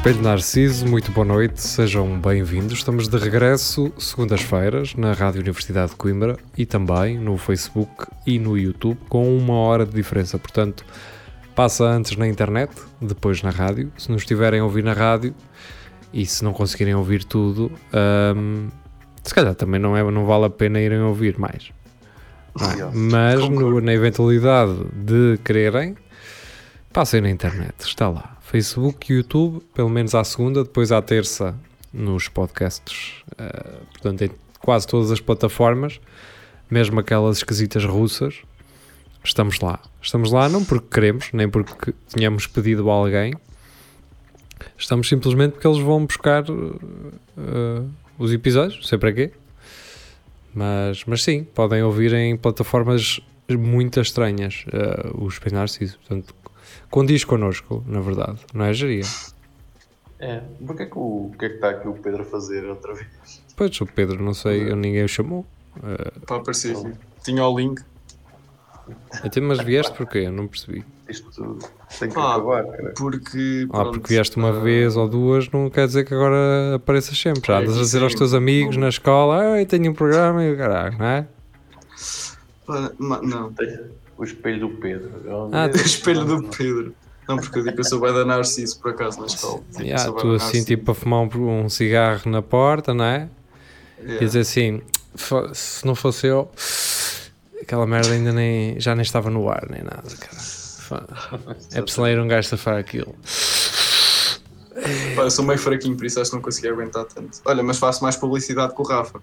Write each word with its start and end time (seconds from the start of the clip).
Espelho 0.00 0.22
Narciso, 0.22 0.86
muito 0.86 1.12
boa 1.12 1.26
noite, 1.26 1.60
sejam 1.60 2.18
bem-vindos. 2.18 2.78
Estamos 2.78 3.06
de 3.06 3.18
regresso 3.18 3.92
segundas-feiras 3.98 4.94
na 4.94 5.12
Rádio 5.12 5.42
Universidade 5.42 5.90
de 5.90 5.96
Coimbra 5.96 6.38
e 6.56 6.64
também 6.64 7.18
no 7.18 7.36
Facebook 7.36 8.06
e 8.26 8.38
no 8.38 8.56
YouTube 8.56 8.98
com 9.10 9.36
uma 9.36 9.52
hora 9.54 9.84
de 9.84 9.92
diferença. 9.92 10.38
Portanto, 10.38 10.86
passa 11.54 11.84
antes 11.84 12.16
na 12.16 12.26
internet, 12.26 12.72
depois 13.00 13.42
na 13.42 13.50
rádio. 13.50 13.92
Se 13.98 14.10
nos 14.10 14.22
estiverem 14.22 14.60
a 14.60 14.64
ouvir 14.64 14.82
na 14.82 14.94
rádio 14.94 15.34
e 16.14 16.24
se 16.24 16.42
não 16.42 16.54
conseguirem 16.54 16.94
ouvir 16.94 17.22
tudo, 17.22 17.70
hum, 18.34 18.68
se 19.22 19.34
calhar 19.34 19.54
também 19.54 19.78
não, 19.78 19.94
é, 19.94 20.02
não 20.10 20.24
vale 20.24 20.46
a 20.46 20.50
pena 20.50 20.80
irem 20.80 21.00
ouvir 21.02 21.38
mais. 21.38 21.72
É? 22.58 22.90
Mas 22.94 23.46
no- 23.50 23.82
na 23.82 23.92
eventualidade 23.92 24.76
de 24.94 25.38
quererem, 25.44 25.94
passem 26.90 27.20
na 27.20 27.28
internet, 27.28 27.74
está 27.80 28.08
lá. 28.08 28.38
Facebook, 28.50 29.12
YouTube, 29.12 29.62
pelo 29.72 29.88
menos 29.88 30.12
à 30.12 30.24
segunda, 30.24 30.64
depois 30.64 30.90
à 30.90 31.00
terça 31.00 31.56
nos 31.92 32.26
podcasts, 32.26 33.22
eh, 33.38 33.76
portanto 33.92 34.22
em 34.22 34.30
quase 34.58 34.88
todas 34.88 35.12
as 35.12 35.20
plataformas, 35.20 36.00
mesmo 36.68 36.98
aquelas 36.98 37.36
esquisitas 37.36 37.84
russas, 37.84 38.38
estamos 39.22 39.60
lá. 39.60 39.78
Estamos 40.02 40.32
lá 40.32 40.48
não 40.48 40.64
porque 40.64 40.88
queremos, 40.90 41.30
nem 41.32 41.48
porque 41.48 41.94
tenhamos 42.12 42.48
pedido 42.48 42.90
a 42.90 42.94
alguém, 42.94 43.34
estamos 44.76 45.08
simplesmente 45.08 45.52
porque 45.52 45.68
eles 45.68 45.78
vão 45.78 46.04
buscar 46.04 46.42
eh, 46.42 47.82
os 48.18 48.32
episódios, 48.32 48.84
sei 48.88 48.98
para 48.98 49.12
quê. 49.12 49.32
Mas, 50.52 51.04
mas 51.04 51.22
sim, 51.22 51.44
podem 51.44 51.84
ouvir 51.84 52.12
em 52.14 52.36
plataformas 52.36 53.20
muito 53.48 54.00
estranhas 54.00 54.64
eh, 54.72 55.10
os 55.14 55.38
Narciso. 55.52 55.98
Portanto, 55.98 56.34
condiz 56.90 57.24
connosco, 57.24 57.82
na 57.86 58.00
verdade, 58.00 58.38
não 58.52 58.64
é, 58.64 58.72
Geria? 58.72 59.02
É, 60.18 60.42
porque 60.66 60.82
é 60.82 60.86
que 60.86 60.98
o, 60.98 61.26
o 61.28 61.34
que 61.38 61.44
é 61.46 61.48
que 61.48 61.54
está 61.54 61.70
aqui 61.70 61.88
o 61.88 61.94
Pedro 61.94 62.22
a 62.22 62.24
fazer 62.26 62.64
outra 62.66 62.92
vez? 62.94 63.08
Pois, 63.56 63.80
o 63.80 63.86
Pedro, 63.86 64.22
não 64.22 64.34
sei, 64.34 64.70
eu- 64.70 64.76
ninguém 64.76 65.04
o 65.04 65.08
chamou. 65.08 65.46
Eh, 65.82 66.12
Para 66.26 66.36
aparecer 66.36 66.76
aqui. 66.76 66.92
Tinha 67.22 67.46
o 67.46 67.58
link. 67.58 67.80
até, 69.24 69.40
mas 69.40 69.60
vieste 69.60 69.92
porquê? 69.96 70.18
Eu 70.18 70.32
não 70.32 70.46
percebi. 70.46 70.84
Isto 71.08 71.58
tem 71.98 72.08
que 72.08 72.14
Pá, 72.14 72.34
acabar, 72.36 72.64
cara. 72.66 72.92
Porque. 72.96 73.66
Ah, 73.70 73.72
pronto, 73.82 73.92
porque 74.00 74.14
vieste 74.14 74.36
uma 74.36 74.48
ah, 74.50 74.60
vez 74.60 74.96
ou 74.96 75.08
duas, 75.08 75.48
não 75.50 75.68
quer 75.70 75.86
dizer 75.86 76.04
que 76.04 76.12
agora 76.14 76.74
apareças 76.76 77.18
sempre. 77.18 77.42
Já 77.46 77.54
É, 77.54 77.62
andas 77.62 77.76
a 77.76 77.80
dizer 77.80 77.98
sim. 77.98 78.04
aos 78.04 78.14
teus 78.14 78.34
amigos 78.34 78.76
na 78.76 78.88
escola, 78.88 79.40
ah, 79.54 79.60
eu 79.60 79.66
tenho 79.66 79.90
um 79.90 79.94
programa 79.94 80.44
e 80.44 80.52
o 80.52 80.56
caralho, 80.56 80.98
não 80.98 81.06
é? 81.06 81.26
ma- 82.98 83.20
Não, 83.22 83.52
O 84.20 84.24
espelho 84.24 84.60
do 84.60 84.68
Pedro. 84.76 85.10
Ah, 85.52 85.66
o 85.72 85.76
espelho 85.76 86.24
do 86.26 86.42
Pedro. 86.48 86.94
Não, 87.26 87.36
porque 87.38 87.58
eu 87.58 87.62
digo 87.62 87.74
que 87.76 87.80
eu 87.80 87.84
sou 87.84 88.00
bem 88.00 88.12
da 88.12 88.24
Narciso 88.24 88.78
por 88.80 88.90
acaso 88.90 89.18
na 89.20 89.26
escola. 89.26 89.62
Tipo, 89.70 89.82
Yeah, 89.82 90.12
tu 90.12 90.32
assim, 90.34 90.62
tipo, 90.64 90.90
a 90.90 90.94
fumar 90.94 91.20
um, 91.20 91.64
um 91.64 91.68
cigarro 91.68 92.28
na 92.30 92.42
porta, 92.42 92.92
não 92.92 93.04
é? 93.04 93.28
Yeah. 93.98 94.16
E 94.22 94.26
dizer 94.26 94.40
assim, 94.40 94.82
"Fo- 95.14 95.48
se 95.54 95.86
não 95.86 95.94
fosse 95.94 96.26
eu, 96.26 96.50
aquela 97.62 97.86
merda 97.86 98.10
ainda 98.12 98.32
nem, 98.32 98.78
já 98.80 98.94
nem 98.94 99.02
estava 99.02 99.30
no 99.30 99.48
ar, 99.48 99.66
nem 99.70 99.82
nada, 99.82 100.02
cara. 100.18 100.36
É 101.72 101.80
preciso 101.80 102.02
um 102.02 102.28
gajo 102.28 102.48
safar 102.48 102.76
aquilo. 102.78 103.14
Pá, 105.14 105.22
eu 105.22 105.30
sou 105.30 105.44
meio 105.44 105.58
fraquinho, 105.58 105.96
por 105.96 106.04
isso 106.04 106.20
acho 106.20 106.30
que 106.30 106.36
não 106.36 106.42
consegui 106.42 106.68
aguentar 106.68 107.04
tanto. 107.04 107.38
Olha, 107.44 107.62
mas 107.62 107.78
faço 107.78 108.02
mais 108.02 108.16
publicidade 108.16 108.74
com 108.74 108.82
o 108.82 108.86
Rafa. 108.86 109.20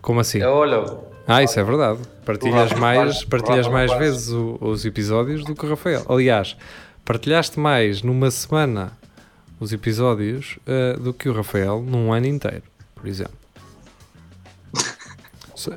Como 0.00 0.20
assim? 0.20 0.42
Olha, 0.42 0.84
Ah, 1.26 1.42
isso 1.42 1.58
é 1.60 1.64
verdade. 1.64 2.00
Partilhas 2.24 2.72
mais, 2.72 3.24
partilhas 3.24 3.68
mais 3.68 3.92
vezes 3.98 4.30
o- 4.30 4.56
os 4.60 4.84
episódios 4.86 5.44
do 5.44 5.54
que 5.54 5.66
o 5.66 5.68
Rafael. 5.68 6.02
Aliás, 6.08 6.56
partilhaste 7.04 7.60
mais 7.60 8.02
numa 8.02 8.30
semana 8.30 8.92
os 9.60 9.72
episódios 9.72 10.58
eh, 10.66 10.94
do 10.98 11.12
que 11.12 11.28
o 11.28 11.32
Rafael 11.34 11.82
num 11.82 12.12
ano 12.12 12.26
inteiro, 12.26 12.62
por 12.94 13.06
exemplo. 13.06 13.34
Se- 15.54 15.70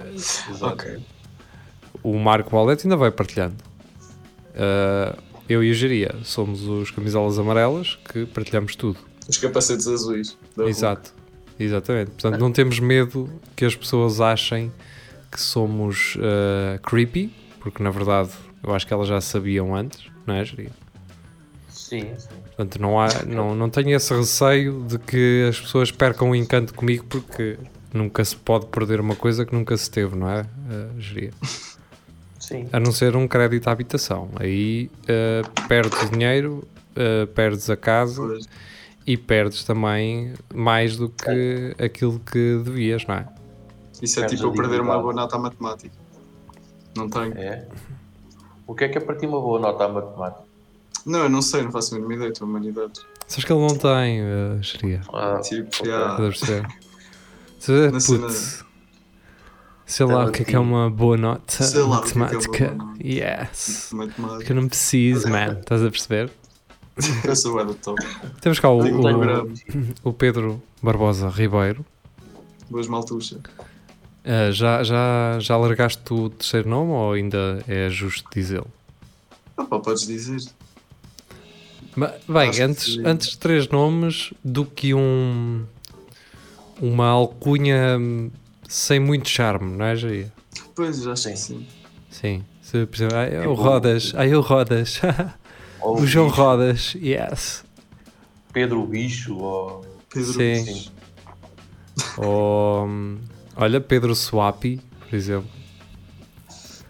Ok. 0.61 0.99
O 2.03 2.17
Marco 2.17 2.49
Paulette 2.49 2.85
ainda 2.85 2.95
vai 2.95 3.11
partilhando. 3.11 3.55
Eh, 4.55 5.15
eu 5.49 5.63
e 5.63 5.71
o 5.71 5.73
Geria 5.73 6.15
somos 6.23 6.61
os 6.67 6.91
camisolas 6.91 7.37
amarelas 7.39 7.97
que 8.11 8.25
partilhamos 8.25 8.75
tudo. 8.75 8.99
Os 9.27 9.37
capacetes 9.37 9.87
azuis. 9.87 10.37
Exato, 10.59 11.13
exatamente. 11.63 12.11
Portanto, 12.11 12.39
não 12.39 12.51
temos 12.51 12.79
medo 12.79 13.29
que 13.55 13.65
as 13.65 13.75
pessoas 13.75 14.19
achem 14.19 14.71
que 15.31 15.39
somos 15.39 16.15
uh, 16.15 16.79
creepy, 16.81 17.33
porque 17.59 17.81
na 17.81 17.89
verdade 17.89 18.31
eu 18.63 18.73
acho 18.73 18.85
que 18.85 18.93
elas 18.93 19.07
já 19.07 19.19
sabiam 19.21 19.75
antes, 19.75 20.09
não 20.25 20.35
é, 20.35 20.43
Jeria? 20.45 20.71
sim, 21.91 22.11
sim. 22.17 22.29
Portanto, 22.45 22.81
não, 22.81 22.99
há, 22.99 23.07
não, 23.25 23.55
não 23.55 23.69
tenho 23.69 23.95
esse 23.95 24.13
receio 24.13 24.85
de 24.87 24.97
que 24.99 25.47
as 25.49 25.59
pessoas 25.59 25.91
percam 25.91 26.29
o 26.29 26.35
encanto 26.35 26.73
comigo, 26.73 27.05
porque 27.09 27.57
nunca 27.93 28.23
se 28.23 28.35
pode 28.35 28.67
perder 28.67 29.01
uma 29.01 29.15
coisa 29.15 29.45
que 29.45 29.53
nunca 29.53 29.75
se 29.75 29.89
teve, 29.89 30.15
não 30.15 30.29
é, 30.29 30.41
uh, 30.41 30.99
Jeria? 30.99 31.31
Sim. 32.39 32.67
A 32.71 32.79
não 32.79 32.91
ser 32.91 33.15
um 33.15 33.27
crédito 33.27 33.67
à 33.67 33.71
habitação. 33.71 34.29
Aí 34.35 34.89
uh, 35.03 35.67
perdes 35.67 36.09
dinheiro, 36.09 36.67
uh, 36.91 37.27
perdes 37.27 37.69
a 37.69 37.77
casa 37.77 38.21
Pois. 38.21 38.47
E 39.05 39.17
perdes 39.17 39.63
também 39.63 40.33
mais 40.53 40.97
do 40.97 41.09
que 41.09 41.75
aquilo 41.83 42.19
que 42.19 42.61
devias, 42.63 43.05
não 43.07 43.15
é? 43.15 43.27
Isso 44.01 44.19
é 44.19 44.23
Perdes 44.23 44.39
tipo 44.39 44.51
eu 44.51 44.55
perder 44.55 44.81
uma 44.81 44.99
boa 44.99 45.13
nota 45.13 45.35
à 45.35 45.39
matemática. 45.39 45.93
Não 46.95 47.09
tenho. 47.09 47.33
É. 47.37 47.67
O 48.67 48.73
que 48.75 48.85
é 48.85 48.89
que 48.89 48.97
é 48.97 49.01
para 49.01 49.15
ti 49.15 49.25
uma 49.25 49.39
boa 49.39 49.59
nota 49.59 49.85
à 49.85 49.87
matemática? 49.87 50.43
Não, 51.05 51.19
eu 51.19 51.29
não 51.29 51.41
sei, 51.41 51.63
não 51.63 51.71
faço 51.71 51.93
a 51.93 51.97
mínima 51.97 52.15
ideia, 52.15 52.29
estou 52.29 52.47
humanidade. 52.47 52.93
Sabes 53.27 53.45
que 53.45 53.51
ele 53.53 53.61
não 53.61 53.75
tem, 53.75 54.21
uh, 54.21 54.63
Xeria. 54.63 55.01
Ah, 55.13 55.39
Tipo, 55.41 55.67
ok. 55.79 55.85
já. 55.91 55.97
Estás 55.99 56.13
a 56.13 56.17
perceber? 56.17 56.67
Sei, 57.59 57.91
Na 57.91 57.99
cena- 57.99 58.27
putz, 58.27 58.65
sei 59.85 60.05
lá 60.05 60.25
o 60.25 60.31
que 60.31 60.41
é 60.41 60.45
que 60.45 60.55
é 60.55 60.59
uma 60.59 60.89
boa 60.89 61.15
nota 61.17 61.63
Sei 61.63 61.81
lá 61.81 61.99
o 61.99 62.01
que 62.03 62.09
é 62.09 62.11
que 62.11 62.17
é 62.17 62.21
uma 62.21 62.25
matemática. 62.25 62.65
boa 62.75 62.85
nota. 62.85 63.03
Yes. 63.07 63.87
Que 63.89 63.95
Matemática. 63.95 64.51
eu 64.51 64.55
não 64.55 64.67
preciso, 64.67 65.29
man. 65.29 65.57
Estás 65.59 65.83
a 65.83 65.89
perceber? 65.91 66.31
Eu 67.25 67.35
sou 67.35 67.65
da 67.65 67.73
top. 67.73 67.99
Temos 68.41 68.59
cá 68.59 68.69
o, 68.69 68.79
o, 68.81 69.53
o 70.03 70.13
Pedro 70.13 70.61
Barbosa 70.81 71.29
Ribeiro. 71.29 71.85
Boas 72.69 72.87
maltuxas. 72.87 73.39
Uh, 74.23 74.51
já, 74.51 74.83
já, 74.83 75.37
já 75.39 75.57
largaste 75.57 76.01
o 76.13 76.29
terceiro 76.29 76.69
nome 76.69 76.91
ou 76.91 77.13
ainda 77.13 77.63
é 77.67 77.89
justo 77.89 78.29
dizê-lo? 78.33 78.67
Ah, 79.57 79.63
pá, 79.65 79.79
podes 79.79 80.05
dizer. 80.05 80.41
Ma- 81.95 82.13
Bem, 82.27 82.49
Acho 82.49 82.63
antes, 82.63 82.97
antes 83.03 83.29
de 83.31 83.37
três 83.39 83.67
nomes 83.67 84.31
do 84.43 84.65
que 84.65 84.93
um 84.93 85.65
uma 86.79 87.07
alcunha 87.07 87.99
sem 88.67 88.99
muito 88.99 89.27
charme, 89.27 89.75
não 89.77 89.85
é, 89.85 89.95
Jair? 89.95 90.31
Pois, 90.75 91.01
já 91.01 91.13
que 91.13 91.19
Sim. 91.19 91.35
sim. 91.35 91.67
Sim. 92.09 92.45
Se, 92.61 92.85
por 92.85 92.95
exemplo, 92.95 93.17
ai, 93.17 93.37
o 93.37 93.41
Tipo- 93.41 93.53
Rodas, 93.55 94.13
ai, 94.15 94.33
o 94.33 94.39
Rodas, 94.41 95.01
Ou 95.81 95.99
o 95.99 96.05
João 96.07 96.27
bicho, 96.29 96.41
Rodas, 96.41 96.95
yes. 96.95 97.63
Pedro 98.53 98.85
Bicho, 98.85 99.37
ou... 99.37 99.85
Pedro. 100.13 100.33
Sim. 100.33 100.65
Sim. 100.65 100.91
Ou, 102.17 102.85
hum, 102.85 103.17
olha, 103.55 103.79
Pedro 103.81 104.15
Swapi, 104.15 104.79
por 105.09 105.15
exemplo. 105.15 105.49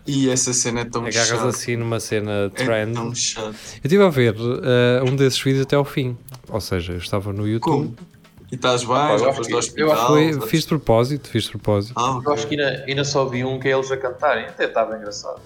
E 0.07 0.29
essa 0.29 0.53
cena 0.53 0.81
é 0.81 0.85
tão 0.85 1.01
Agarras 1.05 1.27
chata. 1.27 1.47
assim 1.47 1.75
numa 1.75 1.99
cena 1.99 2.31
É 2.45 2.49
trend. 2.49 2.93
tão 2.95 3.13
chato. 3.13 3.47
Eu 3.47 3.81
estive 3.83 4.03
a 4.03 4.09
ver 4.09 4.35
uh, 4.35 5.03
um 5.07 5.15
desses 5.15 5.39
vídeos 5.41 5.63
até 5.63 5.75
ao 5.75 5.85
fim. 5.85 6.17
Ou 6.49 6.59
seja, 6.61 6.93
eu 6.93 6.97
estava 6.97 7.31
no 7.31 7.47
YouTube. 7.47 7.61
Como? 7.61 7.95
E 8.51 8.55
estás 8.55 8.83
bem? 8.83 8.95
eu 8.95 9.19
já 9.19 9.29
acho 9.29 9.37
foste 9.37 9.73
que- 9.73 9.81
ao 9.81 9.87
eu 9.89 9.93
hospital? 9.93 10.07
Foi, 10.07 10.47
fiz 10.47 10.61
de 10.63 10.67
propósito, 10.67 11.29
fiz 11.29 11.43
de 11.43 11.51
propósito. 11.51 11.93
Ah, 11.97 12.19
Eu 12.23 12.33
acho 12.33 12.47
que 12.47 12.59
ainda, 12.59 12.83
ainda 12.87 13.03
só 13.03 13.25
vi 13.25 13.43
um 13.45 13.59
que 13.59 13.67
é 13.67 13.71
eles 13.73 13.91
a 13.91 13.97
cantarem. 13.97 14.45
Até 14.45 14.65
estava 14.65 14.97
engraçado. 14.97 15.39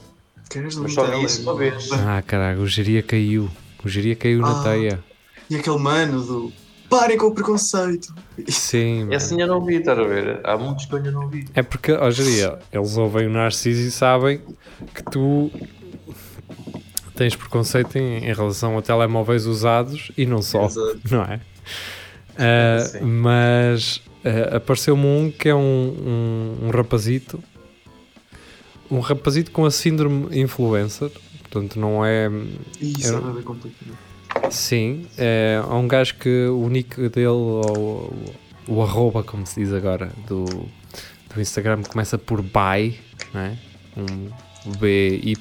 Queres 0.49 0.75
Mas 0.75 0.93
só 0.93 1.03
vi 1.05 1.23
isso 1.25 1.41
uma 1.41 1.55
vez. 1.55 1.89
Ah, 1.91 2.21
caralho, 2.25 2.61
o 2.61 2.67
Geria 2.67 3.01
caiu. 3.01 3.49
O 3.83 3.89
Geria 3.89 4.15
caiu 4.15 4.39
na 4.41 4.61
Ah. 4.61 4.63
teia. 4.63 5.03
E 5.49 5.55
aquele 5.55 5.77
mano 5.77 6.21
do 6.23 6.53
parem 6.89 7.17
com 7.17 7.27
o 7.27 7.33
preconceito. 7.33 8.13
Sim, 8.47 8.99
mano. 9.05 9.13
Esse 9.13 9.33
ainda 9.33 9.47
não 9.47 9.63
vi, 9.63 9.75
estás 9.75 9.97
a 9.99 10.03
ver? 10.03 10.39
Há 10.43 10.57
muitos 10.57 10.85
que 10.85 10.93
eu 10.95 11.11
não 11.11 11.27
vi. 11.27 11.45
É 11.53 11.61
porque, 11.63 11.91
ó 11.91 12.09
Geria, 12.11 12.59
eles 12.71 12.95
ouvem 12.97 13.27
o 13.27 13.29
Narciso 13.29 13.81
e 13.81 13.91
sabem 13.91 14.39
que 14.93 15.03
tu 15.11 15.51
tens 17.15 17.35
preconceito 17.35 17.97
em, 17.97 18.17
em 18.25 18.33
relação 18.33 18.77
a 18.77 18.81
telemóveis 18.81 19.45
usados 19.45 20.11
e 20.17 20.25
não 20.25 20.41
só, 20.41 20.65
Exato. 20.65 20.99
não 21.09 21.21
é? 21.23 21.39
Sim. 22.79 22.99
mas 23.01 24.01
ah, 24.23 24.57
apareceu-me 24.57 25.05
um 25.05 25.31
que 25.31 25.47
é 25.47 25.55
um, 25.55 25.59
um, 26.61 26.67
um 26.67 26.69
rapazito, 26.69 27.41
um 28.95 28.97
um 28.97 29.01
rapazito 29.01 29.51
com 29.51 29.65
a 29.65 29.71
síndrome 29.71 30.27
influencer, 30.39 31.09
portanto 31.41 31.79
não 31.79 32.05
é... 32.05 32.29
Isso 32.81 33.13
é 33.15 33.19
nada 33.19 33.41
complicado. 33.41 33.97
Sim, 34.51 35.05
é, 35.17 35.61
há 35.63 35.75
um 35.75 35.87
gajo 35.87 36.15
que 36.15 36.47
o 36.47 36.67
nick 36.69 37.09
dele, 37.09 37.27
ou 37.27 38.13
o, 38.67 38.75
o 38.75 38.81
arroba, 38.83 39.23
como 39.23 39.45
se 39.45 39.61
diz 39.61 39.71
agora, 39.73 40.11
do, 40.27 40.43
do 40.45 41.41
Instagram, 41.41 41.83
começa 41.83 42.17
por 42.17 42.41
by, 42.41 42.99
não 43.33 43.41
é? 43.41 43.57
Um 43.97 44.29
BY 44.79 45.21
e 45.23 45.35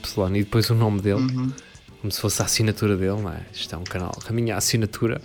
depois 0.44 0.70
o 0.70 0.74
nome 0.74 1.00
dele, 1.00 1.20
Uhum. 1.22 1.52
como 2.00 2.12
se 2.12 2.20
fosse 2.20 2.40
a 2.42 2.44
assinatura 2.44 2.96
dele, 2.96 3.20
não 3.20 3.30
é? 3.30 3.40
Isto 3.52 3.74
é 3.74 3.78
um 3.78 3.84
canal, 3.84 4.12
a 4.26 4.32
minha 4.32 4.56
assinatura. 4.56 5.20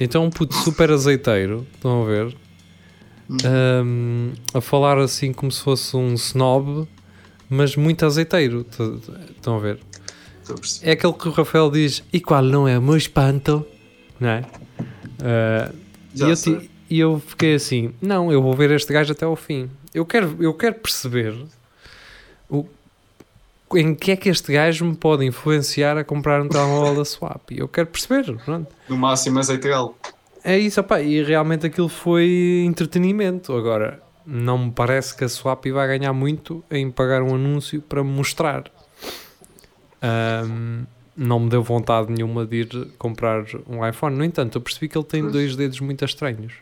Então 0.00 0.24
um 0.24 0.30
puto 0.30 0.54
super 0.54 0.90
azeiteiro, 0.90 1.66
estão 1.74 2.02
a 2.02 2.06
ver? 2.06 2.36
Ahm, 3.44 4.32
a 4.54 4.60
falar 4.60 4.98
assim 4.98 5.32
como 5.32 5.52
se 5.52 5.62
fosse 5.62 5.96
um 5.96 6.14
snob, 6.14 6.88
mas 7.50 7.74
muito 7.74 8.06
azeiteiro, 8.06 8.64
estão 9.36 9.56
a 9.56 9.58
ver? 9.58 9.80
É 10.82 10.92
aquele 10.92 11.12
que 11.12 11.28
o 11.28 11.32
Rafael 11.32 11.70
diz, 11.70 12.02
e 12.12 12.20
qual 12.20 12.42
não 12.42 12.66
é 12.66 12.78
o 12.78 12.82
meu 12.82 12.96
espanto, 12.96 13.66
não 14.18 14.28
é? 14.28 14.44
Ah, 15.22 15.72
e, 16.14 16.20
eu 16.22 16.62
e 16.88 17.00
eu 17.00 17.22
fiquei 17.24 17.54
assim, 17.54 17.92
não, 18.00 18.32
eu 18.32 18.40
vou 18.40 18.54
ver 18.54 18.70
este 18.70 18.92
gajo 18.92 19.12
até 19.12 19.24
ao 19.24 19.36
fim. 19.36 19.68
Eu 19.92 20.06
quero, 20.06 20.36
eu 20.40 20.54
quero 20.54 20.76
perceber 20.76 21.34
o, 22.48 22.66
em 23.74 23.94
que 23.94 24.12
é 24.12 24.16
que 24.16 24.28
este 24.28 24.52
gajo 24.52 24.84
me 24.84 24.96
pode 24.96 25.24
influenciar 25.24 25.96
a 25.98 26.04
comprar 26.04 26.42
um 26.42 26.48
telemóvel 26.48 26.96
da 26.96 27.04
Swap. 27.04 27.50
Eu 27.50 27.68
quero 27.68 27.88
perceber, 27.88 28.36
pronto. 28.44 28.68
No 28.88 28.96
máximo 28.96 29.38
azeite 29.38 29.68
galo. 29.68 29.96
É 30.42 30.58
isso, 30.58 30.80
opá, 30.80 31.00
e 31.00 31.22
realmente 31.22 31.66
aquilo 31.66 31.88
foi 31.88 32.64
entretenimento. 32.66 33.52
Agora, 33.52 34.00
não 34.26 34.58
me 34.58 34.70
parece 34.70 35.16
que 35.16 35.24
a 35.24 35.28
Swap 35.28 35.66
vai 35.66 35.98
ganhar 35.98 36.12
muito 36.12 36.64
em 36.70 36.90
pagar 36.90 37.22
um 37.22 37.34
anúncio 37.34 37.80
para 37.82 38.02
mostrar. 38.02 38.70
Ahm, 40.02 40.84
não 41.16 41.40
me 41.40 41.50
deu 41.50 41.62
vontade 41.62 42.10
nenhuma 42.12 42.46
de 42.46 42.56
ir 42.56 42.88
comprar 42.98 43.44
um 43.68 43.86
iPhone. 43.86 44.16
No 44.16 44.24
entanto, 44.24 44.56
eu 44.56 44.62
percebi 44.62 44.88
que 44.88 44.96
ele 44.96 45.04
tem 45.04 45.28
dois 45.28 45.54
dedos 45.56 45.80
muito 45.80 46.04
estranhos. 46.04 46.54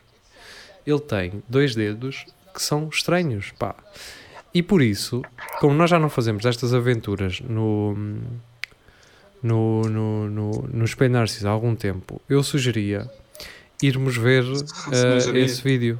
Ele 0.85 0.99
tem 0.99 1.43
dois 1.47 1.75
dedos 1.75 2.25
que 2.53 2.61
são 2.61 2.89
estranhos, 2.89 3.51
pá. 3.51 3.75
E 4.53 4.63
por 4.63 4.81
isso, 4.81 5.21
como 5.59 5.75
nós 5.75 5.89
já 5.89 5.99
não 5.99 6.09
fazemos 6.09 6.45
estas 6.45 6.73
aventuras 6.73 7.39
no, 7.41 7.95
no, 9.41 9.81
no, 9.83 10.29
no, 10.29 10.51
no 10.73 10.85
Espelho 10.85 11.13
Narciso 11.13 11.47
há 11.47 11.51
algum 11.51 11.75
tempo, 11.75 12.19
eu 12.27 12.41
sugeria 12.41 13.09
irmos 13.81 14.17
ver 14.17 14.43
sugeria. 14.43 15.45
esse 15.45 15.61
vídeo. 15.61 15.99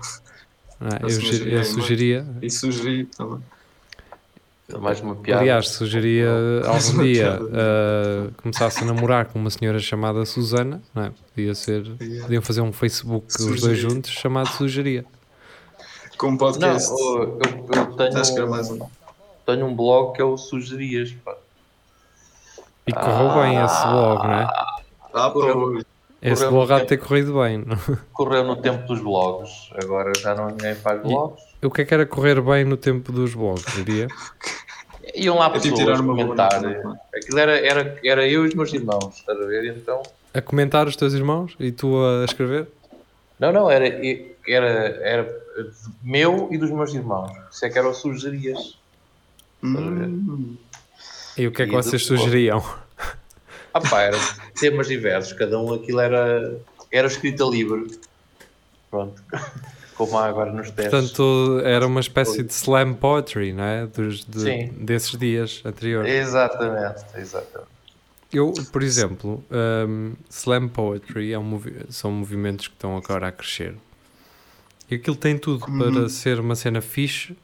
Ah, 0.82 0.98
Eu 1.02 1.08
eu, 1.08 1.10
sugeri- 1.10 1.38
sugeria 1.38 1.58
eu 1.58 1.64
sugeria, 1.66 2.28
E 2.42 2.50
sugeri 2.50 3.06
também. 3.06 3.40
Mais 4.80 5.02
uma 5.02 5.16
piada. 5.16 5.42
aliás, 5.42 5.68
sugeria 5.70 6.28
Mais 6.64 6.90
algum 6.90 7.02
dia 7.04 7.40
eh, 7.54 8.30
começasse 8.38 8.84
a 8.84 8.86
namorar 8.86 9.26
com 9.26 9.40
uma 9.40 9.50
senhora 9.50 9.80
chamada 9.80 10.24
Susana, 10.26 10.80
não 10.94 11.06
é? 11.06 11.12
Podia 11.34 11.56
ser, 11.56 11.86
Yeah. 12.00 12.22
podiam 12.24 12.42
fazer 12.44 12.62
um 12.62 12.72
Facebook 12.72 13.28
os 13.40 13.62
dois 13.62 13.78
juntos 13.80 14.12
chamado 14.12 14.48
Sugeria. 14.50 15.04
Com 16.20 16.28
um 16.28 16.32
Não, 16.32 16.38
podcast. 16.38 16.92
eu, 16.92 17.40
eu 17.74 17.96
tenho, 17.96 18.50
mais 18.50 18.70
um. 18.70 18.80
tenho 19.46 19.66
um 19.66 19.76
blog 19.76 20.14
que 20.16 20.22
é 20.22 20.26
o 20.26 20.38
Sugerias. 20.38 21.12
Pá. 21.26 21.36
E 22.86 22.94
correu 22.94 23.42
bem 23.42 23.58
esse 23.64 23.88
blog, 23.88 24.24
não 24.28 24.34
é? 24.34 24.44
Ah, 25.14 25.30
pô. 25.32 25.82
Esse 26.22 26.44
correu 26.44 26.52
blog 26.52 26.72
há 26.72 26.76
de 26.76 26.82
bem. 26.82 26.88
ter 26.90 26.98
corrido 26.98 27.34
bem. 27.34 27.58
não? 27.66 27.78
Correu 28.14 28.44
no 28.44 28.56
tempo 28.56 28.86
dos 28.88 29.00
blogs. 29.00 29.70
Agora 29.82 30.12
já 30.18 30.36
não 30.36 30.48
ninguém 30.48 30.76
faz 30.76 31.02
blogs. 31.02 31.42
O 31.62 31.70
que 31.70 31.82
é 31.82 31.86
que 31.86 31.94
era 31.94 32.06
correr 32.06 32.42
bem 32.42 32.66
no 32.66 32.78
tempo 32.78 33.12
dos 33.12 33.34
blogs, 33.34 33.66
diria? 33.76 34.08
Iam 35.16 35.38
lá 35.38 35.50
pessoas 35.50 36.02
comentar. 36.02 36.62
nota. 36.62 37.00
Aquilo 37.16 37.40
era, 37.40 37.58
era, 37.60 38.00
era 38.04 38.28
eu 38.28 38.46
e 38.46 38.50
os 38.50 38.54
meus 38.54 38.72
irmãos, 38.74 39.18
estás 39.18 39.40
a 39.40 39.46
ver? 39.46 39.76
Então. 39.76 40.04
A 40.34 40.42
comentar 40.42 40.88
os 40.88 40.96
teus 40.96 41.14
irmãos 41.14 41.56
e 41.60 41.72
tu 41.72 41.96
a 41.98 42.26
escrever? 42.26 42.68
Não, 43.40 43.52
não, 43.52 43.72
era, 43.72 43.88
era, 44.48 44.68
era 45.02 45.42
meu 46.04 46.50
e 46.52 46.58
dos 46.58 46.70
meus 46.70 46.94
irmãos. 46.94 47.32
Isso 47.52 47.66
é 47.66 47.70
que 47.70 47.80
era 47.80 47.90
o 47.90 47.94
Sugerias. 47.94 48.78
Hum. 49.64 50.56
E 51.38 51.48
o 51.48 51.52
que 51.52 51.64
é 51.64 51.66
que 51.66 51.72
E 51.72 51.76
vocês 51.76 52.08
blog. 52.08 52.64
Ah 53.74 53.82
pá, 53.82 54.02
era 54.02 54.18
temas 54.60 54.88
diversos, 54.88 55.34
cada 55.34 55.60
um 55.60 55.74
aquilo 55.74 56.00
era, 56.00 56.60
era 56.92 57.08
escrita 57.08 57.44
livre. 57.46 58.00
Pronto. 58.90 59.22
Como 59.96 60.18
há 60.18 60.26
agora 60.28 60.52
nos 60.52 60.72
testes. 60.72 60.92
Portanto, 60.92 61.62
era 61.66 61.86
uma 61.86 62.00
espécie 62.00 62.42
de 62.42 62.54
slam 62.54 62.94
poetry, 62.94 63.52
não 63.54 63.64
é? 63.64 63.86
Dos, 63.86 64.24
de- 64.24 64.40
Sim. 64.40 64.68
desses 64.80 65.12
dias 65.18 65.62
anteriores. 65.66 66.10
Exatamente, 66.12 67.04
exatamente. 67.18 67.70
Eu, 68.32 68.54
por 68.72 68.82
exemplo, 68.82 69.44
um, 69.88 70.14
slam 70.30 70.70
poetry 70.70 71.34
é 71.34 71.38
um 71.40 71.44
movi- 71.44 71.86
são 71.90 72.12
movimentos 72.12 72.68
que 72.68 72.74
estão 72.76 72.96
agora 72.96 73.28
a 73.28 73.32
crescer. 73.32 73.76
E 74.90 74.96
aquilo 74.96 75.16
tem 75.16 75.38
tudo 75.38 75.66
para 75.66 76.08
ser 76.10 76.40
uma 76.40 76.56
cena 76.56 76.80
fixe, 76.82 77.36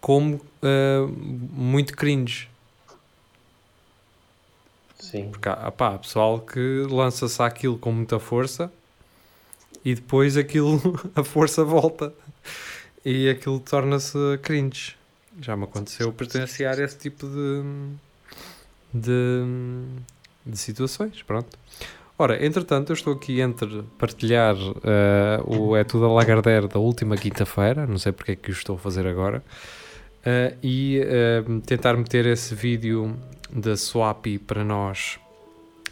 como 0.00 0.36
uh, 0.36 1.08
muito 1.52 1.94
cringe. 1.96 2.48
Sim. 5.02 5.30
Porque 5.30 5.48
há, 5.48 5.70
pá, 5.70 5.98
pessoal 5.98 6.40
que 6.40 6.86
lança-se 6.88 7.42
àquilo 7.42 7.76
com 7.76 7.90
muita 7.90 8.20
força 8.20 8.72
e 9.84 9.96
depois 9.96 10.36
aquilo, 10.36 10.80
a 11.16 11.24
força 11.24 11.64
volta 11.64 12.14
e 13.04 13.28
aquilo 13.28 13.58
torna-se 13.58 14.16
cringe. 14.42 14.94
Já 15.40 15.56
me 15.56 15.64
aconteceu 15.64 16.12
presenciar 16.12 16.78
esse 16.78 16.96
tipo 16.96 17.26
de, 17.26 17.62
de, 18.94 19.42
de 20.46 20.56
situações. 20.56 21.20
Pronto. 21.22 21.58
Ora, 22.16 22.44
entretanto, 22.46 22.90
eu 22.90 22.94
estou 22.94 23.14
aqui 23.14 23.40
entre 23.40 23.82
partilhar 23.98 24.54
eh, 24.84 25.42
o 25.44 25.74
É 25.74 25.82
Tudo 25.82 26.04
a 26.04 26.12
Lagardère 26.12 26.68
da 26.68 26.78
última 26.78 27.16
quinta-feira, 27.16 27.86
não 27.86 27.98
sei 27.98 28.12
porque 28.12 28.32
é 28.32 28.36
que 28.36 28.50
o 28.50 28.52
estou 28.52 28.76
a 28.76 28.78
fazer 28.78 29.06
agora, 29.08 29.42
eh, 30.24 30.54
e 30.62 31.00
eh, 31.02 31.42
tentar 31.66 31.96
meter 31.96 32.26
esse 32.26 32.54
vídeo 32.54 33.16
da 33.52 33.76
Swapi 33.76 34.38
para 34.38 34.64
nós 34.64 35.18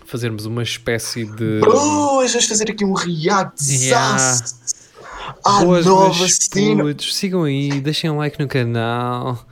fazermos 0.05 0.47
uma 0.47 0.63
espécie 0.63 1.25
de. 1.25 1.61
Hoje 1.67 2.33
vamos 2.33 2.47
fazer 2.47 2.71
aqui 2.71 2.85
um 2.85 2.95
react 2.95 3.63
Yeah. 3.71 4.35
à 5.45 5.61
Boas, 5.65 5.87
nova 5.87 6.27
cena. 6.29 6.83
putos, 6.85 7.15
sigam 7.17 7.45
aí, 7.45 7.81
deixem 7.81 8.11
um 8.11 8.17
like 8.19 8.39
no 8.41 8.49
canal. 8.49 9.45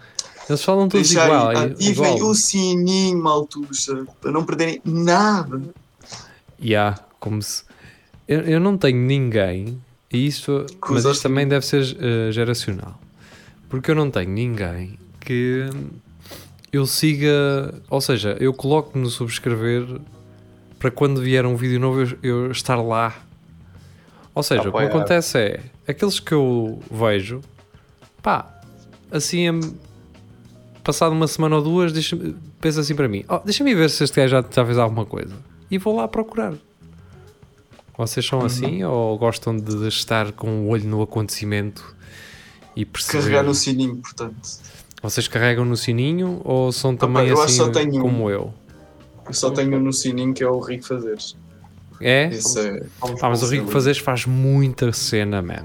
Eles 0.49 0.65
falam 0.65 0.89
todos 0.89 1.13
igual. 1.13 1.51
ativem 1.51 2.15
igual. 2.15 2.31
o 2.31 2.35
sininho, 2.35 3.19
maltuxa, 3.23 4.07
para 4.21 4.33
não 4.33 4.45
perderem 4.45 4.81
nada. 4.85 5.61
Yeah, 6.63 6.99
como 7.21 7.43
se. 7.43 7.63
Eu, 8.27 8.41
eu 8.41 8.61
não 8.61 8.77
tenho 8.77 8.99
ninguém, 8.99 9.81
e 10.13 10.27
isso, 10.27 10.65
Que 10.85 10.93
mas 10.93 11.05
isto 11.05 11.23
também 11.23 11.47
deve 11.47 11.65
ser 11.65 11.97
eh, 12.01 12.33
geracional, 12.33 12.99
porque 13.69 13.91
eu 13.91 13.95
não 13.95 14.11
tenho 14.11 14.31
ninguém 14.31 14.99
que 15.21 15.67
eu 16.73 16.87
siga, 16.87 17.75
ou 17.89 18.01
seja, 18.01 18.37
eu 18.41 18.53
coloco 18.53 18.99
no 18.99 19.09
subscrever 19.09 20.01
para 20.79 20.91
quando 20.91 21.21
vier 21.21 21.45
um 21.47 21.57
vídeo 21.57 21.81
novo 21.81 22.03
eu, 22.03 22.19
eu 22.23 22.51
estar 22.51 22.77
lá. 22.77 23.17
Ou 24.35 24.43
seja, 24.43 24.61
o 24.61 24.65
que 24.65 24.69
Apoiar. 24.69 24.89
acontece 24.89 25.39
é 25.39 25.61
aqueles 25.87 26.21
que 26.21 26.33
eu 26.33 26.81
vejo, 26.91 27.41
pá, 28.23 28.61
assim 29.11 29.49
é 29.49 29.53
passado 30.85 31.13
uma 31.13 31.27
semana 31.27 31.57
ou 31.57 31.63
duas, 31.63 31.93
deixa, 31.93 32.17
pensa 32.61 32.81
assim 32.81 32.95
para 32.95 33.09
mim: 33.09 33.25
oh, 33.29 33.39
deixa-me 33.39 33.75
ver 33.75 33.91
se 33.91 34.05
este 34.05 34.17
gajo 34.17 34.31
já, 34.31 34.45
já 34.49 34.65
fez 34.65 34.79
alguma 34.79 35.05
coisa. 35.05 35.35
E 35.71 35.77
vou 35.77 35.97
lá 35.97 36.07
procurar. 36.07 36.55
Vocês 37.97 38.25
são 38.25 38.45
assim 38.45 38.85
ou 38.85 39.19
gostam 39.19 39.57
de 39.57 39.89
estar 39.89 40.31
com 40.33 40.67
o 40.67 40.69
olho 40.69 40.85
no 40.85 41.03
acontecimento 41.03 41.97
e 42.77 42.85
perceber? 42.85 43.19
Carregar 43.19 43.43
no 43.43 43.55
sininho, 43.55 43.97
portanto. 43.97 44.41
Vocês 45.03 45.29
carregam 45.29 45.65
no 45.65 45.77
sininho 45.77 46.41
ou 46.45 46.73
são 46.73 46.97
também 46.97 47.31
assim 47.31 47.71
tenho 47.71 47.99
um. 47.99 48.01
como 48.03 48.31
eu? 48.31 48.53
Eu 49.27 49.33
só 49.35 49.51
tenho 49.51 49.79
no 49.79 49.93
sininho 49.93 50.35
que 50.35 50.43
é 50.43 50.49
o 50.49 50.59
Rico 50.59 50.87
Fazeres. 50.87 51.37
É? 52.01 52.29
Esse 52.29 52.61
é. 52.61 52.83
Ah, 53.03 53.29
mas 53.29 53.43
o. 53.43 53.47
Rico 53.47 53.69
Fazeres 53.69 53.99
faz 53.99 54.25
muita 54.27 54.93
cena, 54.93 55.43
man. 55.43 55.65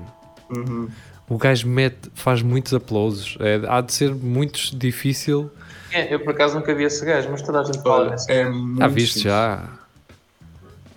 Uhum. 0.56 0.88
O 1.30 1.38
gajo 1.38 1.68
mete, 1.68 2.12
faz 2.14 2.42
muitos 2.42 2.74
uploads. 2.74 3.38
É, 3.40 3.62
há 3.68 3.82
de 3.82 3.94
ser 3.94 4.14
muito 4.14 4.76
difícil. 4.76 5.50
É, 5.92 6.14
eu 6.14 6.20
por 6.20 6.32
acaso 6.32 6.56
nunca 6.56 6.74
vi 6.76 6.84
esse 6.84 7.04
gajo, 7.06 7.30
mas 7.32 7.42
toda 7.42 7.62
a 7.62 7.64
gente 7.64 7.82
fala 7.82 8.08
Olha, 8.10 8.16
é 8.28 8.50
muito 8.50 8.84
Ah, 8.84 8.88
viste 8.88 9.14
fixe. 9.14 9.26
já? 9.26 9.64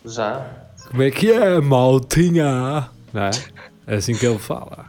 Já? 0.04 0.46
Como 0.90 1.02
é 1.02 1.10
que 1.10 1.30
é, 1.30 1.60
maltinha? 1.60 2.88
Não 3.12 3.22
é? 3.22 3.30
É 3.86 3.96
assim 3.96 4.14
que 4.14 4.26
ele 4.26 4.38
fala. 4.38 4.86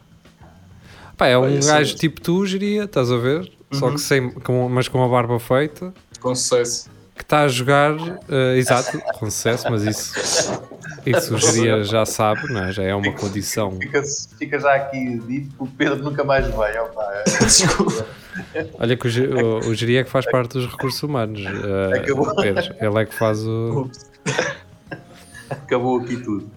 Pá, 1.17 1.27
é 1.27 1.37
um 1.37 1.41
Olha, 1.41 1.61
sim. 1.61 1.67
gajo 1.67 1.95
tipo 1.95 2.21
tu, 2.21 2.45
geria, 2.45 2.83
estás 2.83 3.11
a 3.11 3.17
ver? 3.17 3.51
Só 3.71 3.87
Uhum. 3.87 3.95
que 3.95 4.01
sem, 4.01 4.29
com, 4.31 4.69
mas 4.69 4.87
com 4.87 5.03
a 5.03 5.07
barba 5.09 5.39
feita, 5.39 5.93
Com 6.21 6.33
sucesso. 6.35 6.89
que 7.15 7.23
está 7.23 7.41
a 7.41 7.47
jogar, 7.47 7.95
eh, 8.29 8.57
exato, 8.57 8.97
com 9.19 9.29
sucesso, 9.29 9.65
mas 9.69 9.83
isso, 9.83 10.13
isso 11.05 11.33
o 11.35 11.37
geria 11.37 11.83
já 11.83 12.05
sabe, 12.05 12.47
não 12.53 12.63
é? 12.65 12.71
Já 12.71 12.83
é 12.83 12.95
uma 12.95 13.11
condição. 13.13 13.71
Fica, 13.77 14.01
fica 14.37 14.59
já 14.59 14.75
aqui 14.75 15.19
dito 15.27 15.55
que 15.57 15.63
o 15.63 15.67
Pedro 15.67 16.03
nunca 16.03 16.23
mais 16.23 16.45
vem. 16.45 16.55
Opa, 16.79 17.11
é, 17.13 17.23
Desculpa. 17.43 18.05
é 18.53 18.67
Olha 18.79 18.95
que 18.95 19.07
o, 19.07 19.37
o, 19.37 19.57
o 19.69 19.75
Geri 19.75 19.97
é 19.97 20.03
que 20.03 20.09
faz 20.09 20.25
parte 20.29 20.53
dos 20.53 20.67
recursos 20.71 21.01
humanos. 21.03 21.41
eh, 21.43 21.97
Acabou. 21.97 22.35
Pedro. 22.35 22.75
Ele 22.79 23.01
é 23.01 23.05
que 23.05 23.15
faz 23.15 23.39
o. 23.45 23.89
Acabou 25.49 25.99
aqui 25.99 26.17
tudo. 26.17 26.49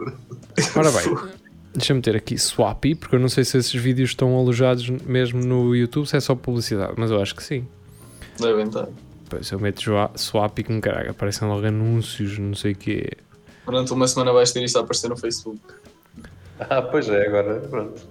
Ora 0.77 0.91
bem, 0.91 1.40
deixa-me 1.75 2.01
ter 2.01 2.17
aqui 2.17 2.39
Swappy, 2.39 2.95
porque 2.95 3.17
eu 3.17 3.21
não 3.21 3.29
sei 3.29 3.45
se 3.45 3.59
esses 3.59 3.75
vídeos 3.75 4.11
estão 4.11 4.37
alojados 4.37 4.89
mesmo 4.89 5.45
no 5.45 5.75
YouTube, 5.75 6.07
se 6.07 6.17
é 6.17 6.21
só 6.21 6.35
publicidade, 6.35 6.95
mas 6.97 7.11
eu 7.11 7.21
acho 7.21 7.35
que 7.35 7.43
sim. 7.43 7.67
Devem 8.39 8.67
estar. 8.67 8.89
Pois 9.29 9.51
eu 9.51 9.61
meto 9.61 9.83
Swappy 10.17 10.65
que 10.65 10.73
me 10.73 10.81
caraca, 10.81 11.11
aparecem 11.11 11.47
logo 11.47 11.65
anúncios, 11.65 12.39
não 12.39 12.55
sei 12.55 12.73
o 12.73 12.77
quê. 12.77 13.11
Durante 13.65 13.93
uma 13.93 14.09
semana 14.09 14.33
vais 14.33 14.51
ter 14.51 14.65
isto 14.65 14.79
a 14.79 14.83
aparecer 14.83 15.09
no 15.09 15.17
Facebook. 15.17 15.61
Ah, 16.69 16.83
pois 16.83 17.09
é, 17.09 17.27
agora 17.27 17.59
pronto. 17.61 18.03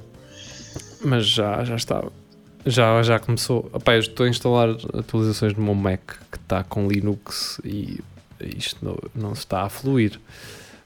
Mas 1.05 1.27
já, 1.27 1.63
já 1.63 1.75
estava. 1.75 2.11
Já, 2.65 3.03
já 3.03 3.19
começou. 3.19 3.69
Epá, 3.75 3.93
eu 3.93 3.99
estou 3.99 4.25
a 4.25 4.29
instalar 4.29 4.69
atualizações 4.91 5.53
no 5.53 5.63
meu 5.63 5.75
Mac 5.75 6.01
que 6.31 6.37
está 6.37 6.63
com 6.63 6.87
Linux 6.87 7.61
e 7.63 7.99
isto 8.57 8.83
não, 8.83 8.97
não 9.13 9.33
está 9.33 9.61
a 9.61 9.69
fluir. 9.69 10.19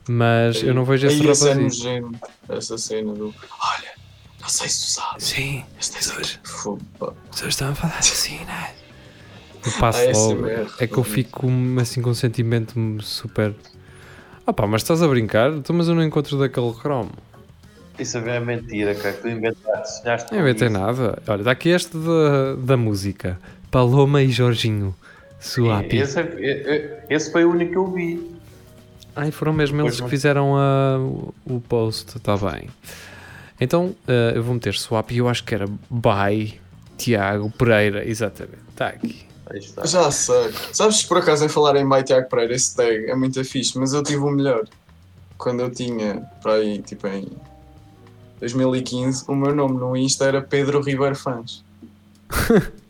Mas 0.08 0.62
eu 0.62 0.74
não 0.74 0.84
vejo 0.84 1.08
esse 1.08 1.22
é 1.48 1.56
nojento, 1.56 2.12
essa 2.50 2.78
cena 2.78 3.14
do. 3.14 3.34
Olha, 3.64 3.92
não 4.42 4.50
sei 4.50 4.68
se 4.68 4.82
tu 4.82 4.88
sabes. 4.92 5.24
Sim, 5.26 5.64
Esta 5.80 5.98
é 5.98 6.00
as 6.22 6.36
pessoas 6.38 6.82
estão 7.48 7.70
a 7.70 7.76
falar 7.76 7.98
assim, 8.00 8.40
não 8.46 8.54
é? 8.54 8.74
Eu 9.66 9.72
passo 9.80 10.00
Ah, 10.00 10.12
logo. 10.12 10.46
ASMR, 10.46 10.68
É 10.80 10.88
que 10.88 10.98
eu 10.98 11.04
fico 11.06 11.48
assim 11.82 12.02
com 12.02 12.10
um 12.10 12.14
sentimento 12.14 12.74
super. 13.02 13.56
Ah 14.46 14.52
pá, 14.52 14.68
mas 14.68 14.82
estás 14.82 15.02
a 15.02 15.08
brincar? 15.08 15.54
Então, 15.54 15.74
mas 15.74 15.88
eu 15.88 15.96
não 15.96 16.04
encontro 16.04 16.38
daquele 16.38 16.74
Chrome. 16.74 17.12
Isso 17.98 18.18
é 18.18 18.40
mentira, 18.42 18.94
cara. 18.96 19.14
Tu 19.14 19.30
inventaste, 19.30 20.02
sonhaste 20.02 20.32
Não 20.34 20.40
inventei 20.42 20.68
isso. 20.68 20.78
nada. 20.78 21.22
Olha, 21.28 21.40
está 21.42 21.52
aqui 21.52 21.70
este 21.70 21.96
da, 21.96 22.56
da 22.58 22.76
música: 22.76 23.40
Paloma 23.72 24.22
e 24.22 24.30
Jorginho. 24.32 24.94
Suapi. 25.40 25.98
Esse, 25.98 26.20
é- 26.20 27.06
esse 27.10 27.32
foi 27.32 27.46
o 27.46 27.52
único 27.52 27.72
que 27.72 27.78
eu 27.78 27.88
vi. 27.92 28.33
Ai, 29.15 29.32
foram 29.32 29.53
mesmo 29.53 29.82
eles 29.82 30.00
que 30.01 30.10
fizeram 30.10 30.55
a- 30.58 30.98
o- 31.46 31.62
post, 31.62 32.17
está 32.17 32.36
bem. 32.38 32.67
Então 33.60 33.96
eh, 34.08 34.34
eu 34.36 34.43
vou 34.43 34.53
meter 34.55 34.74
swap 34.74 35.12
e 35.12 35.17
eu 35.17 35.29
acho 35.29 35.43
que 35.43 35.53
era 35.53 35.65
by 35.89 36.60
Tiago 36.98 37.50
Pereira, 37.51 38.08
exatamente. 38.08 38.58
Está 38.72 38.88
aqui. 38.88 39.25
Está. 39.53 39.86
Já 39.86 40.10
sei. 40.10 40.51
Sabes 40.72 41.01
que 41.03 41.08
por 41.08 41.17
acaso 41.17 41.46
em 41.46 41.50
falar 41.50 41.75
em 41.75 41.84
Mai 41.84 42.03
Tiago 42.03 42.27
Pereira, 42.27 42.53
esse 42.55 42.75
tag 42.75 43.05
é 43.10 43.15
muito 43.15 43.43
fixe, 43.46 43.77
mas 43.77 43.93
eu 43.93 44.01
tive 44.01 44.17
o 44.24 44.32
melhor. 44.32 44.63
Quando 45.38 45.60
eu 45.60 45.70
tinha, 45.70 46.22
para 46.41 46.53
aí, 46.53 46.82
tipo 46.82 47.05
em 47.08 47.27
2015, 48.39 49.25
o 49.27 49.36
meu 49.36 49.53
nome 49.55 49.77
no 49.77 49.96
Insta 49.96 50.25
era 50.25 50.41
Pedro 50.41 50.82
Ribeiro 50.82 51.15
Fãs. 51.15 51.63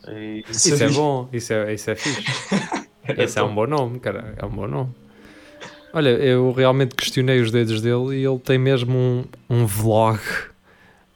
E- 0.08 0.44
Isso 0.50 0.84
é 0.84 0.90
bom, 0.90 1.28
isso 1.34 1.54
é, 1.54 1.74
isso 1.74 1.90
é 1.92 1.96
fixe. 1.96 2.24
Esse 3.18 3.38
é 3.38 3.44
um 3.44 3.54
bom 3.54 3.68
nome, 3.68 4.00
cara, 4.00 4.34
é 4.38 4.46
um 4.46 4.50
bom 4.50 4.66
nome. 4.68 4.90
Olha, 5.94 6.10
eu 6.10 6.52
realmente 6.52 6.96
questionei 6.96 7.40
os 7.40 7.52
dedos 7.52 7.80
dele 7.82 8.16
e 8.16 8.26
ele 8.26 8.40
tem 8.40 8.58
mesmo 8.58 8.98
um, 8.98 9.24
um 9.50 9.66
vlog 9.66 10.20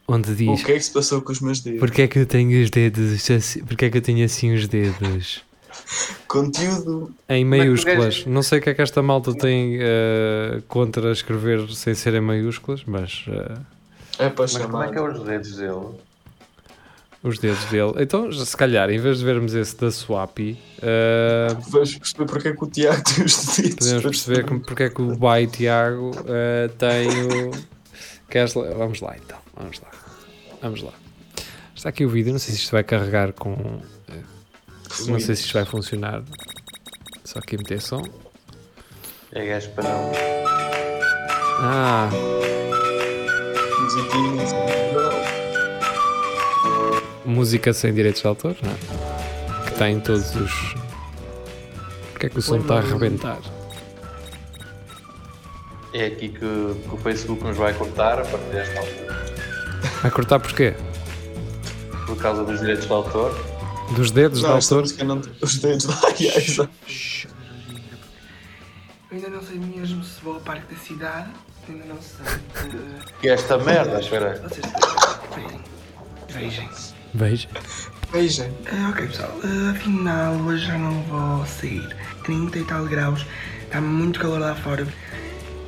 onde 0.07 0.31
O 0.31 0.35
diz 0.35 0.63
que 0.63 0.71
é 0.71 0.75
que 0.75 0.81
se 0.81 0.91
passou 0.93 1.21
com 1.21 1.31
os 1.31 1.41
meus 1.41 1.59
dedos? 1.61 1.79
Porquê 1.79 2.03
é 2.03 2.07
que 2.07 2.19
eu 2.19 2.25
tenho 2.25 2.63
os 2.63 2.69
dedos 2.69 3.29
assim, 3.31 3.63
Porquê 3.65 3.85
é 3.85 3.89
que 3.89 3.97
eu 3.97 4.01
tenho 4.01 4.23
assim 4.23 4.53
os 4.53 4.67
dedos? 4.67 5.43
Conteúdo. 6.27 7.11
Em 7.27 7.41
é 7.43 7.45
o 7.45 7.49
maiúsculas. 7.49 7.97
gajo- 8.19 8.29
Não 8.29 8.41
sei 8.43 8.59
o 8.59 8.61
que 8.61 8.69
é 8.69 8.73
que 8.73 8.81
esta 8.81 9.01
malta 9.01 9.33
tem 9.33 9.77
eh, 9.81 10.61
contra 10.67 11.11
escrever 11.11 11.67
sem 11.73 11.93
ser 11.95 12.13
em 12.13 12.21
maiúsculas, 12.21 12.83
mas 12.85 13.25
eh, 13.27 13.57
É 14.19 14.29
para 14.29 14.43
Mas 14.43 14.57
como 14.57 14.83
é 14.83 14.91
que 14.91 14.97
é 14.97 15.01
os 15.01 15.23
dedos 15.23 15.55
dele? 15.57 15.87
Os 17.23 17.39
dedos 17.39 17.63
dele. 17.65 17.93
Então, 17.97 18.31
se 18.31 18.55
calhar, 18.55 18.89
em 18.89 18.99
vez 18.99 19.19
de 19.19 19.25
vermos 19.25 19.53
esse 19.53 19.75
da 19.77 19.91
Swappy, 19.91 20.57
eh, 20.81 21.47
Vais 21.69 21.95
perceber 21.97 22.25
porque 22.25 22.47
é 22.49 22.53
que 22.55 22.63
o 22.63 22.67
Tiago 22.67 23.03
tem 23.03 23.25
os 23.25 23.45
dedos. 23.57 23.75
podemos 23.77 24.03
perceber 24.03 24.45
como, 24.45 24.59
porque 24.61 24.83
é 24.83 24.89
que 24.89 25.01
o 25.01 25.15
Bai 25.17 25.47
Tiago 25.47 26.11
eh, 26.27 26.69
tem 26.77 27.07
o. 27.09 27.51
Queres? 28.29 28.53
Vamos 28.53 29.01
lá 29.01 29.15
então. 29.17 29.37
Vamos 29.55 29.79
lá. 29.79 29.91
Vamos 30.61 30.81
lá. 30.81 30.93
Está 31.75 31.89
aqui 31.89 32.05
o 32.05 32.09
vídeo. 32.09 32.31
Não 32.31 32.39
sei 32.39 32.53
se 32.55 32.61
isto 32.61 32.71
vai 32.71 32.83
carregar 32.83 33.33
com. 33.33 33.81
eh, 34.09 34.21
não 35.07 35.19
sei 35.19 35.35
se 35.35 35.43
isto 35.43 35.53
vai 35.53 35.65
funcionar. 35.65 36.23
Só 37.23 37.39
aqui 37.39 37.57
meter 37.57 37.81
som. 37.81 38.03
É 39.33 39.45
gajo 39.45 39.69
para 39.71 39.83
não. 39.83 40.11
Ah, 41.59 42.09
assim, 43.87 44.76
música 47.27 47.73
sem 47.73 47.93
direitos 47.93 48.21
de 48.21 48.27
autor, 48.27 48.55
não 48.63 48.71
é? 48.71 49.65
Que 49.69 49.77
tem 49.77 49.99
todos 49.99 50.35
os. 50.35 50.75
Porquê 52.11 52.27
é 52.27 52.29
que 52.29 52.39
o 52.39 52.41
som 52.41 52.57
está 52.57 52.75
a 52.75 52.79
arrebentar? 52.79 53.39
É 55.93 56.07
aqui 56.07 56.29
que, 56.29 56.39
que 56.39 56.89
o 56.91 56.97
Facebook 56.97 57.43
nos 57.43 57.57
vai 57.57 57.73
cortar 57.73 58.19
a 58.19 58.25
partir 58.25 58.49
desta 58.51 58.79
altura. 58.79 59.25
Vai 60.01 60.11
cortar 60.11 60.39
porquê? 60.39 60.73
Por 62.05 62.17
causa 62.17 62.43
dos 62.43 62.59
direitos 62.59 62.85
de 62.85 62.91
autor. 62.93 63.35
Dos 63.95 64.11
dedos 64.11 64.41
Não, 64.41 64.49
de 64.59 64.73
autor? 64.73 64.83
não 65.05 65.21
os 65.41 65.57
dedos 65.57 65.85
exato. 66.19 66.69
Eu 69.09 69.17
ainda 69.17 69.29
não 69.29 69.41
sei 69.41 69.57
mesmo 69.57 70.03
se 70.03 70.21
vou 70.21 70.35
ao 70.35 70.41
parque 70.41 70.73
da 70.73 70.79
cidade. 70.79 71.29
Ainda 71.69 71.85
não 71.85 71.97
sei. 72.01 72.25
Eh, 72.55 73.05
Que 73.21 73.29
é 73.29 73.33
esta 73.33 73.57
merda, 73.57 73.99
espera 73.99 74.33
aí. 74.33 74.39
vocês. 74.39 74.65
Vejam. 76.29 76.69
Veja. 77.13 77.47
Vejam. 78.11 78.47
Ah, 78.71 78.89
ok, 78.91 79.07
pessoal. 79.07 79.33
Ah, 79.43 79.71
afinal, 79.71 80.33
hoje 80.35 80.65
já 80.65 80.77
não 80.77 81.01
vou 81.03 81.45
sair. 81.45 81.87
30 82.23 82.59
e 82.59 82.63
tal 82.63 82.85
graus. 82.85 83.25
Está 83.63 83.81
muito 83.81 84.19
calor 84.19 84.39
lá 84.39 84.55
fora. 84.55 84.87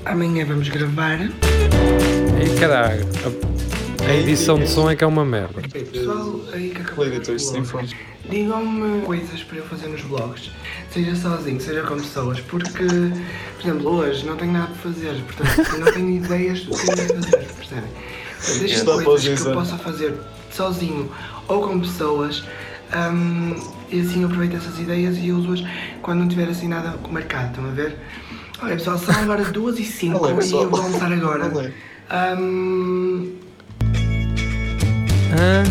Amanhã 0.05 0.45
vamos 0.45 0.69
gravar. 0.69 1.19
Ei 1.21 2.55
caralho. 2.59 3.05
A, 3.25 4.11
a 4.11 4.15
edição 4.15 4.57
de 4.57 4.67
som 4.67 4.89
é 4.89 4.95
que 4.95 5.03
é 5.03 5.07
uma 5.07 5.25
merda. 5.25 5.61
Pessoal, 5.61 6.39
aí 6.53 6.69
que 6.69 6.81
acabou. 6.81 7.05
Editores 7.05 7.45
sem 7.45 7.63
fome. 7.63 7.89
Digam-me 8.29 9.01
coisas 9.01 9.43
para 9.43 9.57
eu 9.57 9.65
fazer 9.65 9.87
nos 9.87 10.01
vlogs, 10.01 10.51
seja 10.93 11.15
sozinho, 11.15 11.59
seja 11.59 11.81
com 11.81 11.95
pessoas, 11.95 12.39
porque, 12.41 12.85
por 12.85 13.67
exemplo, 13.67 13.89
hoje 13.89 14.23
não 14.23 14.35
tenho 14.37 14.51
nada 14.51 14.67
para 14.67 14.91
fazer, 14.91 15.15
portanto, 15.23 15.79
não 15.79 15.91
tenho 15.91 16.09
ideias 16.23 16.61
do 16.61 16.77
que 16.77 16.85
fazer, 16.85 17.07
percebem? 17.55 17.89
Deixem 18.59 18.85
coisas 19.03 19.41
que 19.41 19.47
eu 19.47 19.53
possa 19.53 19.77
fazer 19.79 20.13
sozinho 20.63 21.09
ou 21.47 21.61
com 21.65 21.79
pessoas, 21.79 22.43
hum, 23.13 23.55
e 23.89 24.01
assim 24.01 24.21
eu 24.23 24.27
aproveito 24.27 24.57
essas 24.57 24.77
ideias 24.77 25.17
e 25.17 25.31
uso-as 25.31 25.63
quando 26.01 26.19
não 26.19 26.27
tiver 26.27 26.49
assim 26.49 26.67
nada 26.67 26.95
marcado, 27.09 27.47
estão 27.49 27.65
a 27.65 27.69
ver? 27.71 27.97
Olha 28.61 28.75
pessoal, 28.75 28.97
são 28.97 29.15
agora 29.15 29.43
2 29.49 29.79
e 29.79 29.85
5 29.85 30.17
Olha, 30.21 30.43
e 30.45 30.51
eu 30.51 30.69
vou 30.69 30.81
almoçar 30.81 31.11
agora. 31.13 31.73
Hum, 32.37 33.35
Ah, 35.31 35.63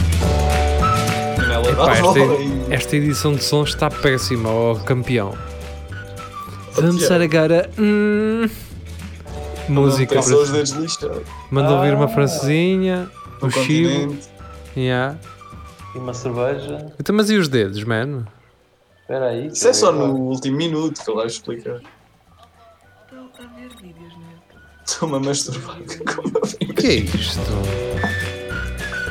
epá, 1.71 1.92
esta, 1.92 2.75
esta 2.75 2.97
edição 2.97 3.35
de 3.35 3.42
som 3.45 3.62
está 3.64 3.90
péssima, 3.90 4.49
ó 4.49 4.75
campeão. 4.76 5.37
Vamos 6.75 7.07
Tiago. 7.07 7.25
agora. 7.25 7.68
hum, 7.78 8.49
música. 9.68 10.21
Para-. 10.23 11.21
Manda 11.50 11.71
ouvir 11.75 11.92
uma 11.95 12.04
Ah. 12.07 12.09
francesinha, 12.09 13.11
No 13.42 13.49
o 13.49 13.50
chivo. 13.50 13.90
continente. 13.90 14.28
Yeah. 14.78 15.18
E 15.94 15.99
uma 15.99 16.14
cerveja. 16.14 16.92
Então, 17.00 17.14
mas 17.16 17.28
e 17.30 17.37
os 17.37 17.49
dedos, 17.49 17.82
mano? 17.85 18.26
Espera 19.00 19.28
aí. 19.30 19.47
Isso 19.49 19.66
é 19.66 19.73
só 19.73 19.90
no 19.90 20.14
último 20.14 20.56
minuto 20.56 21.02
que 21.02 21.11
ele 21.11 21.16
vai 21.16 21.26
explicar. 21.26 21.80
Estou 21.80 23.18
a 23.38 23.49
ver 23.56 23.68
vídeos 23.80 24.14
net. 24.18 24.42
Estou-me 24.87 25.16
a 25.16 25.20
masturbar. 25.20 25.76
Como 26.14 26.32
eu 26.37 26.70
O 26.70 26.75
que 26.75 26.87
é 26.87 26.94
isto? 26.94 27.40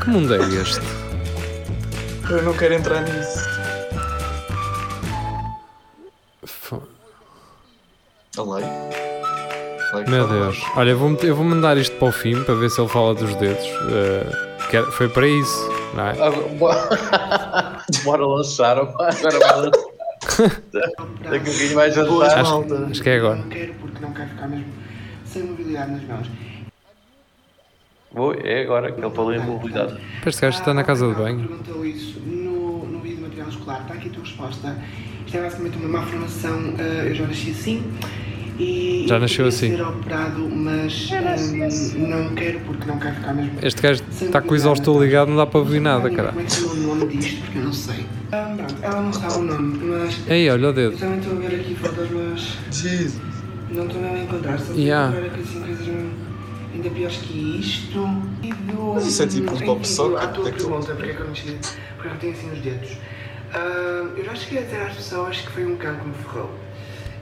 Que 0.04 0.10
mundo 0.10 0.34
é 0.36 0.38
este? 0.62 0.80
Eu 2.30 2.44
não 2.44 2.54
quero 2.56 2.76
entrar 2.76 3.02
nisso. 3.02 3.40
Fo- 6.46 6.84
Olha 8.38 8.66
aí. 8.66 10.08
Meu. 10.10 10.28
Deus. 10.28 10.58
Olha, 10.76 10.92
eu 10.92 10.98
vou, 10.98 11.10
meter- 11.10 11.28
eu 11.30 11.36
vou 11.36 11.46
mandar 11.46 11.76
isto 11.78 11.96
para 11.98 12.08
o 12.10 12.12
fim 12.12 12.44
para 12.44 12.54
ver 12.56 12.70
se 12.70 12.80
ele 12.80 12.90
fala 12.90 13.16
dos 13.16 13.36
dedos. 13.36 13.66
era- 13.90 14.47
foi 14.92 15.10
para 15.10 15.28
isso, 15.28 15.70
não 15.94 16.08
é? 16.08 16.12
Ah, 16.22 16.32
Bora 16.58 16.90
bora 18.04 18.26
lançar. 18.26 18.78
Agora 18.78 18.94
lançar. 19.04 19.72
Daqui 19.72 21.02
um 21.02 21.06
bocadinho 21.08 21.74
Boas, 21.74 21.94
jantar. 22.32 22.44
malta. 22.44 22.88
Acho 22.92 23.02
que 23.04 23.10
é 23.10 23.16
agora. 23.18 23.36
Não 23.38 23.50
quero 23.50 23.74
porque 23.76 24.00
não 24.02 24.14
quero 24.14 24.30
ficar 24.30 24.48
mesmo 24.48 24.66
sem 25.26 25.44
mobilidade 25.44 25.92
nas 25.92 26.04
mãos. 26.04 26.28
Vou, 28.12 28.34
é 28.34 28.62
agora 28.64 28.92
que 28.92 29.00
ele 29.00 29.10
falou 29.16 29.34
em 29.34 29.40
mobilidade. 29.40 29.98
Este 30.26 30.42
gajo 30.42 30.60
está 30.60 30.74
na 30.74 30.84
casa 30.84 31.06
de 31.06 31.12
Rafael 31.14 31.36
banho. 31.36 31.48
perguntou 31.48 31.86
isso 31.86 32.20
no, 32.22 32.86
no 32.88 33.00
vídeo 33.00 33.18
de 33.18 33.24
material 33.24 33.50
escolar. 33.50 33.82
Está 33.82 33.94
aqui 33.94 34.10
a 34.10 34.12
tua 34.12 34.24
resposta. 34.24 34.76
Isto 35.26 35.38
é 35.38 35.42
basicamente 35.42 35.78
uma 35.78 36.00
má 36.00 36.06
formação. 36.06 36.74
eh, 36.80 37.10
eu 37.10 37.16
já 37.16 37.28
nasci 37.28 37.52
assim. 37.52 37.84
E, 38.60 39.06
Já 39.08 39.20
nasceu 39.20 39.46
assim. 39.48 39.76
ser 39.76 39.82
operado, 39.84 40.50
mas 40.50 41.12
hum, 41.96 42.08
não 42.08 42.34
quero 42.36 42.60
porque 42.62 42.86
não 42.88 42.98
quero 42.98 43.16
ficar 43.16 43.34
mesmo. 43.34 43.52
Este 43.62 43.82
gajo 43.82 44.04
está 44.10 44.42
com 44.42 44.52
o 44.52 44.56
exaustor 44.56 45.02
ligado, 45.04 45.30
não 45.30 45.38
dá 45.38 45.46
para 45.46 45.60
ouvir 45.60 45.80
nada, 45.80 46.10
cara. 46.10 46.30
Como 46.30 46.42
é 46.42 46.44
que 46.46 46.58
é 46.58 46.66
o 46.66 46.76
nome 46.96 47.18
disto? 47.18 47.42
Porque 47.44 47.58
eu 47.60 47.64
não 47.64 47.74
sei. 47.74 48.06
Ah, 48.32 48.54
pronto, 48.58 48.76
ela 48.82 49.02
não 49.02 49.14
sabe 49.14 49.34
o 49.36 49.42
nome, 49.44 49.78
mas. 49.86 50.20
Ei, 50.28 50.50
olha 50.50 50.64
o 50.64 50.70
Eu 50.70 50.74
dedo. 50.74 50.98
também 50.98 51.20
estou 51.20 51.34
a 51.38 51.40
ver 51.40 51.60
aqui 51.60 51.76
fotos, 51.76 52.08
mas 52.12 52.58
Jesus. 52.72 53.22
não 53.70 53.86
estou 53.86 54.02
mesmo 54.02 54.18
a 54.18 54.22
encontrar. 54.22 54.60
Só 54.60 54.74
Yeah. 54.74 55.08
estou 55.16 55.20
a 55.20 55.30
ver 55.30 55.32
aqui 55.40 55.42
assim 55.50 55.62
coisas 55.62 55.88
mesmo 55.88 56.12
ainda 56.74 56.90
piores 56.90 57.18
que 57.18 57.60
isto. 57.60 58.10
E 58.44 58.54
do. 58.54 58.94
Mas 58.96 59.08
isso 59.08 59.24
é 59.24 59.28
tipo 59.28 59.52
um 59.52 59.78
do- 59.78 59.86
socket, 59.88 60.24
A 60.24 60.28
tua 60.28 60.46
daquele. 60.46 60.64
pergunta, 60.66 60.94
porque 60.96 61.10
é 61.12 61.14
que 61.14 61.20
eu 61.20 61.26
não 61.26 61.30
mexi? 61.32 61.58
Porque 61.96 62.08
eu 62.08 62.12
não 62.12 62.18
tenho 62.20 62.34
assim 62.34 62.52
os 62.52 62.60
dedos. 62.60 62.90
Ah, 63.54 64.06
eu 64.18 64.26
já 64.26 64.34
cheguei 64.36 64.60
a 64.60 64.62
dizer 64.66 64.82
às 64.82 64.96
pessoas 64.96 65.38
que 65.38 65.52
foi 65.52 65.66
um 65.66 65.76
cão 65.78 65.96
que 65.96 66.08
me 66.08 66.14
ferrou. 66.16 66.50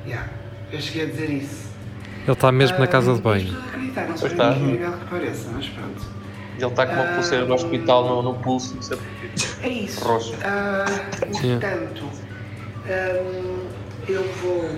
Yeah, 0.07 0.29
eu 0.75 0.81
cheguei 0.81 1.03
a 1.03 1.05
dizer 1.05 1.29
isso. 1.29 1.65
Ele 2.23 2.31
está 2.31 2.51
mesmo 2.51 2.77
na 2.79 2.87
casa 2.87 3.13
de 3.13 3.21
banho. 3.21 3.55
Pois 4.19 4.23
é 4.23 4.27
está. 4.27 4.53
que 4.53 5.05
pareça, 5.09 5.49
mas 5.53 5.67
pronto. 5.69 6.15
Ele 6.57 6.65
está 6.67 6.85
com 6.85 6.93
uma 6.93 7.03
pulseira 7.03 7.45
do 7.45 7.53
hospital 7.53 8.07
no, 8.07 8.21
no 8.21 8.33
pulso, 8.39 8.75
não 8.75 8.81
sei 8.81 8.97
porquê. 8.97 9.29
É 9.61 9.69
isso. 9.69 10.03
Roxo. 10.03 10.33
Ah, 10.43 10.85
portanto, 11.19 12.09
ahm, 12.87 13.67
eu 14.07 14.23
vou. 14.41 14.69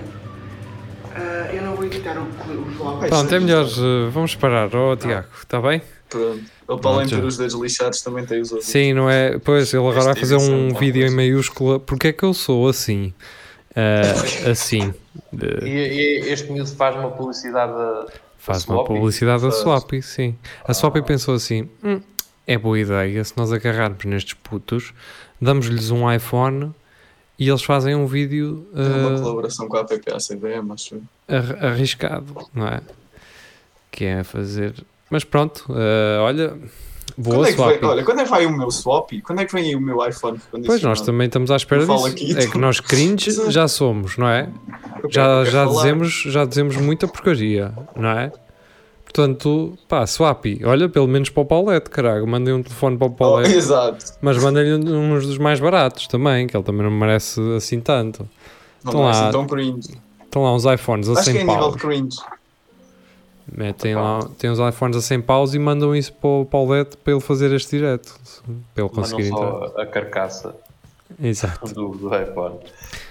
ah, 1.15 1.49
eu 1.53 1.61
não 1.61 1.75
vou 1.75 1.85
editar 1.85 2.17
o, 2.17 2.23
os 2.23 2.75
vlogs. 2.75 3.09
Pronto, 3.09 3.35
é 3.35 3.39
melhor. 3.39 3.65
eh, 3.65 4.09
vamos 4.09 4.35
parar. 4.35 4.73
Oh, 4.75 4.95
Tiago, 4.95 5.27
está 5.39 5.61
bem? 5.61 5.81
Pronto. 6.09 6.41
Ele, 6.69 6.79
para 6.79 6.91
além 6.91 7.07
de 7.07 7.15
ter 7.15 7.23
os 7.23 7.37
dedos 7.37 7.53
lixados, 7.61 8.01
também 8.01 8.25
tem 8.25 8.41
os 8.41 8.51
outros. 8.51 8.69
Sim, 8.69 8.93
não 8.93 9.09
é? 9.09 9.37
Pois, 9.39 9.73
ele 9.73 9.81
agora 9.87 10.05
vai 10.05 10.15
fazer 10.15 10.35
um 10.35 10.73
vídeo 10.73 11.05
em 11.05 11.11
maiúscula. 11.11 11.79
Porque 11.79 12.07
é 12.09 12.13
que 12.13 12.23
eu 12.23 12.33
sou 12.33 12.67
assim? 12.67 13.13
Ah, 13.75 14.49
assim. 14.51 14.93
E, 15.33 15.35
De- 15.37 15.65
e 15.67 16.29
este 16.31 16.51
miúdo 16.51 16.69
faz 16.75 16.95
uma 16.95 17.11
publicidade 17.11 17.71
a- 17.73 18.05
Faz 18.37 18.69
a 18.69 18.73
uma 18.73 18.83
publicidade 18.85 19.43
da. 19.43 19.51
Swap, 19.51 19.91
sim. 20.01 20.35
A 20.65 20.73
Swap 20.73 20.95
pensou 21.05 21.35
assim: 21.35 21.69
"Hum, 21.83 21.99
é 22.45 22.57
boa 22.57 22.79
ideia 22.79 23.23
se 23.23 23.33
nós 23.37 23.51
agarrarmos 23.51 24.05
nestes 24.05 24.33
putos, 24.35 24.93
damos-lhes 25.41 25.91
um 25.91 26.09
iPhone 26.11 26.71
e 27.37 27.49
eles 27.49 27.63
fazem 27.63 27.93
um 27.95 28.05
vídeo 28.07 28.67
É 28.73 28.81
uma 28.81 29.17
ah, 29.17 29.21
colaboração 29.21 29.67
com 29.67 29.77
a 29.77 29.81
app 29.81 29.93
ACDM, 30.11 30.71
acho 30.71 31.01
arriscado, 31.61 32.47
não 32.53 32.67
é? 32.67 32.81
Que 33.91 34.05
é 34.05 34.23
fazer. 34.23 34.73
Mas 35.09 35.23
pronto, 35.23 35.65
ah, 35.69 36.21
olha, 36.23 36.57
boa 37.17 37.35
Quando 37.37 37.45
é 37.47 37.49
que 37.51 37.55
Swap. 37.57 37.79
vai, 37.81 37.89
olha, 37.89 38.03
quando 38.03 38.19
é 38.19 38.23
que 38.23 38.29
vai 38.29 38.45
o 38.45 38.51
meu 38.57 38.69
swap? 38.71 39.09
Quando 39.23 39.41
é 39.41 39.45
que 39.45 39.53
vem 39.53 39.65
aí 39.69 39.75
o 39.75 39.81
meu 39.81 40.07
iPhone? 40.07 40.39
Pois 40.65 40.81
nós 40.83 41.01
também 41.01 41.27
estamos 41.27 41.49
à 41.51 41.55
espera 41.55 41.85
disso. 41.85 42.05
aqui, 42.05 42.37
é 42.37 42.47
que 42.47 42.57
nós 42.57 42.79
cringe 42.79 43.31
já 43.51 43.67
somos, 43.67 44.17
não 44.17 44.27
é? 44.27 44.49
Já, 45.09 45.43
já, 45.45 45.65
dizemos, 45.65 46.23
já 46.27 46.45
dizemos 46.45 46.75
muita 46.77 47.07
porcaria, 47.07 47.73
não 47.95 48.09
é? 48.09 48.31
Portanto, 49.03 49.77
pá, 49.87 50.05
Swap, 50.05 50.45
olha, 50.65 50.89
pelo 50.89 51.07
menos 51.07 51.29
para 51.29 51.41
o 51.41 51.45
Paulette, 51.45 51.89
caralho, 51.89 52.27
mandem 52.27 52.53
um 52.53 52.61
telefone 52.61 52.97
para 52.97 53.07
o 53.07 53.09
Oh, 53.09 53.13
Paulette, 53.13 53.55
exato. 53.55 54.05
mas 54.21 54.37
mandem-lhe 54.37 54.73
uns 54.73 55.25
dos 55.25 55.37
mais 55.37 55.59
baratos 55.59 56.07
também, 56.07 56.45
que 56.45 56.55
ele 56.55 56.63
também 56.63 56.83
não 56.83 56.91
merece 56.91 57.39
assim 57.55 57.79
tanto. 57.79 58.27
Não 58.83 58.91
Estão 58.91 59.09
é 59.09 59.13
lá. 59.13 59.31
tão 59.31 59.47
cringe. 59.47 59.89
Estão 60.23 60.43
lá 60.43 60.53
uns 60.53 60.65
iPhones 60.65 61.09
a 61.09 61.13
Acho 61.13 61.23
que 61.31 61.37
é 61.37 61.39
100 61.41 61.45
nível 61.47 61.71
de 61.71 61.77
cringe. 61.77 62.17
Metem 63.51 63.95
lá, 63.95 64.19
tem 64.37 64.49
uns 64.49 64.59
iPhones 64.59 64.97
a 64.97 65.01
100 65.01 65.21
paus 65.21 65.53
e 65.53 65.59
mandam 65.59 65.95
isso 65.95 66.11
para 66.13 66.29
o 66.29 66.45
Paulette 66.45 66.97
para 66.97 67.13
ele 67.13 67.21
fazer 67.21 67.51
este 67.53 67.77
direto, 67.77 68.13
para 68.43 68.53
ele 68.53 68.61
não 68.77 68.89
conseguir 68.89 69.27
entrar. 69.27 69.37
só 69.39 69.73
a 69.77 69.85
carcaça 69.85 70.55
Exato. 71.21 71.73
do, 71.73 71.89
do 71.91 72.07
iPhone. 72.15 72.59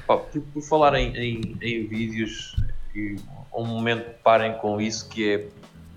Por, 0.07 0.63
falar 0.63 0.95
em, 0.95 1.17
em, 1.17 1.57
em 1.63 1.87
vídeos, 1.87 2.55
e 2.95 3.17
um 3.55 3.65
momento 3.65 4.05
parem 4.23 4.53
com 4.59 4.79
isso, 4.81 5.09
que 5.09 5.29
é 5.33 5.47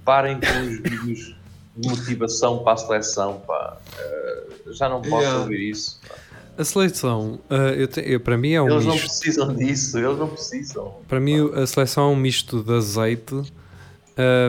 parem 0.06 0.40
com 0.40 0.62
os 0.62 0.78
vídeos 0.90 1.36
de 1.76 1.90
motivação 1.90 2.60
para 2.60 2.74
a 2.74 2.78
seleção, 2.78 3.42
pá. 3.46 3.78
Eh, 4.00 4.44
já 4.72 4.88
não 4.90 5.02
posso 5.02 5.16
Yeah. 5.24 5.40
ouvir 5.42 5.70
isso. 5.70 6.00
pá. 6.08 6.16
A 6.58 6.64
seleção, 6.66 7.40
ah, 7.50 7.56
eu 7.76 7.88
te- 7.88 8.02
eu- 8.06 8.20
para 8.20 8.38
mim 8.38 8.52
é 8.54 8.62
um 8.62 8.70
Eles 8.70 8.86
não 8.86 8.94
misto. 8.94 9.06
precisam 9.08 9.54
disso, 9.56 9.98
eles 9.98 10.18
não 10.18 10.28
precisam. 10.28 10.94
Para 11.08 11.20
mim, 11.20 11.52
a 11.54 11.66
seleção 11.68 12.10
é 12.10 12.14
um 12.14 12.16
misto 12.18 12.64
de 12.64 12.74
azeite. 12.74 13.36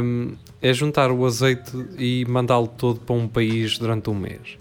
Hum, 0.02 0.33
é 0.61 0.72
juntar 0.72 1.11
o 1.11 1.24
azeite 1.24 1.72
e 1.98 2.24
mandá-lo 2.28 2.68
todo 2.68 3.00
para 3.00 3.14
um 3.14 3.28
país 3.28 3.78
durante 3.78 4.11
um 4.11 4.14
mês. 4.14 4.59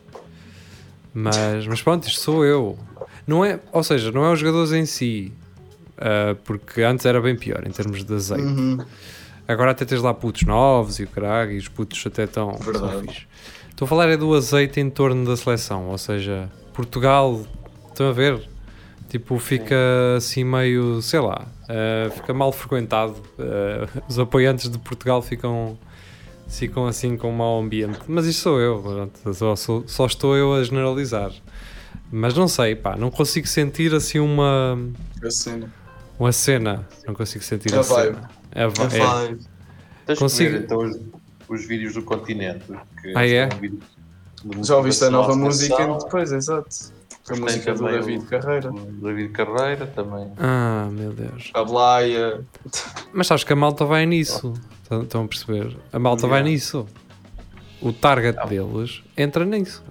Mas, 1.14 1.68
mas 1.68 1.82
pronto, 1.82 2.08
isto 2.08 2.22
sou 2.22 2.46
eu. 2.46 2.78
Não 3.26 3.44
é, 3.44 3.60
ou 3.72 3.84
seja, 3.84 4.12
não 4.12 4.26
é 4.26 4.32
os 4.32 4.40
jogadores 4.40 4.72
em 4.72 4.86
si. 4.86 5.32
ah, 5.98 6.36
porque 6.44 6.82
antes 6.82 7.06
era 7.06 7.20
bem 7.22 7.36
pior 7.36 7.66
em 7.68 7.72
termos 7.72 8.04
de 8.04 8.14
azeite. 8.14 8.44
Uhum. 8.44 8.78
Agora 9.48 9.72
até 9.72 9.84
tens 9.84 10.02
lá 10.02 10.14
putos 10.14 10.44
novos 10.44 11.00
e 11.00 11.04
o 11.04 11.08
caralho, 11.08 11.54
e 11.54 11.58
os 11.58 11.68
putos 11.68 12.04
até 12.06 12.26
estão 12.26 12.54
fixe. 13.02 13.26
Estou 13.70 13.86
a 13.86 13.90
falar 13.90 14.10
é 14.10 14.18
do 14.18 14.34
azeite 14.36 14.80
em 14.80 14.90
torno 14.90 15.26
da 15.26 15.36
seleção, 15.36 15.88
ou 15.88 15.98
seja, 15.98 16.50
Portugal, 16.74 17.42
estão 17.88 18.10
a 18.10 18.12
ver? 18.12 18.40
Tipo, 19.10 19.40
fica 19.40 19.76
assim 20.18 20.44
meio, 20.44 21.02
sei 21.02 21.20
lá, 21.20 21.48
eh, 21.68 22.10
fica 22.16 22.32
mal 22.34 22.52
frequentado. 22.52 23.16
eh, 23.40 23.88
os 24.08 24.20
apoiantes 24.20 24.70
de 24.70 24.78
Portugal 24.78 25.20
ficam, 25.22 25.78
ficam 26.48 26.86
assim 26.86 27.18
com 27.18 27.30
um 27.32 27.36
mau 27.36 27.60
ambiente. 27.60 28.00
Mas 28.08 28.28
isto 28.28 28.42
sou 28.44 28.60
eu, 28.60 29.10
só, 29.34 29.56
sou- 29.56 29.84
só 29.88 30.06
estou 30.06 30.36
eu 30.38 30.54
a 30.54 30.64
generalizar. 30.64 31.32
Mas 32.12 32.36
não 32.36 32.48
sei, 32.48 32.76
pá, 32.76 32.96
não 32.96 33.10
consigo 33.10 33.48
sentir 33.48 33.94
assim 33.96 34.20
uma, 34.20 34.78
A 35.24 35.32
cena. 35.32 35.74
uma 36.20 36.32
cena. 36.32 36.88
Não 37.08 37.14
consigo 37.16 37.44
sentir 37.44 37.74
A 37.74 37.80
a 37.80 37.82
vibe. 37.82 38.16
cena. 38.16 38.30
A 38.56 38.68
vi- 38.68 38.82
A 38.82 38.86
é. 38.86 39.00
vibe. 39.28 39.40
Tens 40.06 40.20
Consigo- 40.20 40.52
ver 40.52 40.64
então 40.64 40.78
os, 40.80 41.00
os 41.48 41.66
vídeos 41.68 41.94
do 41.96 42.02
continente. 42.04 42.66
Que 43.02 43.14
Ah, 43.16 43.28
é? 43.28 43.50
um 44.46 44.64
Já 44.64 44.76
ouviste 44.78 45.04
a 45.04 45.10
nova 45.10 45.36
música? 45.36 45.86
Depois, 46.04 46.32
exato. 46.32 46.99
A 47.32 47.36
música 47.36 47.74
do 47.74 47.84
David 47.86 48.24
o- 48.24 48.28
Carreira. 48.28 48.72
o 48.72 48.74
David 49.02 49.30
Carreira 49.34 49.88
também. 49.88 50.32
Ah, 50.38 50.88
meu 50.92 51.12
Deus. 51.12 51.52
A 51.54 51.64
Blaia. 51.64 52.42
Mas 53.14 53.28
sabes 53.28 53.44
que 53.44 53.54
a 53.54 53.56
malta 53.56 53.86
vai 53.86 54.06
nisso. 54.06 54.54
Estão- 54.84 55.04
Estão 55.04 55.24
a 55.24 55.28
perceber? 55.28 55.78
A 55.94 56.00
malta 56.00 56.28
vai 56.28 56.40
Yeah. 56.40 56.50
nisso. 56.52 56.86
O 57.82 57.94
target 57.94 58.38
Ah. 58.40 58.46
deles 58.46 59.02
entra 59.18 59.46
nisso. 59.46 59.84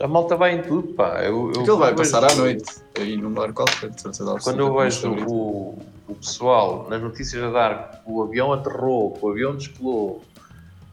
A 0.00 0.08
malta 0.08 0.36
vai 0.36 0.56
em 0.56 0.62
tudo, 0.62 0.88
pá. 0.94 1.20
Eu, 1.22 1.52
eu, 1.54 1.60
Aquilo 1.60 1.78
vai 1.78 1.92
eu 1.92 1.96
passar 1.96 2.20
vejo- 2.20 2.34
à 2.34 2.36
noite. 2.38 2.64
Aí 2.98 3.16
num 3.16 3.32
bar 3.32 3.52
qualquer, 3.52 3.90
de 3.90 4.00
certeza. 4.00 4.36
Quando 4.42 4.60
eu 4.60 4.74
vejo 4.76 5.10
o, 5.28 5.78
o 6.08 6.14
pessoal 6.16 6.86
nas 6.88 7.00
notícias 7.02 7.42
a 7.44 7.50
dar 7.50 8.02
que 8.04 8.10
o 8.10 8.22
avião 8.22 8.52
aterrou, 8.52 9.12
que 9.12 9.24
o 9.24 9.30
avião 9.30 9.54
descolou, 9.54 10.22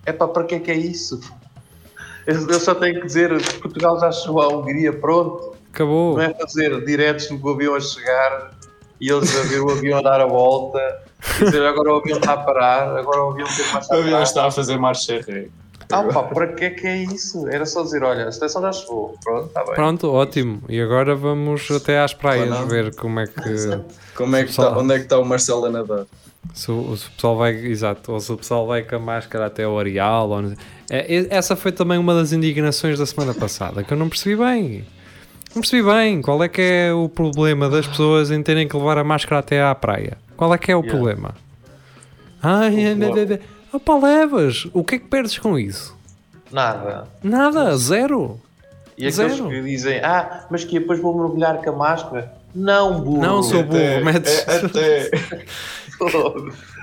é 0.05 0.11
pá, 0.13 0.27
para 0.27 0.43
que 0.43 0.55
é 0.55 0.59
que 0.59 0.71
é 0.71 0.77
isso? 0.77 1.19
Eu, 2.27 2.59
só 2.59 2.75
tenho 2.75 2.99
que 2.99 3.07
dizer 3.07 3.35
que 3.41 3.59
Portugal 3.59 3.99
já 3.99 4.11
chegou 4.11 4.41
à 4.41 4.47
Hungria, 4.47 4.93
pronto. 4.93 5.55
Acabou. 5.73 6.15
Não 6.15 6.23
é 6.23 6.33
fazer 6.33 6.83
diretos 6.85 7.27
do 7.27 7.49
avião 7.49 7.75
a 7.75 7.79
chegar 7.79 8.51
e 9.01 9.09
eles 9.11 9.35
a 9.35 9.43
ver 9.43 9.61
o 9.61 9.71
avião 9.71 9.97
a 9.97 10.01
dar 10.01 10.21
a 10.21 10.27
volta, 10.27 10.79
e 11.39 11.45
dizer 11.45 11.65
agora 11.65 11.93
o 11.93 11.95
avião 11.97 12.19
está 12.19 12.33
a 12.33 12.37
parar, 12.37 12.95
agora 12.95 13.23
o 13.23 13.31
avião 13.31 13.47
tem 13.47 13.65
mais 13.73 13.89
O 13.89 13.93
avião 13.93 14.21
está 14.21 14.45
a 14.45 14.51
fazer 14.51 14.77
marcha 14.77 15.19
ré. 15.27 15.47
Ah 15.91 16.03
pá, 16.03 16.23
para 16.23 16.47
que 16.53 16.63
é 16.65 16.69
que 16.69 16.87
é 16.87 17.03
isso? 17.03 17.47
Era 17.49 17.65
só 17.65 17.83
dizer, 17.83 18.01
olha, 18.03 18.27
a 18.27 18.31
seleção 18.31 18.61
já 18.61 18.71
chegou, 18.71 19.15
pronto, 19.23 19.47
está 19.47 19.65
bem. 19.65 19.73
Pronto, 19.73 20.09
ótimo. 20.11 20.63
E 20.69 20.79
agora 20.79 21.15
vamos 21.15 21.69
até 21.69 21.99
às 21.99 22.13
praias 22.13 22.57
ver 22.69 22.95
como 22.95 23.19
é 23.19 23.27
que. 23.27 23.81
Como 24.15 24.35
é 24.35 24.43
que 24.43 24.51
está, 24.51 24.77
onde 24.77 24.93
é 24.93 24.97
que 24.97 25.03
está 25.03 25.17
o 25.17 25.25
Marcelo 25.25 25.65
a 25.65 25.69
nadar? 25.69 26.05
Se 26.53 26.71
o, 26.71 26.95
se 26.97 27.07
o 27.07 27.11
pessoal 27.11 27.37
vai. 27.37 27.53
Exato. 27.55 28.11
Ou 28.11 28.19
se 28.19 28.31
o 28.31 28.37
pessoal 28.37 28.67
vai 28.67 28.83
com 28.83 28.95
a 28.95 28.99
máscara 28.99 29.45
até 29.45 29.67
o 29.67 29.77
areal. 29.79 30.29
Ou 30.29 30.53
É, 30.89 31.27
essa 31.29 31.55
foi 31.55 31.71
também 31.71 31.97
uma 31.97 32.13
das 32.13 32.31
indignações 32.33 32.97
da 32.99 33.05
semana 33.05 33.33
passada 33.33 33.83
que 33.83 33.93
eu 33.93 33.97
não 33.97 34.09
percebi 34.09 34.35
bem. 34.35 34.85
Não 35.53 35.61
percebi 35.61 35.83
bem 35.83 36.21
qual 36.21 36.41
é 36.43 36.47
que 36.49 36.61
é 36.61 36.93
o 36.93 37.07
problema 37.09 37.69
das 37.69 37.85
pessoas 37.85 38.31
em 38.31 38.41
terem 38.41 38.67
que 38.67 38.75
levar 38.75 38.97
a 38.97 39.03
máscara 39.03 39.39
até 39.39 39.61
à 39.61 39.73
praia. 39.75 40.17
Qual 40.37 40.53
é 40.53 40.57
que 40.57 40.71
é 40.71 40.75
o 40.75 40.79
Yeah. 40.79 40.97
problema? 40.97 41.35
Ai, 42.41 42.75
é, 42.75 42.87
é, 42.89 42.91
é, 42.91 43.33
é. 43.35 43.39
Opa, 43.73 43.97
levas. 43.97 44.67
O 44.73 44.83
que 44.83 44.95
é 44.95 44.99
que 44.99 45.05
perdes 45.07 45.37
com 45.37 45.57
isso? 45.59 45.95
Nada. 46.51 47.07
Nada, 47.23 47.77
zero. 47.77 48.39
E 48.97 49.07
aqueles 49.07 49.35
Zero. 49.37 49.49
que 49.49 49.61
dizem, 49.61 49.99
ah, 50.03 50.45
mas 50.51 50.63
que 50.63 50.79
depois 50.79 50.99
vou 50.99 51.17
mergulhar 51.17 51.57
com 51.63 51.69
a 51.69 51.73
máscara? 51.75 52.33
Não, 52.53 52.99
burro. 53.01 53.21
Não, 53.21 53.41
sou 53.43 53.63
burro, 53.63 53.77
Até- 53.79 54.03
metes- 54.03 54.45
é, 54.47 54.65
até. 54.65 55.11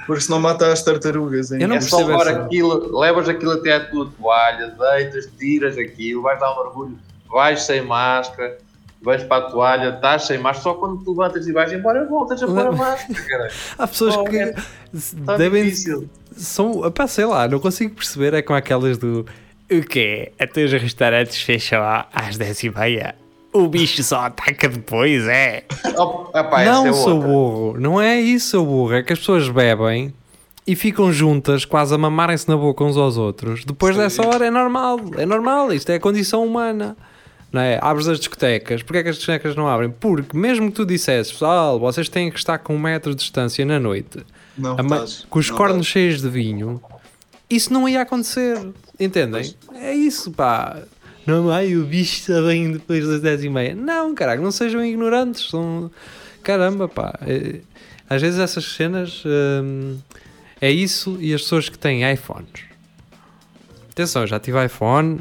Porque 0.07 0.21
senão 0.23 0.41
mata 0.41 0.73
as 0.73 0.83
tartarugas. 0.83 1.53
hein? 1.53 1.61
Eu 1.63 1.69
não 1.69 1.77
É 1.77 1.81
só 1.81 1.99
levar 1.99 2.27
essa- 2.29 2.43
aquilo, 2.43 2.99
levas 2.99 3.29
aquilo 3.29 3.53
até 3.53 3.73
à 3.75 3.85
tua 3.91 4.11
toalha, 4.19 4.69
deitas, 4.79 5.27
tiras 5.39 5.77
aquilo, 5.77 6.23
vais 6.23 6.39
dar 6.41 6.53
um 6.53 6.63
mergulho, 6.65 6.99
vais 7.29 7.63
sem 7.63 7.83
máscara, 7.83 8.57
vais 9.03 9.23
para 9.25 9.47
a 9.47 9.51
toalha, 9.51 9.89
estás 9.95 10.27
sem 10.27 10.39
máscara, 10.39 10.63
só 10.63 10.75
quando 10.75 11.03
te 11.03 11.09
levantas 11.11 11.47
e 11.47 11.53
vais 11.53 11.73
embora, 11.73 12.07
voltas 12.07 12.43
a 12.43 12.47
pôr 12.47 12.67
a 12.67 12.73
máscara, 12.73 13.23
caralho. 13.29 13.53
Há 13.79 13.87
pessoas 13.87 14.17
Oh, 14.17 14.25
que 14.25 14.37
é- 14.39 14.55
devem. 15.37 15.65
difícil. 15.65 16.09
São, 16.37 16.91
pá, 16.93 17.07
sei 17.07 17.25
lá, 17.27 17.47
não 17.49 17.59
consigo 17.59 17.95
perceber. 17.97 18.33
É 18.33 18.41
com 18.43 18.55
aquelas 18.55 18.97
do. 18.97 19.27
O 19.71 19.83
quê? 19.83 20.33
Até 20.39 20.65
os 20.65 20.73
restaurantes 20.73 21.43
fecham 21.43 21.83
às 22.13 22.39
10 22.39 22.63
e 22.63 22.71
meia. 22.71 23.15
O 23.65 23.69
bicho 23.69 24.03
só 24.03 24.21
ataca 24.27 24.69
depois, 24.69 25.27
é. 25.27 25.65
Oh, 25.97 26.27
essa 26.35 26.65
não, 26.65 26.87
é 26.87 26.93
sou 26.93 27.15
outra. 27.17 27.29
burro. 27.29 27.81
Não 27.81 28.01
é 28.01 28.21
isso, 28.21 28.51
sou 28.51 28.67
burro. 28.67 28.95
É 28.95 29.03
que 29.03 29.13
as 29.13 29.19
pessoas 29.19 29.49
bebem 29.49 30.13
e 30.67 30.77
ficam 30.77 31.13
juntas, 31.13 31.65
quase 31.65 31.95
a 31.95 31.99
mamarem-se 31.99 32.49
na 32.49 32.57
boca 32.57 32.85
uns 32.85 32.97
aos 32.97 33.17
outros. 33.17 33.65
Depois 33.65 33.95
Sim. 33.97 34.03
dessa 34.03 34.27
hora 34.27 34.47
é 34.47 34.51
normal. 34.51 35.01
É 35.17 35.25
normal. 35.25 35.73
Isto 35.73 35.91
é 35.91 35.95
a 35.95 36.01
condição 36.01 36.45
humana. 36.45 36.97
Não 37.51 37.63
é? 37.63 37.79
Abres 37.81 38.07
as 38.09 38.19
discotecas. 38.19 38.83
Porquê 38.83 38.99
é 38.99 39.03
que 39.03 39.09
as 39.09 39.17
discotecas 39.17 39.57
não 39.57 39.67
abrem? 39.67 39.89
Porque 39.91 40.37
mesmo 40.37 40.67
que 40.71 40.77
tu 40.77 40.85
dissesses, 40.85 41.33
pessoal, 41.33 41.81
vocês 41.81 42.09
têm 42.09 42.31
que 42.31 42.39
estar 42.39 42.59
com 42.59 42.75
um 42.75 42.79
metro 42.79 43.13
de 43.15 43.21
distância 43.23 43.65
na 43.65 43.81
noite, 43.81 44.19
Não 44.59 44.77
estás. 44.79 45.27
com 45.31 45.39
os 45.39 45.49
não 45.49 45.57
cornos 45.57 45.87
estás. 45.87 45.93
cheios 45.93 46.21
de 46.21 46.29
vinho, 46.29 46.79
isso 47.49 47.73
não 47.73 47.89
ia 47.89 48.03
acontecer. 48.03 48.59
Entendem? 49.01 49.55
É 49.77 49.95
isso, 49.95 50.31
pá. 50.31 50.77
Não, 51.29 51.51
ai, 51.51 51.77
o 51.77 51.85
bicho 51.85 52.21
está 52.21 52.41
bem 52.41 52.73
depois 52.73 53.07
das 53.07 53.21
10 53.21 53.45
e 53.45 53.49
meia. 53.51 53.75
Não, 53.75 54.15
caralho, 54.15 54.41
não 54.41 54.51
sejam 54.51 54.83
ignorantes. 54.83 55.51
São... 55.51 55.91
Caramba, 56.43 56.89
pá. 56.89 57.19
É- 57.21 57.61
Às 58.09 58.23
vezes 58.23 58.41
essas 58.41 58.65
cenas 58.65 59.23
hum, 59.27 59.99
é 60.59 60.71
isso 60.71 61.19
e 61.21 61.35
as 61.35 61.43
pessoas 61.43 61.69
que 61.69 61.79
têm 61.79 62.11
iPhones. 62.11 62.65
Atenção, 63.91 64.27
já 64.27 64.41
tive 64.41 64.65
iPhone 64.65 65.21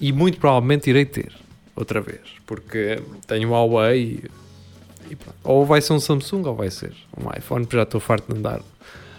e 0.00 0.12
muito 0.12 0.38
provavelmente 0.38 0.88
irei 0.90 1.04
ter 1.04 1.32
outra 1.74 2.00
vez. 2.00 2.20
Porque 2.46 3.02
tenho 3.26 3.48
o 3.48 3.52
Huawei 3.52 4.22
e, 5.10 5.12
e 5.12 5.16
ou 5.42 5.66
vai 5.66 5.80
ser 5.80 5.92
um 5.92 5.98
Samsung 6.00 6.44
ou 6.46 6.54
vai 6.54 6.70
ser 6.70 6.92
um 7.16 7.28
iPhone, 7.36 7.64
porque 7.64 7.76
já 7.78 7.82
estou 7.82 8.00
farto 8.00 8.32
de 8.32 8.38
andar 8.38 8.60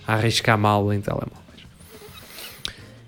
a 0.08 0.14
arriscar 0.14 0.58
mal 0.58 0.94
em 0.94 1.02
telemóveis. 1.02 1.49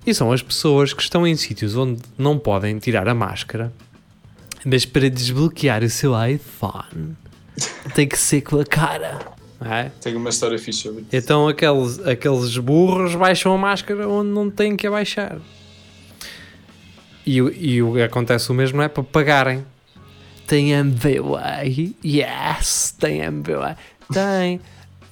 E 0.06 0.14
são 0.14 0.32
as 0.32 0.42
pessoas 0.42 0.94
que 0.94 1.02
estão 1.02 1.26
em 1.28 1.36
sítios 1.36 1.76
onde 1.76 2.02
não 2.18 2.38
podem 2.40 2.78
tirar 2.80 3.08
a 3.08 3.14
máscara, 3.14 3.72
mas 4.66 4.86
para 4.86 5.10
desbloquear 5.10 5.84
o 5.84 5.90
seu 5.90 6.14
iPhone 6.26 7.16
tem 7.94 8.08
que 8.08 8.18
ser 8.18 8.42
com 8.42 8.60
a 8.60 8.66
cara. 8.66 9.20
é? 9.64 9.92
Tenho 10.02 10.18
uma 10.18 10.30
história 10.30 10.56
isso. 10.56 11.06
Então 11.14 11.48
aqueles, 11.48 12.00
aqueles 12.06 12.58
burros 12.58 13.14
baixam 13.16 13.54
a 13.54 13.58
máscara 13.58 14.08
onde 14.10 14.30
não 14.32 14.50
têm 14.50 14.76
que 14.76 14.88
abaixar. 14.88 15.38
E, 17.26 17.40
o- 17.42 17.54
e 17.54 17.82
o 17.84 17.94
que 17.94 18.02
acontece 18.02 18.50
o 18.52 18.54
mesmo 18.56 18.82
é 18.82 18.88
para 18.88 19.04
pagarem. 19.04 19.64
Tem 20.48 20.72
MBWay? 20.72 21.96
Yes, 22.04 22.96
tem 23.00 23.22
MBWay. 23.22 23.76
Tem. 24.12 24.60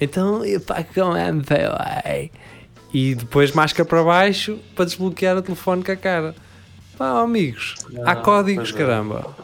Então 0.02 0.44
eu 0.44 0.60
pago 0.60 0.88
com 0.94 1.16
MBWay. 1.16 2.32
E 2.94 3.14
depois 3.16 3.52
máscara 3.52 3.88
para 3.88 4.04
baixo 4.04 4.58
para 4.76 4.86
desbloquear 4.86 5.38
o 5.38 5.42
telefone 5.42 5.84
com 5.84 5.92
a 5.92 5.96
cara. 5.96 6.36
Pá, 6.98 7.22
amigos, 7.22 7.76
há 8.04 8.12
Ah, 8.12 8.16
códigos, 8.16 8.72
pois 8.72 8.82
é. 8.82 8.86
caramba. 8.86 9.36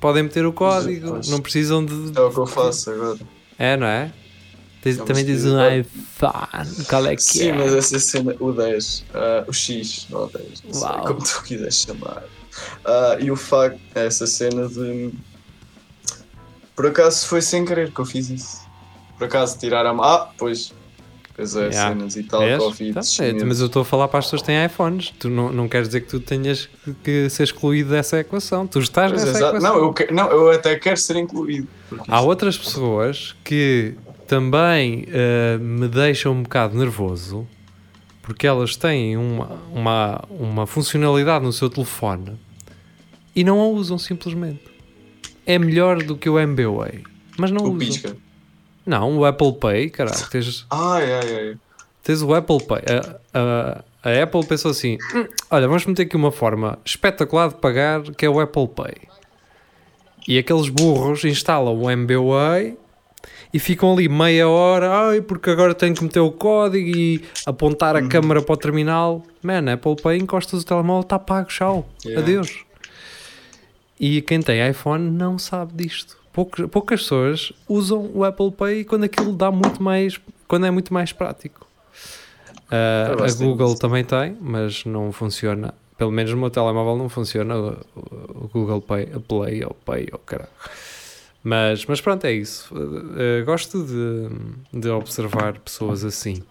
Podem 0.00 0.22
meter 0.24 0.44
o 0.46 0.52
código, 0.52 1.10
pois. 1.12 1.28
não 1.28 1.40
precisam 1.40 1.84
de. 1.84 2.12
É 2.16 2.20
o 2.20 2.30
que 2.30 2.38
eu 2.38 2.46
faço 2.46 2.90
agora. 2.90 3.18
É, 3.58 3.76
não 3.76 3.86
é? 3.86 4.12
Tens- 4.82 4.98
também 4.98 5.24
tens 5.24 5.44
um 5.46 5.56
iPhone. 5.78 6.84
Qual 6.88 7.06
é 7.06 7.16
que 7.16 7.22
Sim, 7.22 7.48
é? 7.48 7.52
mas 7.54 7.72
essa 7.72 7.98
cena, 7.98 8.34
o 8.38 8.52
10, 8.52 9.04
ah, 9.14 9.44
o 9.46 9.52
X, 9.52 10.06
não 10.10 10.24
o 10.24 10.26
10, 10.26 10.62
não 10.64 10.74
sei, 10.74 10.88
como 11.06 11.22
tu 11.22 11.42
quiseres 11.42 11.76
chamar. 11.80 12.24
Ah, 12.84 13.16
e 13.20 13.30
o 13.30 13.36
facto, 13.36 13.80
essa 13.94 14.26
cena 14.26 14.68
de. 14.68 15.10
Por 16.76 16.86
acaso 16.86 17.26
foi 17.26 17.40
sem 17.40 17.64
querer 17.64 17.92
que 17.92 18.00
eu 18.00 18.04
fiz 18.04 18.28
isso. 18.28 18.60
Por 19.16 19.24
acaso 19.26 19.56
tiraram 19.58 20.02
Ah, 20.02 20.30
pois. 20.36 20.72
Pois 21.36 21.56
é, 21.56 21.66
Yeah. 21.66 21.88
cenas 21.90 22.16
e 22.16 22.22
tal, 22.22 22.40
Vês? 22.40 22.62
Covid. 22.62 22.92
Tá, 22.94 23.00
é, 23.24 23.44
mas 23.44 23.58
eu 23.60 23.66
estou 23.66 23.82
a 23.82 23.84
falar 23.84 24.06
para 24.06 24.20
as 24.20 24.26
pessoas 24.26 24.42
que 24.42 24.46
têm 24.46 24.64
iPhones. 24.64 25.12
Tu 25.18 25.28
não, 25.28 25.52
não 25.52 25.68
queres 25.68 25.88
dizer 25.88 26.02
que 26.02 26.06
tu 26.08 26.20
tenhas 26.20 26.68
que, 26.84 26.94
que 27.02 27.28
ser 27.30 27.42
excluído 27.42 27.90
dessa 27.90 28.20
equação. 28.20 28.66
Tu 28.68 28.78
estás 28.78 29.10
Pois, 29.10 29.24
nessa 29.24 29.38
equação. 29.48 29.60
não, 29.74 29.78
eu 29.84 29.92
que- 29.92 30.12
não, 30.12 30.30
eu 30.30 30.50
até 30.52 30.76
quero 30.78 30.96
ser 30.96 31.16
incluído. 31.16 31.66
Há 32.06 32.18
isso- 32.18 32.26
outras 32.28 32.56
pessoas 32.56 33.34
que 33.42 33.94
também 34.28 35.06
eh, 35.08 35.58
me 35.58 35.88
deixam 35.88 36.32
um 36.32 36.42
bocado 36.44 36.78
nervoso 36.78 37.46
porque 38.22 38.46
elas 38.46 38.74
têm 38.76 39.16
uma, 39.16 39.60
uma, 39.72 40.24
uma 40.30 40.66
funcionalidade 40.66 41.44
no 41.44 41.52
seu 41.52 41.68
telefone 41.68 42.32
e 43.36 43.42
não 43.44 43.60
a 43.60 43.66
usam 43.66 43.98
simplesmente. 43.98 44.62
É 45.44 45.58
melhor 45.58 46.02
do 46.02 46.16
que 46.16 46.30
o 46.30 46.38
MBWay, 46.38 47.02
mas 47.36 47.50
não 47.50 47.62
o 47.64 47.66
usam. 47.74 47.78
pisca. 47.78 48.16
Não, 48.86 49.18
o 49.18 49.24
Apple 49.24 49.52
Pay, 49.54 49.90
caralho, 49.90 50.16
tens, 50.30 50.66
Ai, 50.70 51.12
ai, 51.12 51.36
ai. 51.36 51.56
Tens 52.02 52.20
o 52.22 52.34
Apple 52.34 52.62
Pay. 52.64 52.82
A, 53.32 53.38
a- 53.38 53.84
a 54.02 54.22
Apple 54.22 54.44
pensou 54.46 54.70
assim: 54.70 54.98
"Hum, 55.14 55.26
olha, 55.50 55.66
vamos 55.66 55.86
meter 55.86 56.02
aqui 56.02 56.14
uma 56.16 56.30
forma 56.30 56.78
espetacular 56.84 57.48
de 57.48 57.54
pagar 57.54 58.02
que 58.02 58.26
é 58.26 58.28
o 58.28 58.38
Apple 58.38 58.68
Pay. 58.68 58.94
E 60.28 60.38
aqueles 60.38 60.68
burros 60.68 61.24
instalam 61.24 61.74
o 61.74 61.90
MBWay 61.90 62.76
e 63.52 63.58
ficam 63.58 63.92
ali 63.94 64.08
meia 64.08 64.48
hora, 64.48 64.90
ai, 65.08 65.20
porque 65.22 65.48
agora 65.48 65.74
tenho 65.74 65.94
que 65.94 66.02
meter 66.04 66.20
o 66.20 66.30
código 66.32 66.88
e 66.94 67.22
apontar 67.46 67.96
a 67.96 68.06
câmera 68.06 68.42
para 68.42 68.52
o 68.52 68.56
terminal. 68.56 69.22
Man, 69.42 69.72
Apple 69.72 69.96
Pay, 70.02 70.18
encostas 70.18 70.62
o 70.62 70.66
telemóvel, 70.66 71.02
está 71.02 71.18
pago, 71.18 71.48
tchau, 71.48 71.86
Yeah. 72.04 72.22
adeus. 72.22 72.64
E 73.98 74.20
quem 74.22 74.40
tem 74.42 74.68
iPhone 74.68 75.10
não 75.10 75.38
sabe 75.38 75.72
disto. 75.74 76.18
Poucas, 76.34 76.68
poucas 76.68 77.00
pessoas 77.00 77.52
usam 77.68 78.10
o 78.12 78.24
Apple 78.24 78.50
Pay 78.50 78.84
quando 78.84 79.04
aquilo 79.04 79.32
dá 79.32 79.52
muito 79.52 79.80
mais, 79.80 80.20
quando 80.48 80.66
é 80.66 80.70
muito 80.70 80.92
mais 80.92 81.12
prático. 81.12 81.64
Eu 82.70 83.24
a 83.24 83.32
Google 83.32 83.76
também 83.76 84.04
tem, 84.04 84.36
mas 84.40 84.84
não 84.84 85.12
funciona. 85.12 85.72
Pelo 85.96 86.10
menos 86.10 86.32
no 86.32 86.36
meu 86.36 86.50
telemóvel 86.50 86.96
não 86.96 87.08
funciona 87.08 87.56
o, 87.56 88.50
Google 88.52 88.82
Pay, 88.82 89.10
a 89.14 89.20
Play 89.20 89.64
ou 89.64 89.74
Pay 89.74 90.08
ou 90.12 90.18
caralho. 90.18 90.50
Mas, 91.42 91.86
mas 91.86 92.00
pronto, 92.00 92.24
é 92.24 92.32
isso. 92.32 92.74
Ah, 92.74 93.44
gosto 93.44 93.84
de, 93.84 94.80
de 94.80 94.88
observar 94.88 95.60
pessoas 95.60 96.04
assim. 96.04 96.42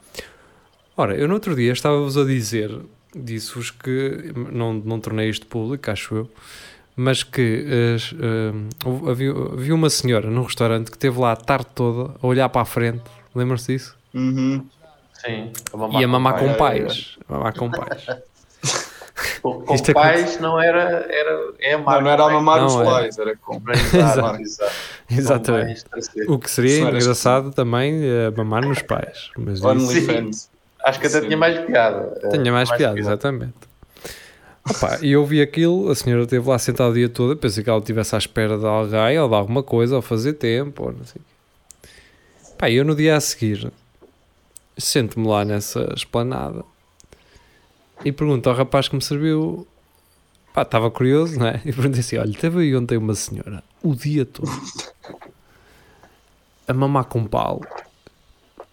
Ora, 0.95 1.13
eu 1.15 1.27
no 1.27 1.33
outro 1.33 1.55
dia 1.55 1.73
estava-vos 1.73 2.17
a 2.17 2.23
dizer, 2.23 2.71
disse-vos 3.13 3.69
que 3.69 4.31
não, 4.49 4.73
não 4.73 4.99
tornei 4.99 5.27
isto 5.27 5.45
público, 5.47 5.91
acho 5.91 6.15
eu, 6.15 6.29
mas 6.95 7.23
que 7.23 7.65
houve- 8.85 9.09
havia, 9.11 9.31
havia 9.31 9.75
uma 9.75 9.89
senhora 9.89 10.29
num 10.29 10.43
restaurante 10.43 10.91
que 10.91 10.97
esteve 10.97 11.19
lá 11.19 11.31
a 11.31 11.35
tarde 11.35 11.67
toda 11.73 12.13
a 12.21 12.27
olhar 12.27 12.49
para 12.49 12.61
a 12.61 12.65
frente. 12.65 13.01
Lembram-se 13.35 13.73
disso? 13.73 13.95
Uhum. 14.13 14.65
Sim. 15.25 15.51
e 15.99 16.03
a 16.03 16.07
mamar 16.07 16.37
com 16.37 16.53
pai. 16.53 16.81
pais. 16.81 17.17
A 17.29 17.33
mamar 17.33 17.53
com 17.57 17.71
pais. 17.71 18.05
Com, 19.43 19.61
com 19.61 19.75
Isto 19.75 19.91
é 19.91 19.93
pais 19.93 20.39
não 20.39 20.59
era, 20.59 21.05
era 21.07 21.53
é 21.59 21.73
amar 21.73 21.95
Não, 21.97 22.01
não 22.03 22.09
era 22.11 22.23
a 22.23 22.29
mamar 22.29 22.59
Não, 22.61 22.65
os 22.67 22.75
é. 22.75 22.83
pais, 22.83 23.17
era 23.19 23.35
com. 23.37 23.61
Exatamente. 25.09 25.51
Com 25.51 25.51
mais 25.67 25.83
terceiro. 25.83 26.33
O 26.33 26.39
que 26.39 26.49
seria 26.49 26.71
Senhoras 26.71 26.97
que- 26.97 27.03
engraçado 27.03 27.51
também 27.51 28.01
é 28.03 28.31
mamar 28.31 28.65
nos 28.65 28.81
pais. 28.81 29.29
Mas 29.37 29.59
isso 29.59 29.67
OnlyFans. 29.67 30.49
Acho 30.83 30.99
que 30.99 31.07
até 31.07 31.19
Sim. 31.19 31.25
tinha 31.27 31.37
mais 31.37 31.59
piada. 31.65 32.19
tinha 32.31 32.51
mais 32.51 32.71
piada, 32.71 32.97
exatamente. 32.99 33.53
Opa, 34.69 34.99
e 35.01 35.11
eu 35.11 35.25
vi 35.25 35.41
aquilo, 35.41 35.89
a 35.89 35.95
senhora 35.95 36.23
esteve 36.23 36.47
lá 36.47 36.57
sentada 36.57 36.91
o 36.91 36.93
dia 36.93 37.09
todo, 37.09 37.35
pensei 37.35 37.63
que 37.63 37.69
ela 37.69 37.79
estivesse 37.79 38.15
à 38.15 38.17
espera 38.17 38.57
de 38.57 38.65
alguém 38.65 39.19
ou 39.19 39.27
de 39.27 39.35
alguma 39.35 39.61
coisa, 39.61 39.95
ou 39.95 40.01
fazer 40.01 40.33
tempo, 40.33 40.83
ou 40.83 40.93
não 40.93 41.05
sei. 41.05 41.21
Pá, 42.57 42.69
eu 42.69 42.85
no 42.85 42.95
dia 42.95 43.17
a 43.17 43.21
seguir 43.21 43.71
sento-me 44.77 45.27
lá 45.27 45.45
nessa 45.45 45.93
esplanada 45.95 46.63
e 48.03 48.11
pergunto 48.11 48.49
ao 48.49 48.55
rapaz 48.55 48.87
que 48.87 48.95
me 48.95 49.01
serviu. 49.01 49.67
Pá, 50.53 50.61
estava 50.61 50.89
curioso, 50.89 51.37
não 51.39 51.47
é? 51.47 51.61
E 51.65 51.73
perguntei 51.73 51.99
assim: 51.99 52.17
olha, 52.17 52.33
teve 52.33 52.61
aí 52.61 52.75
ontem 52.75 52.97
uma 52.97 53.15
senhora 53.15 53.63
o 53.81 53.95
dia 53.95 54.25
todo 54.25 54.49
a 56.67 56.73
mamar 56.73 57.05
com 57.05 57.25
pau 57.25 57.61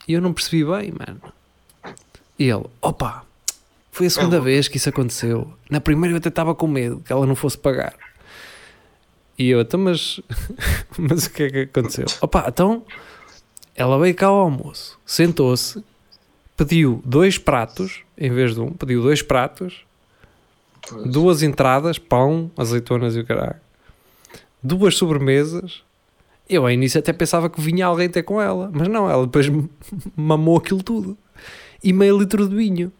e 0.06 0.12
eu 0.12 0.20
não 0.20 0.32
percebi 0.32 0.64
bem, 0.64 0.92
mano. 0.92 1.20
E 2.38 2.48
ele, 2.48 2.64
opa, 2.80 3.24
foi 3.90 4.06
a 4.06 4.10
segunda 4.10 4.40
vez 4.40 4.68
que 4.68 4.76
isso 4.76 4.88
aconteceu. 4.88 5.52
Na 5.68 5.80
primeira 5.80 6.14
eu 6.14 6.18
até 6.18 6.28
estava 6.28 6.54
com 6.54 6.66
medo 6.66 7.02
que 7.04 7.12
ela 7.12 7.26
não 7.26 7.34
fosse 7.34 7.58
pagar. 7.58 7.94
E 9.38 9.48
eu, 9.48 9.60
então, 9.60 9.80
mas, 9.80 10.20
mas 10.98 11.26
o 11.26 11.30
que 11.30 11.42
é 11.44 11.50
que 11.50 11.58
aconteceu? 11.60 12.06
Opa, 12.20 12.44
então 12.48 12.84
ela 13.74 13.98
veio 13.98 14.14
cá 14.14 14.26
ao 14.26 14.40
almoço, 14.40 14.98
sentou-se, 15.06 15.82
pediu 16.56 17.00
dois 17.04 17.38
pratos, 17.38 18.02
em 18.18 18.30
vez 18.30 18.54
de 18.54 18.60
um, 18.60 18.70
pediu 18.70 19.00
dois 19.00 19.22
pratos, 19.22 19.84
Pois. 20.86 21.10
duas 21.10 21.42
entradas, 21.42 21.98
pão, 21.98 22.50
azeitonas 22.56 23.16
e 23.16 23.20
o 23.20 23.24
caralho, 23.24 23.56
duas 24.62 24.96
sobremesas. 24.96 25.82
Eu 26.46 26.64
ao 26.64 26.70
início 26.70 26.98
até 26.98 27.12
pensava 27.12 27.48
que 27.48 27.60
vinha 27.60 27.86
alguém 27.86 28.08
ter 28.10 28.24
com 28.24 28.42
ela, 28.42 28.70
mas 28.72 28.88
não, 28.88 29.08
ela 29.08 29.24
depois 29.24 29.46
mamou 30.14 30.58
aquilo 30.58 30.82
tudo. 30.82 31.16
E 31.82 31.92
meio 31.92 32.18
litro 32.18 32.46
de 32.46 32.54
vinho. 32.54 32.92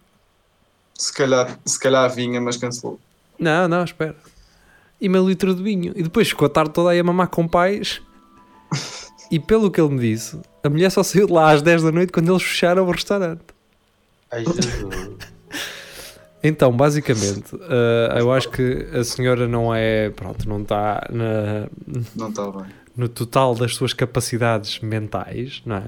Se 1.01 1.11
calhar, 1.11 1.57
se 1.65 1.79
calhar 1.79 2.07
vinha, 2.13 2.39
mas 2.39 2.57
cancelou. 2.57 2.99
Não, 3.39 3.67
não, 3.67 3.83
espera. 3.83 4.15
E 4.99 5.09
meio 5.09 5.27
litro 5.27 5.55
de 5.55 5.63
vinho. 5.63 5.93
E 5.95 6.03
depois 6.03 6.27
ficou 6.29 6.45
a 6.45 6.49
tarde 6.49 6.71
toda 6.73 6.91
aí 6.91 6.99
a 6.99 7.03
mamar 7.03 7.27
com 7.27 7.47
pais. 7.47 7.99
E 9.31 9.39
pelo 9.39 9.71
que 9.71 9.81
ele 9.81 9.95
me 9.95 9.99
disse, 9.99 10.39
a 10.63 10.69
mulher 10.69 10.91
só 10.91 11.01
saiu 11.01 11.25
de 11.25 11.33
lá 11.33 11.51
às 11.51 11.61
10 11.63 11.81
da 11.81 11.91
noite 11.91 12.11
quando 12.11 12.29
eles 12.31 12.43
fecharam 12.43 12.85
o 12.85 12.91
restaurante. 12.91 13.41
Ai, 14.29 14.45
Jesus. 14.45 15.17
Então, 16.43 16.71
basicamente, 16.71 17.55
eh, 17.55 18.15
eu 18.19 18.31
acho 18.31 18.49
que 18.49 18.87
a 18.93 19.03
senhora 19.03 19.47
não 19.47 19.73
é. 19.73 20.09
Pronto, 20.11 20.47
não 20.49 20.61
está 20.61 21.07
na, 21.11 21.67
Não 22.15 22.29
está 22.29 22.49
bem. 22.51 22.65
no 22.95 23.07
total 23.07 23.53
das 23.55 23.75
suas 23.75 23.93
capacidades 23.93 24.79
mentais, 24.79 25.61
não 25.65 25.75
é? 25.77 25.83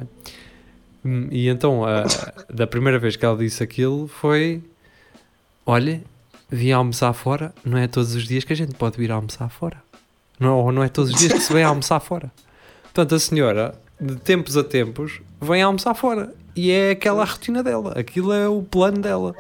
Hum, 1.06 1.28
E 1.32 1.50
então, 1.50 1.84
a- 1.86 2.04
da 2.52 2.66
primeira 2.68 2.98
vez 3.00 3.16
que 3.16 3.26
ela 3.26 3.36
disse 3.38 3.62
aquilo 3.64 4.08
foi: 4.08 4.62
Olha, 5.66 6.02
vim 6.50 6.72
almoçar 6.72 7.14
fora, 7.14 7.54
não 7.64 7.78
é 7.78 7.88
todos 7.88 8.16
os 8.16 8.28
dias 8.28 8.44
que 8.44 8.54
a 8.54 8.56
gente 8.56 8.76
pode 8.76 8.98
vir 8.98 9.12
almoçar 9.12 9.50
fora. 9.50 9.78
Não, 10.40 10.60
ou 10.60 10.72
não 10.72 10.84
é 10.84 10.90
todos 10.90 11.12
os 11.12 11.20
dias 11.20 11.34
que 11.34 11.40
se 11.40 11.54
vem 11.54 11.64
almoçar 11.64 12.00
fora. 12.00 12.32
Portanto, 12.84 13.16
a 13.16 13.20
senhora, 13.20 13.76
de 14.00 14.16
tempos 14.18 14.58
a 14.58 14.64
tempos, 14.64 15.22
vem 15.42 15.62
almoçar 15.62 15.94
fora. 15.94 16.34
E 16.56 16.70
é 16.70 16.92
aquela 16.92 17.24
a 17.24 17.26
rotina 17.26 17.64
dela, 17.64 17.94
aquilo 17.98 18.34
é 18.34 18.48
o 18.48 18.62
plano 18.62 19.00
dela. 19.00 19.34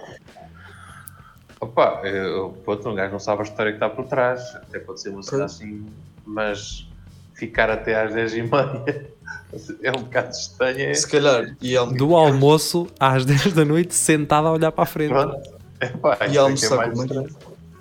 Opa, 1.59 2.01
eu, 2.03 2.57
pronto, 2.65 2.89
um 2.89 2.95
gajo 2.95 3.11
não 3.13 3.19
sabe 3.19 3.41
a 3.41 3.43
história 3.43 3.71
que 3.71 3.77
está 3.77 3.89
por 3.89 4.05
trás. 4.05 4.41
Até 4.55 4.79
pode 4.79 5.01
ser 5.01 5.09
uma 5.09 5.23
cena 5.23 5.45
assim, 5.45 5.85
mas 6.25 6.87
ficar 7.35 7.69
até 7.69 8.01
às 8.01 8.13
10h30 8.13 9.05
é 9.81 9.91
um 9.91 10.03
bocado 10.03 10.31
estranho. 10.31 10.79
É, 10.79 10.93
Se 10.93 11.07
calhar, 11.07 11.55
e 11.61 11.75
ele 11.75 11.93
Do 11.95 12.15
almoço 12.15 12.87
às 12.99 13.25
10 13.25 13.53
da 13.53 13.63
noite, 13.63 13.93
sentada 13.93 14.47
a 14.47 14.51
olhar 14.51 14.71
para 14.71 14.83
a 14.83 14.87
frente. 14.87 15.09
pronto. 15.09 15.52
Epá, 15.85 16.17
E 16.29 16.31
é 16.31 16.35
é 16.35 16.37
almoçar 16.37 16.75
mais 16.77 16.93
com 16.93 17.03
o 17.03 17.07
marido. 17.07 17.35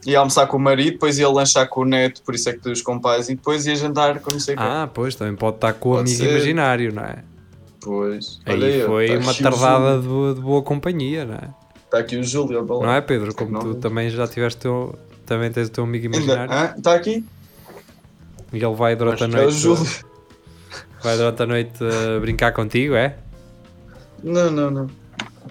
ia 0.06 0.18
almoçar 0.18 0.46
com 0.46 0.56
o 0.56 0.60
marido, 0.60 0.92
depois 0.92 1.18
ia 1.18 1.28
lanchar 1.28 1.68
com 1.68 1.80
o 1.80 1.84
neto, 1.84 2.22
por 2.22 2.34
isso 2.34 2.48
é 2.48 2.52
que 2.52 2.68
os 2.68 2.82
compais, 2.82 3.28
e 3.28 3.34
depois 3.34 3.66
ia 3.66 3.76
jantar 3.76 4.18
com 4.20 4.32
não 4.32 4.40
sei. 4.40 4.54
Ah, 4.58 4.88
pois, 4.92 5.14
também 5.14 5.34
pode 5.36 5.56
estar 5.56 5.72
com 5.74 5.90
o 5.90 5.92
Pode 5.96 6.10
amigo 6.10 6.24
ser. 6.24 6.30
imaginário, 6.30 6.92
não 6.94 7.02
é? 7.04 7.18
Pois. 7.80 8.40
Aí 8.46 8.54
Olha 8.54 8.86
foi 8.86 9.08
tá 9.08 9.14
uma 9.18 9.34
tardada 9.34 10.00
de, 10.00 10.34
de 10.34 10.40
boa 10.40 10.62
companhia, 10.62 11.24
não 11.24 11.34
é? 11.34 11.48
Está 11.84 11.98
aqui 11.98 12.16
o 12.16 12.24
Júlio. 12.24 12.64
Não 12.64 12.92
é, 12.92 13.00
Pedro? 13.00 13.34
Como 13.34 13.58
tu 13.58 13.66
Não. 13.66 13.74
também 13.74 14.08
já 14.08 14.26
tiveste 14.26 14.60
teu, 14.60 14.98
também 15.26 15.50
tens 15.52 15.68
o 15.68 15.70
teu 15.70 15.84
amigo 15.84 16.06
imaginário 16.06 16.50
ah, 16.52 16.74
está 16.76 16.94
aqui? 16.94 17.24
e 18.52 18.56
ele 18.56 18.74
vai 18.74 18.94
durante 18.96 19.24
a 19.24 19.28
Mas 19.28 19.34
É 19.34 19.38
o 19.38 19.42
noite 19.44 19.58
Júlio. 19.58 19.86
vai 21.02 21.16
durante 21.16 21.42
a 21.42 21.46
noite 21.46 21.84
uh, 21.84 22.20
brincar 22.20 22.52
contigo, 22.52 22.94
é? 22.94 23.16
Não, 24.22 24.50
não, 24.50 24.70
não. 24.70 24.86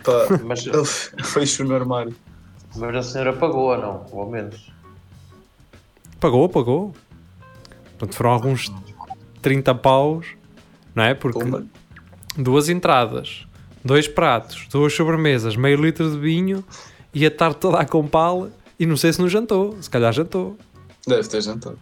Pá, 0.03 0.39
Mas, 0.43 0.65
ele 0.65 0.85
fez-o 1.23 1.63
no 1.65 1.75
armário. 1.75 2.15
Mas 2.75 2.95
a 2.95 3.03
senhora 3.03 3.33
pagou 3.33 3.71
ou 3.71 3.77
não? 3.77 4.05
Ou 4.11 4.29
menos. 4.29 4.71
Pagou, 6.19 6.47
pagou. 6.49 6.93
Portanto, 7.97 8.15
foram 8.15 8.31
alguns 8.31 8.71
30 9.41 9.75
paus, 9.75 10.27
não 10.95 11.03
é? 11.03 11.13
Porque 11.13 11.39
Pumba. 11.39 11.65
duas 12.37 12.69
entradas, 12.69 13.45
dois 13.83 14.07
pratos, 14.07 14.67
duas 14.71 14.93
sobremesas, 14.93 15.55
meio 15.55 15.81
litro 15.81 16.09
de 16.11 16.17
vinho 16.17 16.63
e 17.13 17.25
a 17.25 17.31
tarde 17.31 17.57
toda 17.57 17.79
a 17.79 17.85
compala 17.85 18.51
e 18.79 18.85
não 18.85 18.97
sei 18.97 19.13
se 19.13 19.19
não 19.19 19.27
jantou, 19.29 19.77
se 19.81 19.89
calhar 19.89 20.11
jantou. 20.13 20.57
Deve 21.07 21.27
ter 21.27 21.41
jantado. 21.41 21.79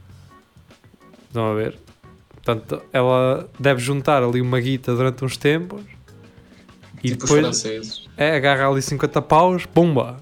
Estão 1.28 1.52
a 1.52 1.54
ver? 1.54 1.78
Portanto, 2.34 2.82
ela 2.92 3.50
deve 3.60 3.80
juntar 3.82 4.24
ali 4.24 4.42
uma 4.42 4.60
guita 4.60 4.96
durante 4.96 5.24
uns 5.24 5.38
tempos 5.38 5.82
e 7.04 7.10
tipo 7.12 7.24
os 7.26 7.30
depois 7.30 7.42
franceses. 7.42 8.10
é, 8.18 8.36
agarra 8.36 8.68
ali 8.70 8.82
50 8.82 9.22
paus, 9.22 9.66
pumba! 9.66 10.18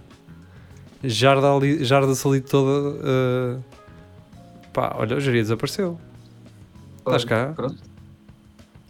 Jarda 1.10 1.52
ali, 1.54 1.84
jarda-se 1.86 2.28
ali 2.28 2.42
toda. 2.42 2.98
eh, 3.04 3.58
Pá, 4.74 4.96
olha, 4.98 5.18
o 5.18 5.20
Jeria 5.20 5.42
desapareceu. 5.42 6.00
Estás 7.00 7.24
cá? 7.26 7.54
Pronto. 7.56 7.78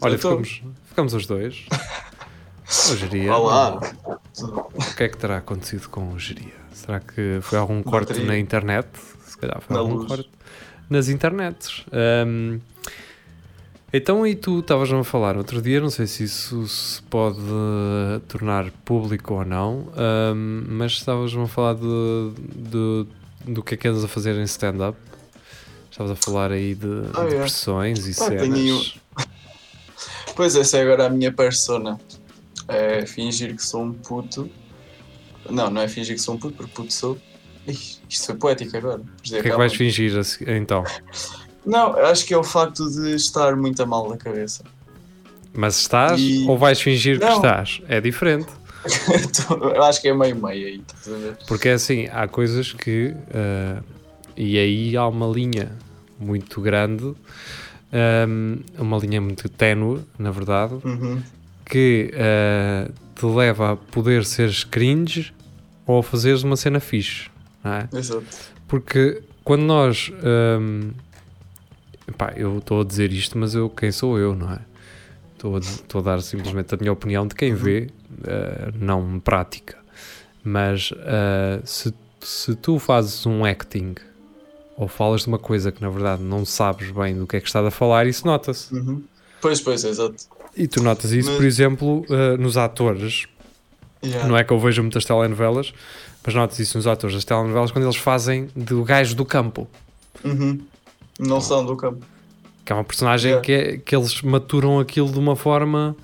Olha, 0.02 0.18
ficamos, 0.18 0.62
ficamos 0.86 1.14
os 1.14 1.26
dois. 1.28 1.66
O 2.92 2.96
Jeria. 2.98 3.34
Olá. 3.34 3.80
O 4.74 4.96
que 4.98 5.04
é 5.04 5.08
que 5.08 5.16
terá 5.16 5.38
acontecido 5.38 5.88
com 5.88 6.12
o 6.12 6.20
Geria? 6.20 6.52
Será 6.74 7.00
que 7.00 7.40
foi 7.42 7.58
algum 7.58 7.82
corte 7.82 8.10
Bateria. 8.10 8.28
na 8.28 8.38
internet? 8.38 8.90
Se 9.26 9.38
calhar 9.38 9.62
foi 9.62 9.74
Na 9.74 9.80
algum 9.80 9.94
luz. 9.96 10.08
corte 10.10 10.30
nas 10.90 11.08
internets. 11.08 11.86
Ahm, 11.94 12.60
então, 13.94 14.26
e 14.28 14.36
tu 14.36 14.60
estavas-me 14.60 15.00
a 15.00 15.04
falar 15.04 15.38
outro 15.38 15.62
dia, 15.62 15.80
não 15.80 15.90
sei 15.90 16.08
se 16.08 16.24
isso 16.26 16.68
se 16.68 17.02
pode 17.04 17.40
eh, 17.40 18.20
tornar 18.28 18.70
público 18.84 19.36
ou 19.36 19.46
não, 19.46 19.92
ahm, 19.96 20.66
mas 20.70 20.94
estavas-me 20.94 21.44
a 21.44 21.48
falar 21.48 21.76
de, 21.76 22.32
de- 22.56 23.08
do 23.54 23.64
que 23.64 23.76
é 23.76 23.78
que 23.78 23.88
andas 23.88 24.04
a 24.04 24.08
fazer 24.08 24.36
em 24.36 24.44
stand-up. 24.44 24.98
Estavas 25.90 26.12
a 26.12 26.16
falar 26.16 26.52
aí 26.52 26.76
de, 26.76 26.88
Ah, 27.14 27.24
de 27.26 27.36
é. 27.36 27.40
e 28.08 28.14
Pá, 28.16 28.26
cenas. 28.26 28.42
tenho- 28.42 28.82
Pois 30.36 30.56
essa 30.56 30.78
é 30.78 30.82
agora 30.84 31.08
a 31.08 31.10
minha 31.10 31.32
persona. 31.32 32.00
É 32.68 33.06
fingir 33.06 33.56
que 33.56 33.64
sou 33.64 33.82
um 33.84 33.94
puto. 33.94 34.50
Não, 35.50 35.70
não 35.70 35.82
é 35.82 35.88
fingir 35.88 36.16
que 36.16 36.22
sou 36.22 36.36
um 36.36 36.38
puto, 36.38 36.56
porque 36.58 36.74
puto 36.74 36.94
sou. 36.94 37.18
Ih, 37.66 37.74
isto 38.10 38.26
foi 38.26 38.36
poético 38.36 38.76
agora. 38.78 39.00
O 39.02 39.22
que 39.24 39.36
é 39.38 39.42
que 39.42 39.56
vais 39.56 39.74
fingir 39.74 40.12
então? 40.46 40.84
Não, 41.68 41.96
acho 41.98 42.26
que 42.26 42.34
é 42.34 42.38
o 42.38 42.44
facto 42.44 42.90
de 42.90 43.14
estar 43.16 43.56
muito 43.58 43.84
a 43.84 43.86
mal 43.86 44.10
da 44.10 44.18
cabeça. 44.18 44.64
Mas 45.54 45.78
estás 45.80 46.20
E- 46.22 46.46
ou 46.48 46.58
vais 46.58 46.80
fingir 46.80 47.20
que 47.20 47.26
Não. 47.26 47.36
estás? 47.36 47.82
É 47.90 48.00
diferente. 48.00 48.48
Eu 49.76 49.84
acho 49.84 50.02
que 50.02 50.08
é 50.08 50.14
meio-meio 50.14 50.68
aí, 50.68 50.82
estás 50.88 51.14
a 51.14 51.18
ver? 51.18 51.38
Porque 51.48 51.68
é 51.70 51.74
assim, 51.74 52.08
há 52.12 52.28
coisas 52.28 52.72
que. 52.74 53.14
ah, 53.34 53.82
e 54.36 54.58
aí 54.58 54.96
há 54.96 55.08
uma 55.08 55.28
linha 55.28 55.72
muito 56.20 56.62
grande, 56.62 57.14
ahm, 57.92 58.60
uma 58.78 58.98
linha 58.98 59.20
muito 59.20 59.50
ténue, 59.50 60.02
na 60.18 60.32
verdade, 60.32 60.76
Uhum. 60.86 61.22
que 61.66 62.12
ah, 62.16 62.90
te 63.16 63.26
leva 63.26 63.74
a 63.74 63.76
poder 63.76 64.24
seres 64.26 64.64
cringe 64.64 65.34
ou 65.86 66.00
a 66.00 66.04
fazeres 66.04 66.44
uma 66.44 66.56
cena 66.56 66.80
fixe. 66.80 67.30
Não 67.64 67.74
é? 67.74 67.90
Exato. 67.94 68.26
Porque 68.68 69.22
quando 69.44 69.64
nós. 69.64 70.12
ahm, 70.24 70.92
pá, 72.14 72.34
eu 72.36 72.58
estou 72.60 72.82
a 72.82 72.84
dizer 72.84 73.12
isto, 73.12 73.38
mas 73.38 73.54
eu, 73.56 73.70
quem 73.70 73.92
sou 73.92 74.18
eu, 74.18 74.36
não 74.36 74.54
é? 74.54 74.60
Estou 75.34 75.56
a, 75.56 75.60
estou 75.60 76.00
a 76.02 76.04
dar 76.04 76.22
simplesmente 76.22 76.74
a 76.74 76.78
minha 76.78 76.92
opinião 76.92 77.28
de 77.28 77.36
quem 77.36 77.54
vê, 77.54 77.90
ah, 78.28 78.72
não 78.80 79.20
prática. 79.20 79.78
Mas 80.44 80.92
ah, 81.00 81.60
se, 81.64 81.94
se 82.22 82.56
tu 82.56 82.80
fazes 82.80 83.26
um 83.26 83.46
acting 83.46 83.96
ou 84.76 84.88
falas 84.88 85.22
de 85.22 85.28
uma 85.28 85.40
coisa 85.40 85.72
que 85.72 85.82
na 85.82 85.90
verdade 85.90 86.24
não 86.24 86.46
sabes 86.46 86.92
bem 86.92 87.18
do 87.18 87.26
que 87.28 87.36
é 87.38 87.40
que 87.42 87.48
estás 87.48 87.66
a 87.66 87.72
falar, 87.72 88.08
isso 88.08 88.26
nota-se. 88.26 88.74
Uhum. 88.74 89.04
Pois, 89.42 89.62
pois, 89.62 89.84
exato. 89.84 90.16
E 90.56 90.68
tu 90.68 90.82
notas 90.82 91.12
isso, 91.12 91.30
Mas- 91.30 91.38
por 91.38 91.46
exemplo, 91.46 92.06
ah, 92.10 92.38
nos 92.38 92.58
atores. 92.58 93.26
Yeah. 94.04 94.28
Não 94.30 94.38
é 94.38 94.44
que 94.44 94.54
eu 94.54 94.60
vejo 94.60 94.82
muitas 94.84 95.06
telenovelas, 95.06 95.74
mas 96.24 96.36
notas 96.36 96.60
isso 96.60 96.78
nos 96.78 96.86
atores 96.86 97.16
das 97.16 97.26
telenovelas 97.26 97.72
quando 97.72 97.86
eles 97.86 97.96
fazem 97.96 98.48
do 98.56 98.84
gajo 98.84 99.16
do 99.16 99.26
campo. 99.26 99.68
Uhum. 100.24 100.60
Não 101.20 101.40
são 101.42 101.66
do 101.66 101.76
campo. 101.76 102.06
Que 102.66 102.72
é 102.74 102.76
uma 102.76 102.84
personagem 102.84 103.32
Yeah. 103.32 103.46
que, 103.46 103.52
é- 103.52 103.78
que 103.78 103.96
eles 103.96 104.22
maturam 104.22 104.80
aquilo 104.80 105.10
de 105.12 105.18
uma 105.20 105.36
forma. 105.36 105.96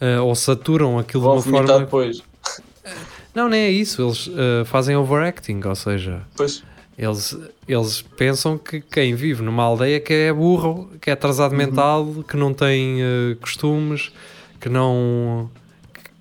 ah, 0.00 0.22
ou 0.22 0.34
saturam 0.34 0.98
aquilo 0.98 1.22
Vão 1.22 1.38
de 1.38 1.48
uma 1.48 1.58
forma. 1.66 1.78
depois. 1.80 2.22
Não, 3.34 3.48
nem 3.48 3.60
é 3.62 3.70
isso. 3.70 4.02
Eles 4.02 4.30
ah, 4.34 4.64
fazem 4.64 4.96
overacting, 4.96 5.60
ou 5.64 5.74
seja, 5.74 6.22
Pois. 6.36 6.62
eles, 6.98 7.36
eles 7.68 8.02
pensam 8.02 8.56
que 8.58 8.80
quem 8.80 9.14
vive 9.14 9.42
numa 9.42 9.62
aldeia 9.62 10.00
que 10.00 10.12
é 10.12 10.32
burro, 10.32 10.90
que 11.00 11.10
é 11.10 11.12
atrasado 11.12 11.54
mental, 11.54 12.06
que 12.26 12.36
não 12.36 12.52
tem 12.54 13.00
ah, 13.02 13.36
costumes, 13.40 14.10
que 14.58 14.68
não. 14.70 15.50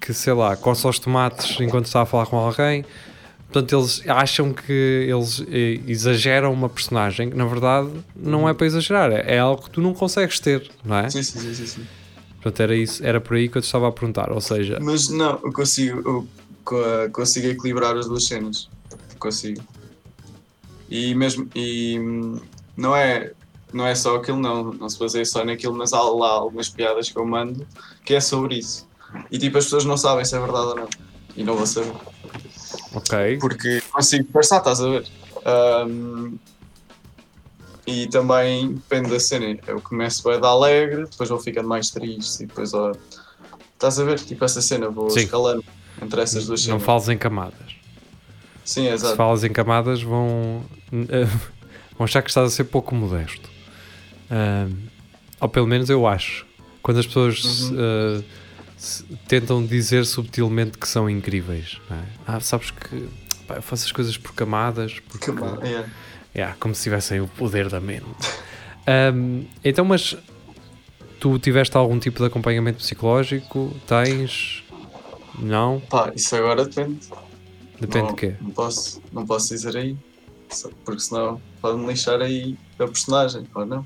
que 0.02 0.13
sei 0.13 0.34
lá, 0.34 0.56
coça 0.58 0.88
os 0.89 1.00
tomates 1.00 1.60
enquanto 1.62 1.86
está 1.86 2.02
a 2.02 2.06
falar 2.06 2.26
com 2.26 2.38
alguém. 2.38 2.84
Portanto, 3.52 3.76
eles 3.76 4.04
acham 4.08 4.54
que 4.54 4.72
eles 4.72 5.44
eh, 5.50 5.80
exageram 5.88 6.54
uma 6.54 6.70
personagem 6.70 7.32
que 7.32 7.36
na 7.36 7.46
verdade 7.46 7.90
não 8.16 8.48
é 8.48 8.54
para 8.54 8.68
exagerar, 8.68 9.12
é, 9.12 9.40
algo 9.40 9.64
que 9.64 9.72
tu 9.72 9.82
não 9.82 9.92
consegues 9.94 10.40
ter, 10.40 10.70
não 10.86 10.98
é? 10.98 11.10
Sim, 11.10 11.24
sim, 11.24 11.40
sim, 11.54 11.66
sim. 11.66 11.88
Portanto, 12.36 12.60
era, 12.62 12.76
isso, 12.76 13.04
era 13.04 13.20
por 13.20 13.36
aí 13.36 13.50
que 13.50 13.58
eu 13.58 13.62
te 13.62 13.66
estava 13.66 13.88
a 13.88 13.92
perguntar. 13.92 14.32
Ou 14.32 14.40
seja, 14.40 14.78
Mas 14.80 15.10
não, 15.10 15.40
eu 15.44 15.52
consigo, 15.52 16.00
eu 16.08 16.28
co- 16.64 16.78
consigo 17.12 17.48
equilibrar 17.48 17.98
as 17.98 18.06
duas 18.08 18.26
cenas. 18.26 18.70
Consigo. 19.18 19.62
E 20.88 21.14
mesmo, 21.16 21.50
e 21.56 21.98
não 22.78 22.96
é, 22.96 23.32
não 23.74 23.86
é 23.86 23.94
só 23.96 24.16
aquilo, 24.16 24.40
não, 24.40 24.72
não 24.74 24.88
se 24.90 24.98
baseia 25.00 25.26
só 25.26 25.44
naquilo, 25.44 25.74
mas 25.74 25.92
há 25.92 26.02
lá 26.02 26.30
algumas 26.30 26.70
piadas 26.70 27.10
que 27.10 27.18
eu 27.18 27.26
mando 27.26 27.66
que 28.06 28.14
é 28.14 28.22
sobre 28.22 28.60
isso. 28.60 28.88
E 29.32 29.38
tipo, 29.40 29.58
as 29.58 29.66
pessoas 29.66 29.86
não 29.86 29.98
sabem 29.98 30.24
se 30.24 30.36
é 30.36 30.40
verdade 30.40 30.68
ou 30.68 30.76
não. 30.76 30.88
E 31.36 31.44
não 31.44 31.56
vou 31.56 31.66
saber. 31.66 31.92
Ok, 32.93 33.38
Porque 33.39 33.82
consigo 33.91 34.25
passar, 34.32 34.58
estás 34.58 34.80
a 34.82 34.89
ver? 34.89 35.08
Hum, 35.88 36.38
e 37.88 38.08
também 38.08 38.73
depende 38.73 39.10
da 39.10 39.19
cena. 39.19 39.58
Eu 39.67 39.82
começo 39.82 40.28
a 40.30 40.38
dar 40.38 40.49
alegre, 40.49 41.06
depois 41.06 41.30
vou 41.30 41.39
ficando 41.39 41.67
mais 41.67 41.89
triste 41.89 42.43
e 42.43 42.45
depois 42.45 42.73
ó, 42.73 42.91
estás 43.73 43.99
a 43.99 44.04
ver? 44.04 44.19
Tipo 44.19 44.45
essa 44.45 44.62
cena, 44.62 44.89
vou 44.89 45.10
Sim. 45.10 45.21
escalando 45.21 45.63
entre 46.02 46.21
essas 46.21 46.45
duas 46.45 46.62
não 46.62 46.80
cenas. 46.80 46.84
fales 46.84 47.10
em 47.10 47.17
camadas. 47.17 47.75
Sim, 48.63 48.84
Se 48.86 48.89
exato. 48.93 49.15
falas 49.15 49.43
em 49.43 49.52
camadas, 49.52 50.02
vão, 50.04 50.63
vão 51.97 52.06
achar 52.06 52.21
que 52.21 52.30
estás 52.30 52.47
a 52.54 52.56
ser 52.56 52.65
pouco 52.65 52.93
modesto. 52.93 53.49
Ahm, 54.30 54.71
ou 55.41 55.49
pelo 55.49 55.65
menos 55.65 55.89
eu 55.89 56.06
acho. 56.06 56.45
Quando 56.84 56.99
as 56.99 57.08
pessoas 57.08 57.43
Uhum. 57.43 57.52
se- 58.19 58.25
tentam 59.28 59.65
dizer 59.65 60.06
subtilmente 60.06 60.78
que 60.78 60.88
são 60.88 61.10
incríveis. 61.10 61.80
é? 61.92 62.04
Ah, 62.26 62.39
sabes 62.39 62.72
que 62.72 63.10
pá, 63.48 63.56
eu 63.56 63.62
faço 63.62 63.86
as 63.86 63.92
coisas 63.92 64.18
por 64.18 64.34
camadas, 64.34 65.00
porque, 65.00 65.26
Que 65.26 65.32
mal, 65.32 65.62
é. 65.63 65.86
Yeah, 66.36 66.56
como 66.60 66.76
se 66.76 66.84
tivessem 66.84 67.20
o 67.20 67.28
poder 67.28 67.70
da 67.70 67.80
mente. 67.80 68.06
Ahm, 68.86 69.46
então, 69.63 69.84
mas 69.84 70.15
tu 71.20 71.38
tiveste 71.39 71.76
algum 71.76 72.00
tipo 72.00 72.20
de 72.20 72.26
acompanhamento 72.26 72.78
psicológico? 72.80 73.76
Tens? 73.88 74.63
Não? 75.38 75.80
Pá, 75.89 76.12
isso 76.15 76.36
agora 76.36 76.65
depende. 76.65 77.10
Depende 77.80 78.08
não, 78.08 78.08
de 78.08 78.15
quê? 78.15 78.36
Não 78.42 78.52
posso, 78.52 79.02
não 79.12 79.26
posso 79.26 79.50
dizer 79.50 79.76
aí. 79.76 79.98
Porque 80.84 81.02
senão 81.02 81.42
pode-me 81.62 81.88
lixar 81.88 82.22
aí 82.22 82.58
a 82.80 82.86
personagem, 82.86 83.46
ou 83.54 83.65
não? 83.65 83.86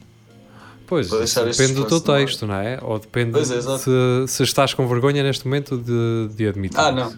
Pois, 0.88 1.10
depende 1.10 1.74
do 1.74 1.86
teu 1.86 2.00
texto, 2.02 2.46
não 2.46 2.56
é? 2.56 2.78
Ou 2.82 3.00
depende 3.00 3.40
é, 3.40 3.44
se, 3.44 4.28
se 4.28 4.44
estás 4.44 4.74
com 4.74 4.88
vergonha 4.88 5.24
neste 5.24 5.46
momento 5.46 5.78
de, 5.78 6.36
de 6.36 6.48
admitir. 6.48 6.80
Ah, 6.80 6.92
não. 6.92 7.14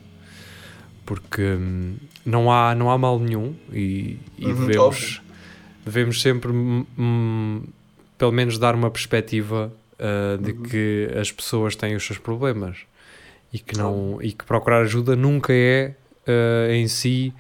Porque 1.05 1.41
hum, 1.41 1.95
não, 2.25 2.51
há, 2.51 2.73
não 2.73 2.89
há 2.89 2.97
mal 2.97 3.19
nenhum 3.19 3.53
e, 3.71 4.17
e 4.37 4.45
Uhum, 4.45 4.65
devemos, 4.65 4.77
óbvio. 4.79 5.21
devemos 5.85 6.21
sempre, 6.21 6.51
hum, 6.51 6.85
hum, 6.97 7.63
pelo 8.17 8.31
menos, 8.31 8.57
dar 8.57 8.73
uma 8.75 8.89
perspectiva 8.89 9.71
ah, 9.99 10.37
de 10.41 10.51
Uhum. 10.51 10.63
que 10.63 11.09
as 11.19 11.31
pessoas 11.31 11.75
têm 11.75 11.95
os 11.95 12.03
seus 12.05 12.17
problemas 12.17 12.79
e 13.53 13.59
que, 13.59 13.77
não, 13.77 14.17
e 14.21 14.31
que 14.31 14.43
procurar 14.45 14.81
ajuda 14.81 15.15
nunca 15.15 15.53
é 15.53 15.93
ah, 16.27 16.71
em 16.73 16.87
si 16.87 17.33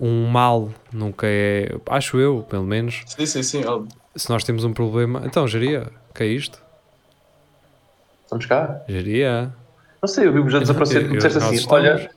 um 0.00 0.26
mal, 0.28 0.72
nunca 0.92 1.26
é, 1.26 1.74
acho 1.86 2.18
eu, 2.18 2.46
pelo 2.48 2.62
menos, 2.64 3.02
Sim, 3.06 3.26
sim, 3.26 3.42
sim, 3.42 3.64
óbvio. 3.64 3.97
Se 4.18 4.28
nós 4.30 4.44
temos 4.44 4.64
um 4.64 4.72
problema. 4.72 5.22
Então, 5.24 5.46
Geria, 5.48 5.86
que 6.14 6.22
é 6.22 6.26
isto? 6.26 6.60
Estamos 8.24 8.44
cá? 8.46 8.82
Geria. 8.88 9.50
Não 10.02 10.08
sei, 10.08 10.26
eu 10.26 10.32
vi-vos 10.32 10.54
a 10.54 10.58
desaparecer. 10.58 11.02
Eu- 11.02 11.08
Tu 11.08 11.14
disseste 11.16 11.38
assim: 11.38 11.54
estamos. 11.54 11.72
olha, 11.72 12.10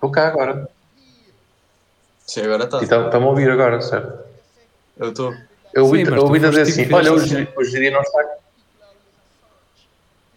vou 0.00 0.10
cá 0.10 0.28
agora. 0.28 0.68
Sim, 2.26 2.42
agora 2.42 2.64
está. 2.64 2.80
E 2.80 2.84
está-me 2.84 3.24
a 3.24 3.28
ouvir 3.28 3.50
agora, 3.50 3.80
certo? 3.80 4.18
Eu 4.96 5.08
estou. 5.10 5.34
Eu 5.74 5.84
ouvi- 5.84 6.04
dizer 6.04 6.60
assim: 6.62 6.82
tipo 6.84 6.96
olha, 6.96 7.12
o, 7.12 7.18
Giri 7.64 7.90
não 7.90 8.00
está 8.00 8.36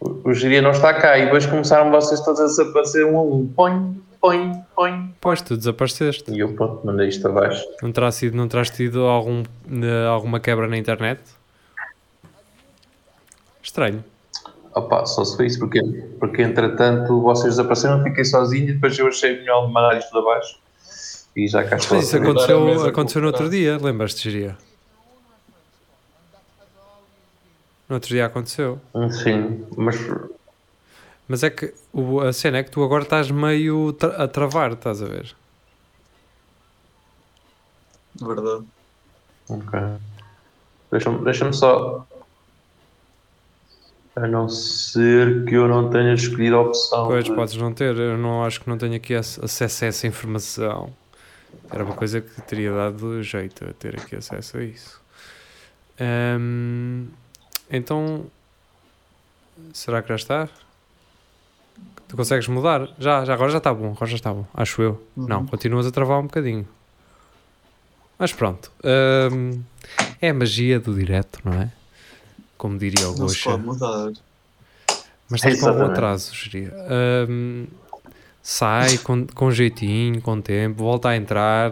o, 0.00 0.28
o 0.30 0.34
Giri 0.34 0.60
não 0.60 0.70
está 0.72 0.92
cá. 0.94 1.18
E 1.18 1.24
depois 1.24 1.46
começaram 1.46 1.90
vocês 1.90 2.20
todos 2.20 2.40
a 2.40 2.44
desaparecer 2.46 3.04
um 3.06 3.16
a 3.18 3.22
um. 3.22 3.46
Põe, 3.46 4.00
põe, 4.20 4.52
põe. 4.74 5.14
Pois, 5.20 5.40
tu 5.40 5.56
desapareceste. 5.56 6.30
E 6.30 6.38
eu, 6.38 6.52
pronto, 6.52 6.86
mandei 6.86 7.08
isto 7.08 7.26
abaixo. 7.26 7.64
Não 7.82 7.90
terás 7.90 8.14
sido, 8.14 8.36
não 8.36 8.46
terás 8.46 8.70
tido 8.70 9.04
algum, 9.06 9.42
eh, 9.82 10.06
alguma 10.06 10.38
quebra 10.38 10.68
na 10.68 10.76
internet? 10.76 11.20
Estranho. 13.62 14.04
Opa, 14.74 15.04
só 15.04 15.24
se 15.24 15.36
foi 15.36 15.46
isso, 15.46 15.58
porque, 15.58 15.80
porque 16.20 16.42
entretanto 16.42 17.20
vocês 17.20 17.56
desapareceram, 17.56 17.98
eu 17.98 18.04
fiquei 18.04 18.24
sozinho 18.24 18.68
e 18.68 18.72
depois 18.74 18.96
eu 18.98 19.08
achei 19.08 19.38
melhor 19.38 19.66
de 19.66 19.72
mandar 19.72 19.98
isto 19.98 20.16
abaixo. 20.16 20.58
E 21.34 21.48
já 21.48 21.64
cá 21.64 21.76
estou. 21.76 21.96
Mas 21.96 22.06
isso 22.06 22.16
aconteceu, 22.16 22.86
aconteceu 22.86 23.20
no 23.22 23.28
outro 23.28 23.48
dia, 23.48 23.78
lembras-te, 23.78 24.30
Geria? 24.30 24.56
No 27.88 27.96
outro 27.96 28.08
dia 28.10 28.26
aconteceu. 28.26 28.80
Sim, 29.10 29.64
mas 29.76 29.96
Mas 31.30 31.44
é 31.44 31.50
que 31.50 31.72
o- 31.92 32.18
a 32.20 32.32
cena 32.32 32.58
é 32.58 32.64
que 32.64 32.72
tu 32.72 32.82
agora 32.82 33.04
estás 33.04 33.30
meio 33.30 33.92
tra- 33.92 34.16
a 34.24 34.26
travar, 34.26 34.72
estás 34.72 35.00
a 35.00 35.06
ver? 35.06 35.32
Verdade. 38.20 38.64
Ok. 39.48 39.78
Deixa-me 40.90 41.24
deixa 41.24 41.52
só. 41.52 42.04
A 44.16 44.26
não 44.26 44.48
ser 44.48 45.44
que 45.44 45.54
eu 45.54 45.68
não 45.68 45.88
tenha 45.88 46.14
escolhido 46.14 46.56
a 46.56 46.62
opção. 46.62 47.06
Pois, 47.06 47.24
de- 47.24 47.32
podes 47.32 47.54
não 47.56 47.72
ter. 47.72 47.96
Eu 47.96 48.18
não 48.18 48.44
acho 48.44 48.60
que 48.60 48.68
não 48.68 48.76
tenho 48.76 48.96
aqui 48.96 49.14
ac- 49.14 49.38
acesso 49.40 49.84
a 49.84 49.86
essa 49.86 50.06
informação. 50.08 50.92
Era 51.70 51.84
uma 51.84 51.94
coisa 51.94 52.20
que 52.20 52.40
teria 52.42 52.72
dado 52.74 53.22
jeito 53.22 53.64
a 53.70 53.72
ter 53.72 53.94
aqui 54.00 54.16
acesso 54.16 54.58
a 54.58 54.64
isso. 54.64 55.00
Então, 57.70 58.26
será 59.72 60.02
que 60.02 60.08
já 60.08 60.16
está? 60.16 60.48
Tu 62.10 62.16
consegues 62.16 62.48
mudar? 62.48 62.88
Já, 62.98 63.24
já 63.24 63.34
agora 63.34 63.52
já 63.52 63.58
está 63.58 63.72
bom, 63.72 63.92
agora 63.92 64.06
já 64.06 64.16
está 64.16 64.34
bom, 64.34 64.44
acho 64.52 64.82
eu. 64.82 65.00
Não, 65.16 65.46
continuas 65.46 65.86
a 65.86 65.92
travar 65.92 66.18
um 66.18 66.24
bocadinho. 66.24 66.66
Mas 68.18 68.32
pronto. 68.32 68.72
ahm, 68.82 69.60
é 70.20 70.30
a 70.30 70.34
magia 70.34 70.80
do 70.80 70.92
direto, 70.92 71.38
não 71.44 71.52
é? 71.52 71.70
Como 72.58 72.76
diria 72.76 73.08
o 73.08 73.14
mudar. 73.58 74.10
Mas 75.30 75.40
estás 75.40 75.60
com 75.60 75.66
algum 75.66 75.82
Exatamente. 75.82 75.92
atraso, 75.92 76.34
geria. 76.34 76.74
Ahm, 76.88 77.66
sai 78.42 78.98
com, 78.98 79.24
com 79.28 79.52
jeitinho, 79.52 80.20
com 80.20 80.40
tempo, 80.40 80.82
volta 80.82 81.10
a 81.10 81.16
entrar 81.16 81.70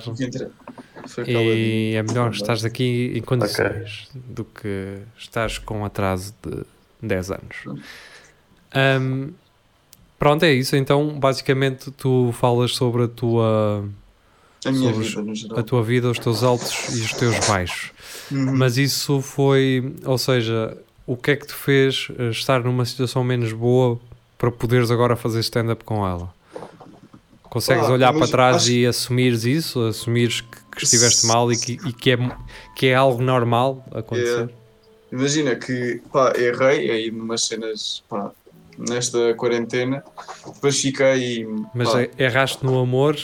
e 1.26 1.94
é 1.96 2.02
melhor 2.04 2.30
estás 2.30 2.64
aqui 2.64 3.10
em 3.12 3.22
condições 3.22 4.08
do 4.14 4.44
que 4.44 4.98
estás 5.18 5.58
com 5.58 5.84
atraso 5.84 6.32
de 6.44 6.64
10 7.02 7.32
anos. 7.32 7.56
Ahm, 8.72 9.32
pronto, 10.18 10.44
é 10.44 10.52
isso. 10.52 10.76
Então, 10.76 11.18
basicamente, 11.18 11.90
tu 11.90 12.32
falas 12.32 12.74
sobre 12.74 13.04
a 13.04 13.08
tua, 13.08 13.84
A 14.64 14.70
minha 14.72 14.92
vida, 14.92 15.22
no 15.22 15.34
geral. 15.34 15.58
a 15.58 15.62
tua 15.62 15.82
vida, 15.82 16.10
os 16.10 16.18
teus 16.18 16.42
altos 16.42 16.88
e 16.96 17.00
os 17.00 17.12
teus 17.12 17.38
baixos. 17.46 17.92
Uhum. 18.30 18.56
Mas 18.56 18.76
isso 18.76 19.20
foi, 19.20 19.94
ou 20.04 20.18
seja, 20.18 20.76
o 21.06 21.16
que 21.16 21.30
é 21.30 21.36
que 21.36 21.46
te 21.46 21.54
fez 21.54 22.08
eh, 22.18 22.30
estar 22.30 22.62
numa 22.62 22.84
situação 22.84 23.22
menos 23.24 23.52
boa 23.52 23.98
para 24.36 24.50
poderes 24.50 24.90
agora 24.90 25.16
fazer 25.16 25.40
stand-up 25.40 25.82
com 25.84 26.06
ela? 26.06 26.32
Consegues 27.44 27.86
Ah, 27.88 27.92
olhar 27.92 28.12
para 28.12 28.28
trás 28.28 28.56
acho- 28.56 28.70
e 28.72 28.86
assumires 28.86 29.44
isso? 29.46 29.80
Assumires 29.80 30.42
que, 30.42 30.58
que 30.76 30.84
estiveste 30.84 31.26
mal 31.26 31.50
e, 31.50 31.56
que, 31.56 31.72
e 31.72 31.92
que, 31.94 32.10
é, 32.10 32.18
que 32.76 32.86
é 32.88 32.94
algo 32.94 33.22
normal 33.22 33.82
acontecer? 33.90 34.50
Imagina 35.10 35.56
que, 35.56 36.02
pá, 36.12 36.34
errei 36.36 36.90
aí 36.90 37.10
numas 37.10 37.46
cenas, 37.46 38.04
pá, 38.06 38.30
nesta 38.78 39.34
quarentena. 39.34 40.02
Depois 40.46 40.80
fiquei, 40.80 41.46
Mas 41.74 41.90
pá, 41.90 42.06
erraste 42.18 42.64
no 42.64 42.78
amor 42.78 43.16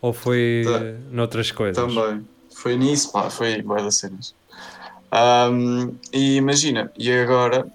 ou 0.00 0.12
foi 0.12 0.62
Tá. 0.64 0.80
noutras 1.10 1.50
coisas? 1.50 1.76
Também. 1.76 2.26
Foi 2.54 2.76
nisso, 2.76 3.12
pá, 3.12 3.30
foi 3.30 3.62
boa 3.62 3.82
das 3.82 3.96
cenas. 3.96 4.34
Ahm, 5.10 5.92
e 6.12 6.36
imagina, 6.36 6.90
e 6.96 7.10
agora 7.12 7.66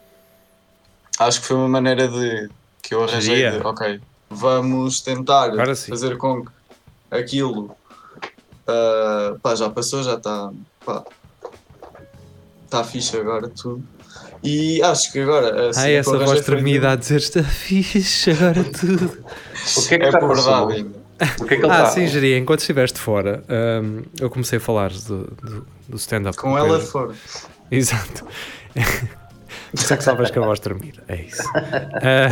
acho 1.20 1.42
que 1.42 1.48
foi 1.48 1.56
uma 1.56 1.70
maneira 1.70 2.08
de 2.08 2.50
que 2.82 2.94
eu 2.94 3.04
arranjei 3.04 3.50
de, 3.52 3.58
ok, 3.58 4.00
vamos 4.30 5.02
tentar 5.02 5.52
fazer 5.88 6.18
com 6.18 6.44
que 6.46 6.52
aquilo 7.12 7.76
ah, 8.68 9.36
pá, 9.42 9.56
já 9.56 9.70
passou, 9.70 10.04
já 10.04 10.16
está 10.16 10.52
está 12.66 12.84
fixe 12.84 13.18
agora 13.18 13.48
tudo. 13.50 13.84
E 14.44 14.82
acho 14.84 15.12
que 15.12 15.20
agora 15.20 15.70
assim, 15.70 15.80
Ai, 15.82 15.96
essa 15.96 16.18
voz 16.18 16.42
tremida 16.42 16.92
a 16.92 16.96
dizer 16.96 17.18
está 17.18 17.44
fixe, 17.44 18.32
agora 18.32 18.64
tudo. 18.80 19.06
O 19.78 19.88
que 19.88 19.96
é 19.96 19.98
que 19.98 20.06
é 20.06 20.12
passou? 20.12 20.28
verdade 20.36 20.74
ainda. 20.74 21.08
O 21.42 21.46
que 21.46 21.54
é 21.56 21.58
que 21.58 21.66
Ah, 21.66 21.68
está? 21.68 21.86
sim, 21.88 22.08
Geria, 22.08 22.38
enquanto 22.38 22.60
estiveste 22.60 23.00
fora, 23.00 23.44
hum, 23.84 24.04
eu 24.20 24.30
comecei 24.30 24.58
a 24.58 24.62
falar 24.62 24.92
do, 24.92 25.24
do, 25.42 25.68
do 25.90 25.98
stand-up. 25.98 26.38
Com 26.38 26.56
ela 26.58 26.80
fora. 26.80 27.14
Exato. 27.72 28.26
É 29.92 29.98
que 29.98 30.04
sabes 30.04 30.32
que 30.32 30.40
a 30.40 30.42
voz 30.42 30.60
tremida. 30.62 31.04
É 31.10 31.22
isso. 31.24 31.44
Ah, 31.54 32.30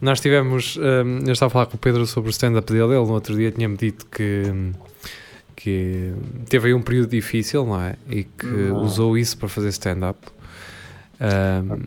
nós 0.00 0.20
tivemos. 0.20 0.76
hum, 0.76 1.20
eu 1.26 1.32
estava 1.32 1.48
a 1.48 1.50
falar 1.50 1.66
com 1.66 1.76
o 1.76 1.78
Pedro 1.78 2.06
sobre 2.06 2.28
o 2.28 2.32
stand-up 2.32 2.70
dele. 2.70 2.84
Ele 2.84 2.94
no 2.96 3.12
outro 3.12 3.34
dia 3.34 3.50
tinha-me 3.50 3.76
dito 3.78 4.04
que. 4.06 4.42
que 5.56 6.12
teve 6.50 6.68
aí 6.68 6.74
um 6.74 6.82
período 6.82 7.08
difícil, 7.08 7.64
não 7.64 7.80
é? 7.80 7.94
E 8.10 8.24
que 8.24 8.46
Hum. 8.46 8.76
usou 8.82 9.16
isso 9.16 9.38
para 9.38 9.48
fazer 9.48 9.68
stand-up. 9.70 10.18
Hum, 11.20 11.78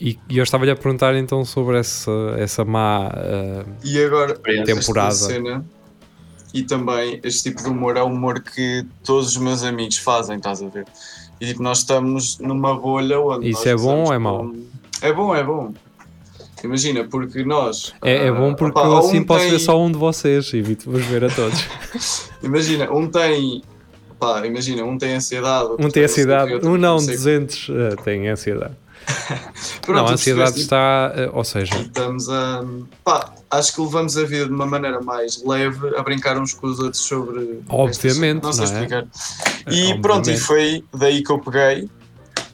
e, 0.00 0.18
e 0.28 0.38
eu 0.38 0.42
estava-lhe 0.44 0.70
a 0.70 0.76
perguntar 0.76 1.14
então 1.16 1.44
sobre 1.44 1.78
essa, 1.78 2.10
essa 2.38 2.64
má. 2.64 3.08
ah, 3.14 3.64
E 3.82 3.98
agora, 4.02 4.34
Temporada. 4.64 5.12
cena, 5.14 5.64
e 6.52 6.62
também 6.62 7.20
este 7.24 7.50
tipo 7.50 7.62
de 7.62 7.68
humor 7.68 7.96
é 7.96 8.02
o 8.02 8.06
humor 8.06 8.40
que 8.42 8.84
todos 9.04 9.28
os 9.30 9.36
meus 9.36 9.62
amigos 9.62 9.98
fazem, 9.98 10.36
estás 10.36 10.62
a 10.62 10.68
ver? 10.68 10.84
E 11.40 11.46
tipo, 11.46 11.62
nós 11.62 11.78
estamos 11.78 12.38
numa 12.38 12.78
bolha 12.78 13.18
onde. 13.20 13.48
Isso 13.50 13.68
é 13.68 13.74
bom 13.76 14.04
ou 14.04 14.12
é 14.12 14.18
mau? 14.18 14.38
como- 14.38 14.66
É 15.02 15.12
bom, 15.12 15.34
é 15.34 15.42
bom. 15.42 15.72
Imagina, 16.62 17.04
porque 17.04 17.44
nós. 17.44 17.92
é, 18.00 18.26
é 18.28 18.32
bom 18.32 18.52
ah, 18.52 18.54
porque 18.54 18.78
opá, 18.78 18.88
eu 18.88 18.96
assim 18.96 19.20
um 19.20 19.24
posso 19.24 19.40
tem- 19.42 19.50
ver 19.50 19.58
só 19.58 19.78
um 19.80 19.92
de 19.92 19.98
vocês 19.98 20.50
e 20.54 20.58
evito-vos 20.58 21.04
ver 21.04 21.24
a 21.24 21.28
todos. 21.28 21.62
Imagina, 22.42 22.90
um 22.90 23.06
tem. 23.06 23.62
Pá, 24.24 24.46
imagina, 24.46 24.84
um 24.84 24.96
tem 24.98 25.14
ansiedade. 25.14 25.64
outro 25.70 25.86
Um 25.86 25.90
tem 25.90 26.02
não 26.02 26.08
ansiedade, 26.10 26.52
outro 26.54 26.70
um 26.70 26.76
não, 26.76 26.98
sei 26.98 27.08
o 27.08 27.10
quê. 27.10 27.16
200 27.24 27.70
ah, 27.70 28.02
têm 28.02 28.28
ansiedade. 28.28 28.74
Pronto, 29.82 29.98
não, 29.98 30.06
a 30.06 30.12
ansiedade 30.12 30.60
está. 30.60 31.08
ah, 31.14 31.30
ou 31.32 31.44
seja, 31.44 31.74
Estamos 31.78 32.28
a. 32.30 32.64
Pá, 33.04 33.34
acho 33.50 33.74
que 33.74 33.80
levamos 33.82 34.16
a 34.16 34.24
vida 34.24 34.46
de 34.46 34.52
uma 34.52 34.64
maneira 34.66 35.00
mais 35.02 35.42
leve, 35.44 35.94
a 35.96 36.02
brincar 36.02 36.38
uns 36.38 36.54
com 36.54 36.66
os 36.68 36.78
outros 36.78 37.02
sobre. 37.02 37.60
Obviamente, 37.68 38.46
estas- 38.46 38.58
não 38.58 38.66
sei 38.66 38.74
não 38.74 38.80
é? 38.80 38.84
explicar. 38.84 39.06
É, 39.66 39.74
E 39.74 40.00
pronto, 40.00 40.28
e 40.30 40.34
obviamente. 40.34 40.40
foi 40.40 40.84
daí 40.94 41.22
que 41.22 41.30
eu 41.30 41.38
peguei. 41.38 41.88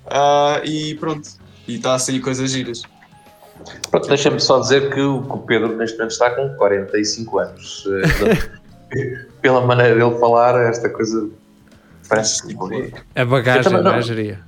ah, 0.07 0.61
e 0.65 0.95
pronto. 0.97 1.29
E 1.69 1.77
está 1.77 1.95
a 1.95 1.99
sair 2.01 2.19
coisas 2.21 2.51
giras. 2.51 2.83
Pronto, 3.91 4.09
deixa-me 4.09 4.41
só 4.41 4.59
dizer 4.59 4.93
que 4.93 5.01
o, 5.01 5.23
que 5.23 5.33
o 5.33 5.39
Pedro 5.39 5.77
neste 5.77 5.97
momento 5.99 6.13
está 6.13 6.31
com 6.31 6.49
45 6.57 7.39
anos. 7.39 7.85
Eh, 8.93 9.21
pela 9.41 9.65
maneira 9.65 9.95
dele 9.95 10.19
falar, 10.19 10.61
esta 10.69 10.89
coisa 10.89 11.29
parece 12.11 12.47
tipo. 12.47 12.69
A 13.15 13.25
bagagem, 13.25 13.63
também 13.63 13.83
não 13.83 13.93
não. 13.93 13.99
é, 13.99 14.03
geria? 14.03 14.41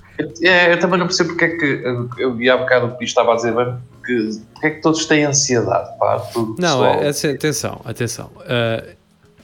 É, 0.43 0.73
eu 0.75 0.79
também 0.79 0.99
não 0.99 1.07
percebo 1.07 1.31
porque 1.31 1.45
é 1.45 1.57
que 1.57 1.65
eu, 1.65 2.11
eu 2.19 2.35
vi 2.35 2.51
há 2.51 2.57
bocado 2.57 2.87
o 2.87 2.99
que 2.99 3.05
estava 3.05 3.33
a 3.33 3.37
dizer 3.37 3.55
bem, 3.55 3.75
que, 4.05 4.41
porque 4.53 4.67
é 4.67 4.71
que 4.71 4.83
todos 4.83 5.07
têm 5.07 5.25
ansiedade, 5.25 5.99
pá, 5.99 6.19
tudo 6.33 6.57
Não, 6.61 6.81
pessoal. 6.81 7.03
é, 7.03 7.07
é- 7.07 7.35
atenção, 7.35 7.81
atenção. 7.85 8.31
Ah, 8.41 8.85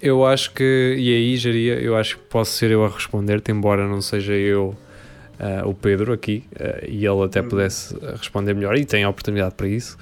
eu 0.02 0.26
acho 0.26 0.52
que, 0.52 0.94
e 0.98 1.14
aí, 1.14 1.36
Jaria, 1.36 1.74
eu 1.80 1.96
acho 1.96 2.18
que 2.18 2.24
posso 2.24 2.52
ser 2.52 2.70
eu 2.70 2.84
a 2.84 2.88
responder-te, 2.88 3.50
embora 3.50 3.86
não 3.86 4.00
seja 4.02 4.32
eu 4.34 4.76
ah, 5.40 5.66
o 5.66 5.72
Pedro 5.74 6.12
aqui, 6.12 6.44
ah, 6.60 6.84
e 6.86 7.06
ele 7.06 7.24
até 7.24 7.40
pudesse 7.42 7.96
ah, 8.02 8.12
responder 8.16 8.54
melhor, 8.54 8.76
e 8.76 8.84
tem 8.84 9.04
a 9.04 9.08
oportunidade 9.08 9.54
para 9.54 9.68
isso. 9.68 9.96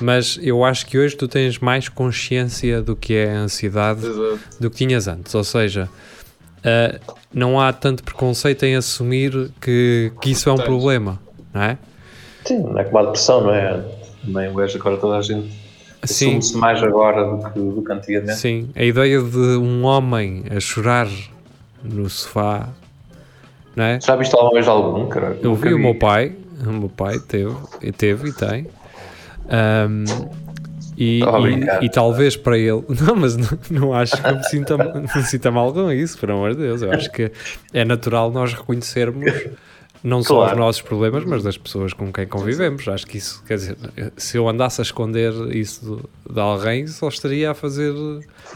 Mas 0.00 0.38
eu 0.40 0.64
acho 0.64 0.86
que 0.86 0.98
hoje 0.98 1.14
tu 1.16 1.28
tens 1.28 1.58
mais 1.58 1.88
consciência 1.88 2.80
do 2.80 2.96
que 2.96 3.14
é 3.14 3.30
a 3.30 3.40
ansiedade 3.40 4.06
Exato. 4.06 4.40
do 4.58 4.70
que 4.70 4.76
tinhas 4.76 5.06
antes. 5.06 5.34
Ou 5.34 5.44
seja, 5.44 5.88
ah, 6.64 6.98
não 7.32 7.60
há 7.60 7.72
tanto 7.72 8.02
preconceito 8.02 8.64
em 8.64 8.76
assumir 8.76 9.50
que, 9.60 10.12
que 10.20 10.30
isso 10.30 10.48
é 10.48 10.52
um 10.52 10.56
problema, 10.56 11.18
não 11.52 11.62
é? 11.62 11.78
Sim, 12.44 12.60
não 12.60 12.78
é 12.78 12.84
como 12.84 12.98
a 12.98 13.02
depressão, 13.02 13.40
não 13.42 13.54
é? 13.54 13.84
Também 14.24 14.48
o 14.50 14.54
gajo 14.54 14.78
agora 14.78 14.96
toda 14.96 15.18
a 15.18 15.22
gente 15.22 15.50
assume-se 16.02 16.56
mais 16.56 16.82
agora 16.82 17.24
do 17.24 17.50
que, 17.50 17.58
do 17.58 17.82
que 17.82 17.92
antigamente. 17.92 18.38
Sim, 18.38 18.70
a 18.74 18.82
ideia 18.82 19.20
de 19.20 19.56
um 19.56 19.84
homem 19.84 20.44
a 20.54 20.58
chorar 20.58 21.08
no 21.82 22.08
sofá, 22.08 22.68
não 23.74 23.84
é? 23.84 24.00
Já 24.00 24.16
viste 24.16 24.34
alguma 24.34 24.52
vez 24.52 24.68
algum, 24.68 25.08
cara? 25.08 25.38
Eu 25.40 25.50
Nunca 25.50 25.68
vi 25.68 25.74
o 25.74 25.78
meu 25.78 25.94
pai, 25.94 26.34
o 26.66 26.72
meu 26.72 26.88
pai 26.88 27.18
teve, 27.20 27.54
e 27.80 27.92
teve 27.92 28.28
e 28.28 28.32
tem. 28.32 28.66
Ahm, 29.48 30.04
e, 31.04 31.22
a 31.24 31.80
e- 31.82 31.86
e 31.86 31.88
talvez 31.90 32.36
para 32.36 32.56
ele, 32.58 32.82
não, 33.06 33.16
mas 33.16 33.36
não, 33.36 33.48
não 33.70 33.94
acho 33.94 34.20
que 34.22 34.28
eu 34.30 34.36
me 34.36 34.44
sinta, 34.44 34.76
me 34.78 35.22
sinta 35.24 35.50
mal 35.50 35.72
com 35.72 35.90
isso, 35.90 36.18
por 36.18 36.30
amor 36.30 36.54
de 36.54 36.60
Deus. 36.62 36.82
Eu 36.82 36.92
acho 36.92 37.10
que 37.10 37.30
é 37.72 37.84
natural 37.84 38.30
nós 38.30 38.52
reconhecermos 38.52 39.32
não 40.04 40.22
só 40.22 40.38
os 40.40 40.44
Claro. 40.46 40.58
nossos 40.58 40.82
problemas, 40.82 41.24
mas 41.24 41.42
das 41.44 41.56
pessoas 41.56 41.92
com 41.92 42.12
quem 42.12 42.26
convivemos. 42.26 42.86
Acho 42.88 43.06
que 43.06 43.18
isso, 43.18 43.42
quer 43.46 43.54
dizer, 43.56 43.76
se 44.16 44.36
eu 44.36 44.48
andasse 44.48 44.80
a 44.80 44.84
esconder 44.84 45.32
isso 45.54 46.02
de, 46.26 46.34
de 46.34 46.40
alguém, 46.40 46.86
só 46.88 47.08
estaria 47.08 47.50
a 47.52 47.54
fazer 47.54 47.94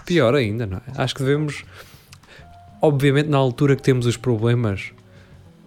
pior 0.04 0.34
ainda, 0.34 0.66
não 0.66 0.78
é? 0.78 0.82
Acho 1.00 1.14
que 1.14 1.22
devemos, 1.22 1.64
obviamente, 2.80 3.28
na 3.28 3.38
altura 3.38 3.76
que 3.76 3.82
temos 3.82 4.06
os 4.06 4.16
problemas, 4.16 4.90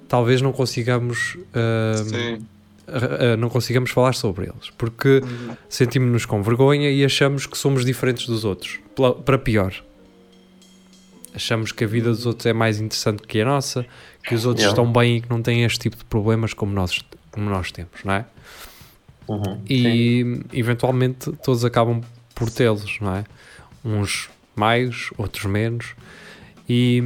talvez 0.08 0.42
não 0.42 0.52
consigamos. 0.52 1.38
ahm, 1.54 2.04
Sim. 2.04 2.46
Uh, 2.90 3.34
uh, 3.34 3.38
não 3.38 3.50
consigamos 3.50 3.92
falar 3.92 4.14
sobre 4.14 4.46
eles, 4.46 4.70
porque 4.78 5.22
sentimos-nos 5.68 6.26
com 6.26 6.42
vergonha 6.42 6.90
e 6.90 7.04
achamos 7.06 7.46
que 7.46 7.58
somos 7.58 7.86
diferentes 7.86 8.28
dos 8.28 8.46
outros, 8.46 8.80
para 9.26 9.38
pior. 9.38 9.74
Achamos 11.34 11.72
que 11.72 11.84
a 11.84 11.88
vida 11.88 12.10
dos 12.10 12.26
outros 12.26 12.46
é 12.46 12.54
mais 12.54 12.80
interessante 12.80 13.24
que 13.24 13.40
a 13.40 13.46
nossa, 13.46 13.86
que 14.24 14.34
os 14.34 14.46
outros 14.46 14.64
Yeah. 14.66 14.82
estão 14.82 14.92
bem 14.92 15.18
e 15.18 15.22
que 15.22 15.30
não 15.30 15.42
têm 15.42 15.64
este 15.64 15.80
tipo 15.80 15.98
de 15.98 16.06
problemas 16.06 16.54
como 16.54 16.74
nós, 16.74 17.00
como 17.32 17.50
nós 17.50 17.72
temos, 17.72 18.04
não 18.04 18.14
é? 18.14 18.26
Uhum, 19.28 19.44
sim. 19.44 19.64
E 19.70 20.42
eventualmente 20.54 21.32
todos 21.44 21.64
acabam 21.64 22.02
por 22.34 22.50
tê-los, 22.50 23.00
não 23.00 23.16
é? 23.16 23.24
Uns 23.86 24.30
mais, 24.56 25.12
outros 25.18 25.46
menos. 25.46 25.94
E, 26.68 27.02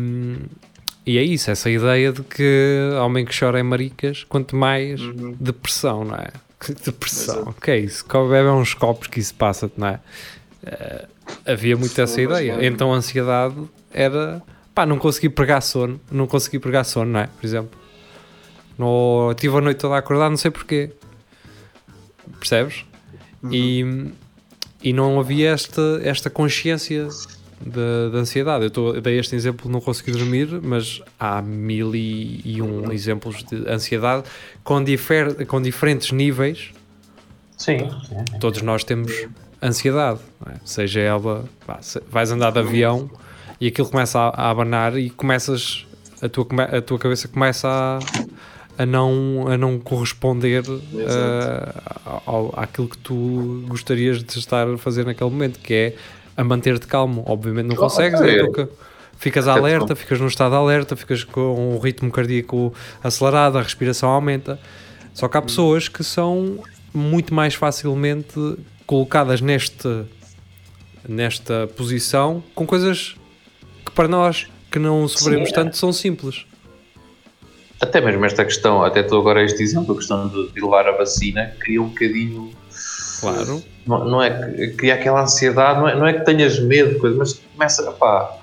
e 1.06 1.18
é 1.18 1.24
isso, 1.24 1.52
essa 1.52 1.70
ideia 1.70 2.12
de 2.14 2.24
que 2.24 2.80
homem 3.02 3.26
que 3.26 3.38
chora 3.38 3.60
é 3.60 3.64
maricas, 3.64 4.24
quanto 4.24 4.56
mais 4.56 5.02
Uhum. 5.02 5.36
depressão, 5.40 6.04
não 6.06 6.16
é? 6.16 6.30
Depressão, 6.86 7.42
Exato. 7.42 7.56
que 7.62 7.72
é 7.72 7.78
isso? 7.80 8.06
Bebe 8.08 8.48
uns 8.50 8.74
copos 8.74 9.08
que 9.08 9.20
isso 9.20 9.34
passa, 9.36 9.70
não 9.76 9.88
é? 9.88 10.00
Eh, 10.66 11.08
havia 11.46 11.76
muito 11.76 12.00
essa 12.00 12.22
ideia. 12.22 12.56
não. 12.56 12.64
Então 12.64 12.94
a 12.94 12.96
ansiedade 12.98 13.56
era 13.92 14.42
pá, 14.74 14.86
não 14.86 14.98
consegui 14.98 15.28
pregar 15.30 15.62
sono, 15.62 16.00
não 16.10 16.26
consegui 16.26 16.60
pregar 16.60 16.86
sono, 16.86 17.12
não 17.12 17.20
é? 17.20 17.28
Por 17.28 17.46
exemplo, 17.46 17.78
no, 18.78 19.34
tive 19.36 19.58
a 19.58 19.62
noite 19.62 19.78
toda 19.78 19.96
a 19.96 19.98
acordar, 19.98 20.30
não 20.30 20.38
sei 20.38 20.52
porquê, 20.52 20.92
percebes? 22.40 22.86
E, 23.52 23.86
e 24.82 24.94
não 24.94 25.20
havia 25.20 25.50
esta, 25.52 26.00
esta 26.02 26.30
consciência 26.30 27.10
da 27.66 28.10
da 28.10 28.18
ansiedade. 28.20 28.66
Eu, 28.66 28.72
tô, 28.72 28.94
eu 28.94 29.02
dei 29.02 29.20
este 29.20 29.36
exemplo 29.36 29.70
não 29.70 29.82
conseguir 29.82 30.12
dormir, 30.12 30.48
mas 30.62 31.02
há 31.20 31.42
mil 31.42 31.96
e, 31.96 32.42
e 32.44 32.62
um 32.62 32.92
exemplos 32.92 33.44
de 33.44 33.68
ansiedade 33.70 34.24
com, 34.64 34.84
difer, 34.84 35.46
com 35.46 35.62
diferentes 35.62 36.12
níveis. 36.12 36.72
Sim, 37.58 37.90
Todos 38.40 38.62
nós 38.62 38.84
temos 38.84 39.12
ansiedade, 39.62 40.20
é? 40.46 40.56
seja 40.66 41.00
ela, 41.00 41.46
pá, 41.66 41.80
vais 42.10 42.32
andar 42.32 42.52
de 42.52 42.60
avião 42.60 43.10
e 43.62 43.68
aquilo 43.68 43.88
começa 43.88 44.20
a, 44.20 44.30
a 44.30 44.50
abanar 44.50 44.98
e 44.98 45.10
começas, 45.10 45.86
a 46.22 46.28
tua, 46.28 46.46
a 46.64 46.82
tua 46.82 47.00
cabeça 47.00 47.28
começa 47.30 47.70
a, 47.70 48.84
a, 48.84 48.86
não, 48.86 49.46
a 49.48 49.58
não 49.58 49.80
corresponder 49.80 50.64
eh, 50.68 51.74
ao, 52.26 52.54
àquilo 52.58 52.90
que 52.90 52.98
tu 52.98 53.64
gostarias 53.68 54.22
de 54.22 54.38
estar 54.38 54.68
a 54.68 54.78
fazer 54.78 55.06
naquele 55.06 55.30
momento, 55.30 55.60
que 55.60 55.74
é 55.74 55.96
a 56.36 56.44
manter-te 56.44 56.88
calmo. 56.88 57.24
Obviamente 57.28 57.68
não 57.68 57.76
Claro, 57.76 57.92
consegues, 57.92 58.22
é. 58.22 58.40
é 58.40 58.48
que 58.50 58.68
ficas 59.18 59.48
alerta, 59.48 59.96
ficas 59.96 60.20
num 60.20 60.28
estado 60.28 60.52
de 60.52 60.58
alerta, 60.58 60.96
ficas 60.96 61.24
com 61.24 61.76
o 61.76 61.80
ritmo 61.80 62.12
cardíaco 62.12 62.74
acelerado, 63.04 63.58
a 63.58 63.62
respiração 63.62 64.10
aumenta. 64.10 64.60
Só 65.14 65.28
que 65.28 65.38
há 65.38 65.42
pessoas 65.42 65.88
que 65.88 66.04
são 66.04 66.60
muito 66.94 67.34
mais 67.34 67.54
facilmente 67.56 68.58
colocadas 68.86 69.42
neste, 69.42 70.04
nesta 71.08 71.68
posição 71.76 72.44
com 72.54 72.66
coisas 72.66 73.16
que 73.86 73.92
para 73.92 74.08
nós 74.08 74.48
que 74.72 74.80
não 74.80 75.08
sofremos 75.08 75.50
Sim, 75.50 75.54
é. 75.54 75.58
tanto 75.58 75.78
são 75.78 75.94
simples. 75.94 76.46
Até 77.80 78.02
mesmo 78.02 78.26
esta 78.26 78.44
questão, 78.44 78.84
até 78.84 79.02
estou 79.02 79.20
agora 79.20 79.44
este 79.44 79.62
exemplo, 79.62 79.94
a 79.94 79.98
questão 79.98 80.28
de, 80.28 80.52
de 80.52 80.62
levar 80.62 80.88
a 80.88 80.94
vacina, 80.94 81.54
cria 81.60 81.82
um 81.82 81.90
bocadinho. 81.90 82.52
Claro. 83.24 83.64
Não, 83.88 84.06
não 84.06 84.22
é 84.22 84.30
que 84.30 84.68
cria 84.72 84.96
aquela 84.96 85.22
ansiedade, 85.22 85.80
não 85.80 85.88
é, 85.88 85.96
não 85.96 86.08
é 86.08 86.14
que 86.14 86.26
tenhas 86.26 86.60
medo 86.60 86.94
de 86.94 87.00
coisa, 87.00 87.18
mas 87.18 87.34
começa, 87.34 87.92
pá, 87.94 88.38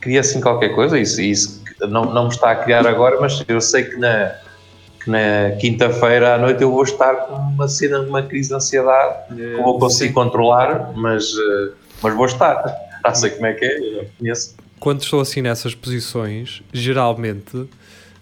cria 0.00 0.20
assim 0.20 0.40
qualquer 0.40 0.70
coisa. 0.74 0.98
Isso, 0.98 1.20
isso 1.20 1.62
não, 1.80 2.06
não 2.06 2.24
me 2.24 2.30
está 2.30 2.52
a 2.52 2.56
criar 2.56 2.86
agora, 2.86 3.20
mas 3.20 3.44
eu 3.46 3.60
sei 3.60 3.84
que 3.84 3.96
na, 3.96 4.34
que 5.02 5.10
na 5.10 5.52
quinta-feira 5.60 6.34
à 6.34 6.38
noite 6.38 6.62
eu 6.62 6.70
vou 6.70 6.82
estar 6.82 7.14
com 7.26 7.34
uma 7.34 7.68
cena, 7.68 8.00
uma 8.00 8.22
crise 8.22 8.48
de 8.48 8.54
ansiedade, 8.54 9.34
não 9.34 9.62
vou 9.62 9.78
conseguir 9.78 10.12
controlar, 10.12 10.92
mas, 10.94 11.24
eh, 11.24 11.72
mas 12.02 12.14
vou 12.14 12.26
estar. 12.26 12.64
Já 13.04 13.14
sei 13.14 13.30
como 13.30 13.46
é 13.46 13.52
que 13.52 13.64
é, 13.64 13.78
eu 13.78 14.06
conheço. 14.18 14.56
Quando 14.80 15.02
estou 15.02 15.20
assim 15.20 15.42
nessas 15.42 15.74
posições, 15.74 16.62
geralmente 16.72 17.68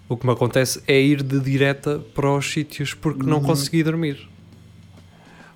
o 0.07 0.15
que 0.15 0.25
me 0.25 0.33
acontece 0.33 0.81
é 0.87 0.99
ir 0.99 1.23
de 1.23 1.39
direta 1.39 1.99
para 2.13 2.31
os 2.31 2.51
sítios 2.51 2.93
porque 2.93 3.25
não 3.25 3.41
consegui 3.41 3.83
dormir. 3.83 4.27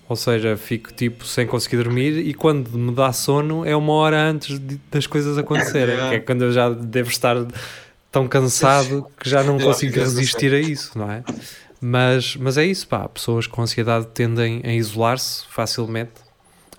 Ou 0.10 0.16
seja, 0.16 0.58
fico 0.58 0.92
tipo 0.92 1.24
sem 1.24 1.46
conseguir 1.46 1.78
dormir 1.84 2.18
e 2.18 2.34
quando 2.34 2.70
me 2.78 2.92
dá 2.92 3.14
sono 3.14 3.64
é 3.64 3.76
uma 3.76 3.94
hora 3.94 4.20
antes 4.20 4.58
de- 4.60 4.82
das 4.92 5.06
coisas 5.06 5.38
acontecerem, 5.38 5.96
que 6.10 6.16
é 6.16 6.20
quando 6.20 6.42
eu 6.46 6.52
já 6.52 6.68
devo 6.72 7.10
estar 7.12 7.36
tão 8.12 8.28
cansado 8.28 9.06
que 9.22 9.30
já 9.30 9.44
não 9.44 9.60
consigo 9.60 9.94
resistir 10.00 10.52
a 10.54 10.60
isso, 10.60 10.98
não 10.98 11.12
é? 11.12 11.24
Mas, 11.80 12.36
mas 12.36 12.58
é 12.58 12.66
isso, 12.66 12.88
pá. 12.88 13.08
Pessoas 13.08 13.46
com 13.48 13.62
ansiedade 13.62 14.08
tendem 14.08 14.62
a 14.66 14.74
isolar-se 14.74 15.46
facilmente 15.48 16.12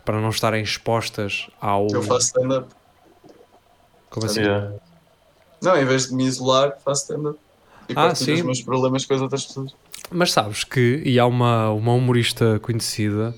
para 0.05 0.21
não 0.21 0.29
estarem 0.31 0.63
expostas 0.63 1.47
ao. 1.61 1.87
Eu 1.93 2.03
faço 2.03 2.27
stand-up. 2.27 2.67
Como 4.11 4.27
assim? 4.27 4.41
Yeah. 4.41 4.73
Não, 5.63 5.77
em 5.81 5.85
vez 5.85 6.09
de 6.09 6.15
me 6.15 6.25
isolar, 6.25 6.77
faço 6.85 7.03
stand-up. 7.03 7.39
E 7.89 7.93
Ah, 7.93 8.09
partilho 8.09 8.27
sim. 8.37 8.41
os 8.41 8.43
meus 8.43 8.61
problemas 8.63 9.05
com 9.07 9.15
as 9.15 9.21
outras 9.21 9.47
pessoas. 9.47 9.73
Mas 10.11 10.33
sabes 10.33 10.65
que, 10.65 11.03
e 11.05 11.19
há 11.19 11.27
uma, 11.27 11.71
uma 11.71 11.93
humorista 11.95 12.59
conhecida, 12.61 13.35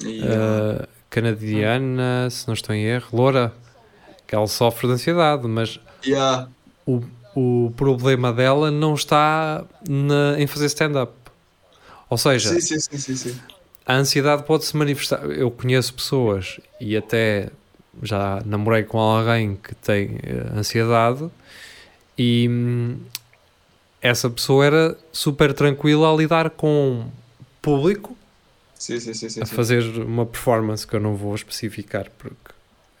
E, 0.00 0.20
uh, 0.22 0.86
canadiana, 1.08 2.28
se 2.30 2.46
não 2.46 2.54
estou 2.54 2.74
em 2.74 2.84
erro, 2.84 3.06
Loura, 3.12 3.52
que 4.26 4.34
ela 4.34 4.46
sofre 4.46 4.86
de 4.88 4.94
ansiedade, 4.94 5.46
mas 5.46 5.80
yeah, 6.04 6.48
o, 6.84 7.02
o 7.34 7.72
problema 7.76 8.32
dela 8.32 8.70
não 8.70 8.94
está 8.94 9.64
na- 9.88 10.38
em 10.38 10.46
fazer 10.46 10.66
stand-up. 10.66 11.12
Ou 12.10 12.18
seja, 12.18 12.60
sim, 12.60 12.78
sim, 12.78 13.16
sim, 13.16 13.40
a 13.86 13.94
ansiedade 13.94 14.42
pode-se 14.42 14.76
manifestar. 14.76 15.24
Eu 15.24 15.50
conheço 15.50 15.94
pessoas 15.94 16.60
e 16.80 16.96
até 16.96 17.48
já 18.02 18.42
namorei 18.44 18.82
com 18.82 18.98
alguém 18.98 19.56
que 19.56 19.74
tem 19.76 20.18
eh, 20.22 20.58
ansiedade 20.58 21.30
e 22.18 22.46
hum, 22.50 22.98
essa 24.06 24.28
pessoa 24.30 24.64
era 24.64 24.96
super 25.12 25.52
tranquila 25.52 26.12
a 26.12 26.16
lidar 26.16 26.50
com 26.50 27.04
público 27.60 28.16
Sim, 28.74 29.00
sim, 29.00 29.14
sim, 29.14 29.28
sim, 29.28 29.42
a 29.42 29.46
sim. 29.46 29.54
fazer 29.54 29.82
uma 30.02 30.26
performance 30.26 30.86
que 30.86 30.94
eu 30.94 31.00
não 31.00 31.14
vou 31.16 31.34
especificar 31.34 32.06
porque 32.18 32.36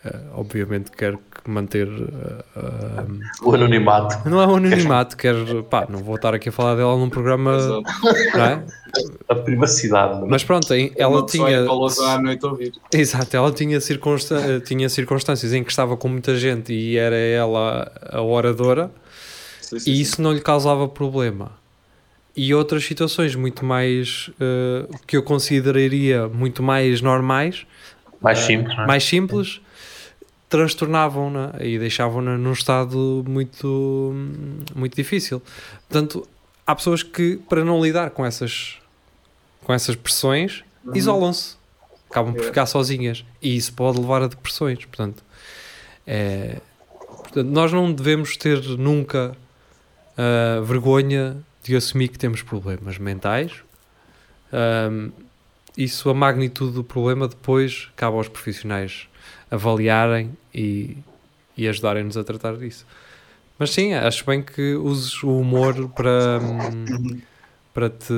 eh, 0.04 0.20
obviamente 0.34 0.90
quer 0.90 1.14
que 1.16 1.50
manter 1.50 1.86
eh, 1.86 2.44
eh, 2.56 3.04
O 3.42 3.54
anonimato, 3.54 4.28
não 4.28 4.40
é 4.40 4.46
um 4.46 4.56
anonimato, 4.56 5.16
quer 5.16 5.34
pá, 5.70 5.86
não 5.88 5.98
vou 6.00 6.16
estar 6.16 6.32
aqui 6.34 6.48
a 6.48 6.52
falar 6.52 6.74
dela 6.76 6.96
num 6.96 7.10
programa, 7.10 7.52
é? 8.34 8.62
a 9.28 9.34
privacidade. 9.34 10.24
Mas 10.26 10.42
pronto, 10.42 10.72
ela 10.96 11.26
tinha 11.26 11.60
à 11.60 12.18
noite 12.18 12.46
ouvir. 12.46 12.72
Exato, 12.92 13.36
ela 13.36 13.52
tinha, 13.52 13.78
circunstân- 13.80 14.56
eh, 14.56 14.60
tinha 14.60 14.88
circunstâncias 14.88 15.52
em 15.52 15.62
que 15.62 15.70
estava 15.70 15.94
com 15.96 16.08
muita 16.08 16.34
gente 16.36 16.72
e 16.72 16.96
era 16.96 17.16
ela 17.16 17.92
a 18.10 18.22
oradora 18.22 18.90
Sim, 19.66 19.78
sim, 19.80 19.90
e 19.90 19.94
sim. 19.96 20.00
isso 20.00 20.22
não 20.22 20.32
lhe 20.32 20.40
causava 20.40 20.86
problema. 20.86 21.50
E 22.36 22.54
outras 22.54 22.84
situações 22.84 23.34
muito 23.34 23.64
mais 23.64 24.30
eh, 24.38 24.86
que 25.06 25.16
eu 25.16 25.22
consideraria 25.22 26.28
muito 26.28 26.62
mais 26.62 27.00
normais, 27.00 27.66
Mais 28.20 28.38
simples, 28.38 28.76
não 28.76 28.84
é? 28.84 28.86
mais 28.86 29.04
simples, 29.04 29.60
transtornavam-na 30.48 31.54
e 31.60 31.78
deixavam-na 31.78 32.36
num 32.38 32.52
estado 32.52 33.24
muito, 33.26 34.14
muito 34.74 34.94
difícil. 34.94 35.42
Portanto, 35.88 36.26
há 36.66 36.74
pessoas 36.74 37.02
que, 37.02 37.38
para 37.48 37.64
não 37.64 37.82
lidar 37.82 38.10
com 38.10 38.24
essas, 38.24 38.76
com 39.64 39.72
essas 39.72 39.96
pressões, 39.96 40.62
isolam-se, 40.94 41.56
acabam 42.08 42.32
por 42.32 42.38
Yeah. 42.40 42.52
ficar 42.52 42.66
sozinhas 42.66 43.24
e 43.42 43.56
isso 43.56 43.72
pode 43.72 43.98
levar 43.98 44.22
a 44.22 44.28
depressões. 44.28 44.84
Portanto, 44.84 45.24
é, 46.06 46.60
portanto, 47.08 47.48
nós 47.48 47.72
não 47.72 47.92
devemos 47.92 48.36
ter 48.36 48.62
nunca 48.78 49.34
ah, 50.16 50.60
vergonha 50.62 51.36
de 51.62 51.76
assumir 51.76 52.08
que 52.08 52.18
temos 52.18 52.42
problemas 52.42 52.98
mentais. 52.98 53.52
Ahm, 54.52 55.10
isso, 55.76 56.08
a 56.08 56.14
magnitude 56.14 56.72
do 56.72 56.84
problema, 56.84 57.28
depois 57.28 57.90
cabe 57.96 58.16
aos 58.16 58.28
profissionais 58.28 59.08
avaliarem 59.50 60.36
e, 60.54 60.96
e 61.56 61.68
ajudarem-nos 61.68 62.16
a 62.16 62.24
tratar 62.24 62.56
disso. 62.56 62.86
Mas 63.58 63.70
sim, 63.70 63.92
acho 63.92 64.24
bem 64.24 64.42
que 64.42 64.74
uses 64.74 65.22
o 65.22 65.40
humor 65.40 65.88
para, 65.90 66.40
para, 67.74 67.90
te, 67.90 68.14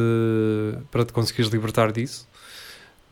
para 0.90 1.04
te 1.04 1.12
conseguires 1.12 1.50
libertar 1.50 1.90
disso, 1.90 2.28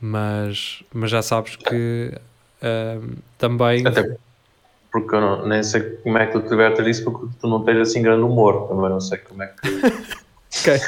mas, 0.01 0.83
mas 0.93 1.11
já 1.11 1.23
sabes 1.23 1.57
que 1.57 2.13
hum, 2.63 3.17
também. 3.39 3.87
Até 3.87 4.17
porque 4.93 5.15
eu 5.15 5.21
não, 5.21 5.47
nem 5.47 5.63
sei 5.63 5.81
como 6.03 6.19
é 6.19 6.27
que 6.27 6.33
tu 6.33 6.41
te 6.43 6.51
libertas 6.51 6.85
disso, 6.85 7.05
porque 7.05 7.27
tu 7.41 7.49
não 7.49 7.63
tens 7.65 7.79
assim 7.79 8.03
grande 8.03 8.23
humor. 8.23 8.69
Também 8.69 8.91
não 8.91 9.01
sei 9.01 9.19
como 9.19 9.43
é 9.43 9.47
que. 9.49 10.17
Ok. 10.59 10.81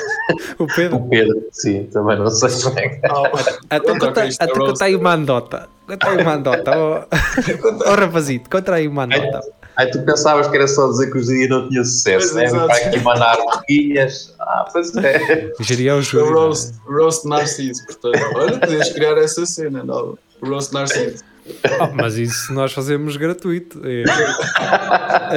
O 0.59 0.67
Pedro. 0.67 0.97
O 0.97 1.09
Pedro, 1.11 1.43
sim, 1.53 1.85
também 1.93 2.19
não 2.19 2.31
sei 2.31 2.49
como 2.63 2.79
é 2.79 2.89
que. 2.89 3.01
Até 3.69 3.81
Pronto, 3.81 4.07
conta, 4.07 4.21
é 4.21 4.25
roast. 4.25 4.49
conta 4.55 4.85
aí 4.87 4.97
uma 4.97 5.13
andota. 5.15 5.69
Conta 5.87 6.09
aí 6.09 6.23
uma 6.23 6.35
andota. 6.35 6.79
Ó 6.79 7.05
oh, 7.87 7.95
rapazito, 7.95 8.49
conta 8.49 8.75
aí 8.75 8.89
uma 8.89 9.05
andota. 9.05 9.41
Aí 9.77 9.91
tu 9.91 10.03
pensavas 10.05 10.49
que 10.49 10.57
era 10.57 10.67
só 10.67 10.89
dizer 10.89 11.11
que 11.13 11.19
o 11.19 11.23
Jiria 11.23 11.49
não 11.49 11.69
tinha 11.69 11.85
sucesso, 11.85 12.33
Pois, 12.33 12.53
né? 12.53 12.59
Vai 12.67 12.85
aqui 12.85 13.01
manar 13.01 13.37
boquinhas. 13.37 14.35
Ah, 14.41 14.69
pois 14.73 14.97
é. 14.97 15.53
Geria 15.61 15.95
o 15.95 15.99
O 15.99 16.03
júri. 16.03 16.33
roast, 16.33 16.75
roast 16.87 17.29
Narciso, 17.29 17.85
portanto. 17.87 18.25
Olha, 18.37 18.59
podias 18.59 18.89
criar 18.93 19.19
essa 19.19 19.45
cena 19.45 19.85
nova. 19.85 20.17
Roast 20.43 20.73
Narciso. 20.73 21.23
Ah, 21.81 21.91
mas 21.95 22.17
isso 22.17 22.53
nós 22.53 22.73
fazemos 22.73 23.17
gratuito. 23.17 23.81
É. 23.85 24.05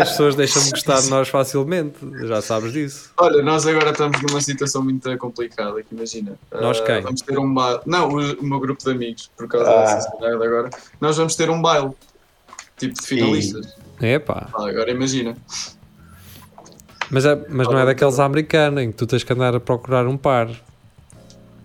As 0.01 0.09
pessoas 0.11 0.35
deixam 0.35 0.63
de 0.63 0.71
gostar 0.71 1.01
de 1.01 1.09
nós 1.09 1.27
facilmente, 1.29 1.95
já 2.25 2.41
sabes 2.41 2.71
disso. 2.73 3.11
Olha, 3.17 3.41
nós 3.41 3.65
agora 3.67 3.91
estamos 3.91 4.21
numa 4.21 4.41
situação 4.41 4.83
muito 4.83 5.17
complicada, 5.17 5.81
que 5.83 5.93
imagina. 5.93 6.33
Nós 6.51 6.79
Ah, 6.79 6.83
quem? 6.85 7.01
Vamos 7.01 7.21
ter 7.21 7.37
um 7.37 7.53
baile. 7.53 7.79
Não, 7.85 8.09
o, 8.09 8.33
o 8.39 8.43
meu 8.43 8.59
grupo 8.59 8.83
de 8.83 8.91
amigos, 8.91 9.29
por 9.37 9.47
causa 9.47 9.69
Ah. 9.69 9.95
dessa 9.95 10.09
agora. 10.25 10.69
Nós 10.99 11.17
vamos 11.17 11.35
ter 11.35 11.49
um 11.49 11.61
baile. 11.61 11.91
Tipo 12.77 12.95
de 12.99 13.05
finalistas. 13.07 13.75
É 14.01 14.17
pá. 14.17 14.47
Ah, 14.53 14.67
agora 14.67 14.89
imagina. 14.89 15.37
Mas, 17.09 17.25
é, 17.25 17.45
mas 17.49 17.67
não 17.67 17.77
é 17.77 17.85
daqueles 17.85 18.19
americanos 18.19 18.81
em 18.81 18.91
que 18.91 18.97
tu 18.97 19.05
tens 19.05 19.23
que 19.23 19.33
andar 19.33 19.53
a 19.55 19.59
procurar 19.59 20.07
um 20.07 20.17
par. 20.17 20.49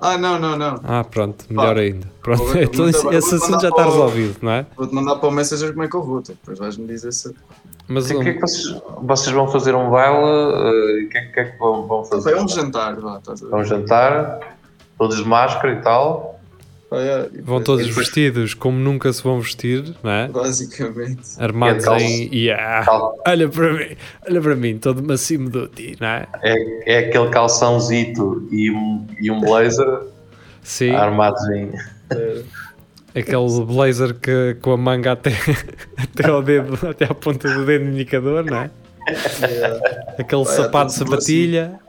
Ah, 0.00 0.18
não, 0.18 0.38
não, 0.38 0.56
não. 0.58 0.80
Ah, 0.84 1.04
pronto, 1.04 1.44
melhor 1.48 1.74
Pá. 1.74 1.80
ainda. 1.80 2.06
Pronto, 2.22 2.44
Vou- 2.44 2.56
então 2.56 2.80
vou- 2.80 2.88
esse, 2.88 3.02
vou- 3.02 3.12
esse 3.12 3.34
assunto 3.34 3.60
já 3.60 3.68
está 3.68 3.74
para 3.82 3.84
resolvido, 3.84 4.36
não 4.42 4.52
é? 4.52 4.66
Vou-te 4.76 4.94
mandar 4.94 5.16
para 5.16 5.28
o 5.28 5.32
Messenger 5.32 5.70
como 5.72 5.82
é 5.84 5.88
que 5.88 5.96
eu 5.96 6.02
vou. 6.02 6.20
Depois 6.20 6.58
vais-me 6.58 6.86
dizer 6.86 7.12
se. 7.12 7.34
Mas 7.88 8.10
O 8.10 8.18
um, 8.18 8.22
que 8.22 8.28
é 8.30 8.32
que 8.34 8.40
vocês, 8.40 8.82
vocês 9.02 9.34
vão 9.34 9.48
fazer 9.48 9.74
um 9.74 9.88
baile? 9.90 10.16
eh, 10.18 11.04
O 11.04 11.08
que, 11.08 11.18
é, 11.18 11.20
que 11.26 11.40
é 11.40 11.44
que 11.52 11.58
vão, 11.58 11.86
vão 11.86 12.04
fazer? 12.04 12.32
É 12.32 12.42
um 12.42 12.48
jantar, 12.48 12.96
vá, 13.00 13.18
estás 13.18 13.40
a 13.40 13.44
ver? 13.44 13.50
Vão 13.50 13.64
jantar, 13.64 14.40
todos 14.98 15.16
de 15.18 15.24
máscara 15.24 15.72
e 15.72 15.80
tal. 15.80 16.35
Vão 17.42 17.60
todos 17.62 17.84
depois- 17.86 18.06
vestidos 18.06 18.54
como 18.54 18.78
nunca 18.78 19.12
se 19.12 19.22
vão 19.22 19.40
vestir, 19.40 19.82
não 20.04 20.10
é? 20.10 20.28
Basicamente. 20.28 21.22
Armados 21.38 21.84
em. 21.86 22.32
Yeah. 22.32 22.84
Cal- 22.84 23.18
Olha 23.26 23.48
para 23.48 23.72
mim, 23.72 23.96
olha 24.28 24.40
para 24.40 24.54
mim, 24.56 24.78
todo 24.78 25.02
macio 25.02 25.50
do 25.50 25.66
ti, 25.66 25.96
não 26.00 26.06
é? 26.06 26.26
É, 26.42 26.94
é 26.94 26.98
aquele 27.08 27.28
calçãozito 27.30 28.46
e 28.52 28.70
um, 28.70 29.04
e 29.20 29.30
um 29.32 29.40
blazer 29.40 30.00
Sim, 30.62 30.90
armados 30.94 31.42
em. 31.48 31.72
É, 32.10 32.42
aquele 33.20 33.64
blazer 33.66 34.14
que, 34.14 34.56
com 34.62 34.70
a 34.72 34.76
manga 34.76 35.12
até, 35.12 35.32
até 35.98 36.28
ao 36.28 36.40
dedo, 36.40 36.78
até 36.88 37.04
à 37.06 37.14
ponta 37.14 37.52
do 37.52 37.66
dedo 37.66 37.84
indicador, 37.86 38.44
não 38.44 38.58
é? 38.58 38.70
é, 39.08 40.20
Aquele 40.22 40.44
Vai, 40.44 40.54
sapato 40.54 40.92
de 40.92 40.98
sapatilha, 40.98 41.80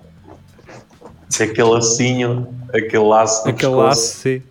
aquele 1.40 1.64
lacinho, 1.70 2.48
aquele 2.74 3.04
laço. 3.04 3.42
aquele 3.42 3.56
pescoço. 3.58 3.78
laço, 3.78 4.18
sim. 4.18 4.42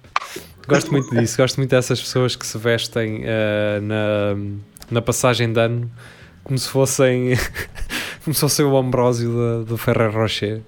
Gosto 0.68 0.90
muito 0.92 1.14
disso, 1.14 1.36
gosto 1.36 1.56
muito 1.58 1.70
dessas 1.70 2.00
pessoas 2.00 2.34
que 2.36 2.46
se 2.46 2.58
vestem 2.58 3.22
eh, 3.24 3.78
na, 3.82 4.36
na 4.90 5.02
passagem 5.02 5.52
de 5.52 5.60
ano 5.60 5.90
como 6.42 6.58
se 6.58 6.68
fossem 6.68 7.36
como 8.24 8.34
se 8.34 8.40
fossem 8.40 8.64
o 8.66 8.76
Ambrósio 8.76 9.30
do, 9.30 9.64
do 9.64 9.76
Ferrer 9.76 10.12
Rocher. 10.14 10.62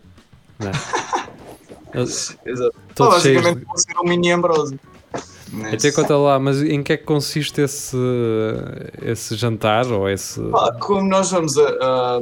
Não 0.59 0.69
é? 0.69 2.01
Exato. 2.03 2.75
Ah, 2.77 2.93
Todos 2.95 3.23
cheios 3.23 3.43
basicamente 3.43 3.75
de... 3.75 3.83
ser 3.83 3.99
um 3.99 4.09
mini 4.09 4.31
Ambrosio. 4.33 4.79
Até 5.73 5.91
conta 5.93 6.15
lá, 6.15 6.39
mas 6.39 6.61
em 6.63 6.83
que 6.83 6.93
é 6.93 6.97
que 6.99 7.05
consiste 7.05 7.63
esse, 7.63 7.97
esse 9.01 9.35
jantar 9.35 9.87
ou 9.87 10.07
esse. 10.07 10.39
Pá, 10.51 10.73
como 10.79 11.09
nós 11.09 11.31
vamos 11.31 11.57
a. 11.57 11.63
a 11.63 12.21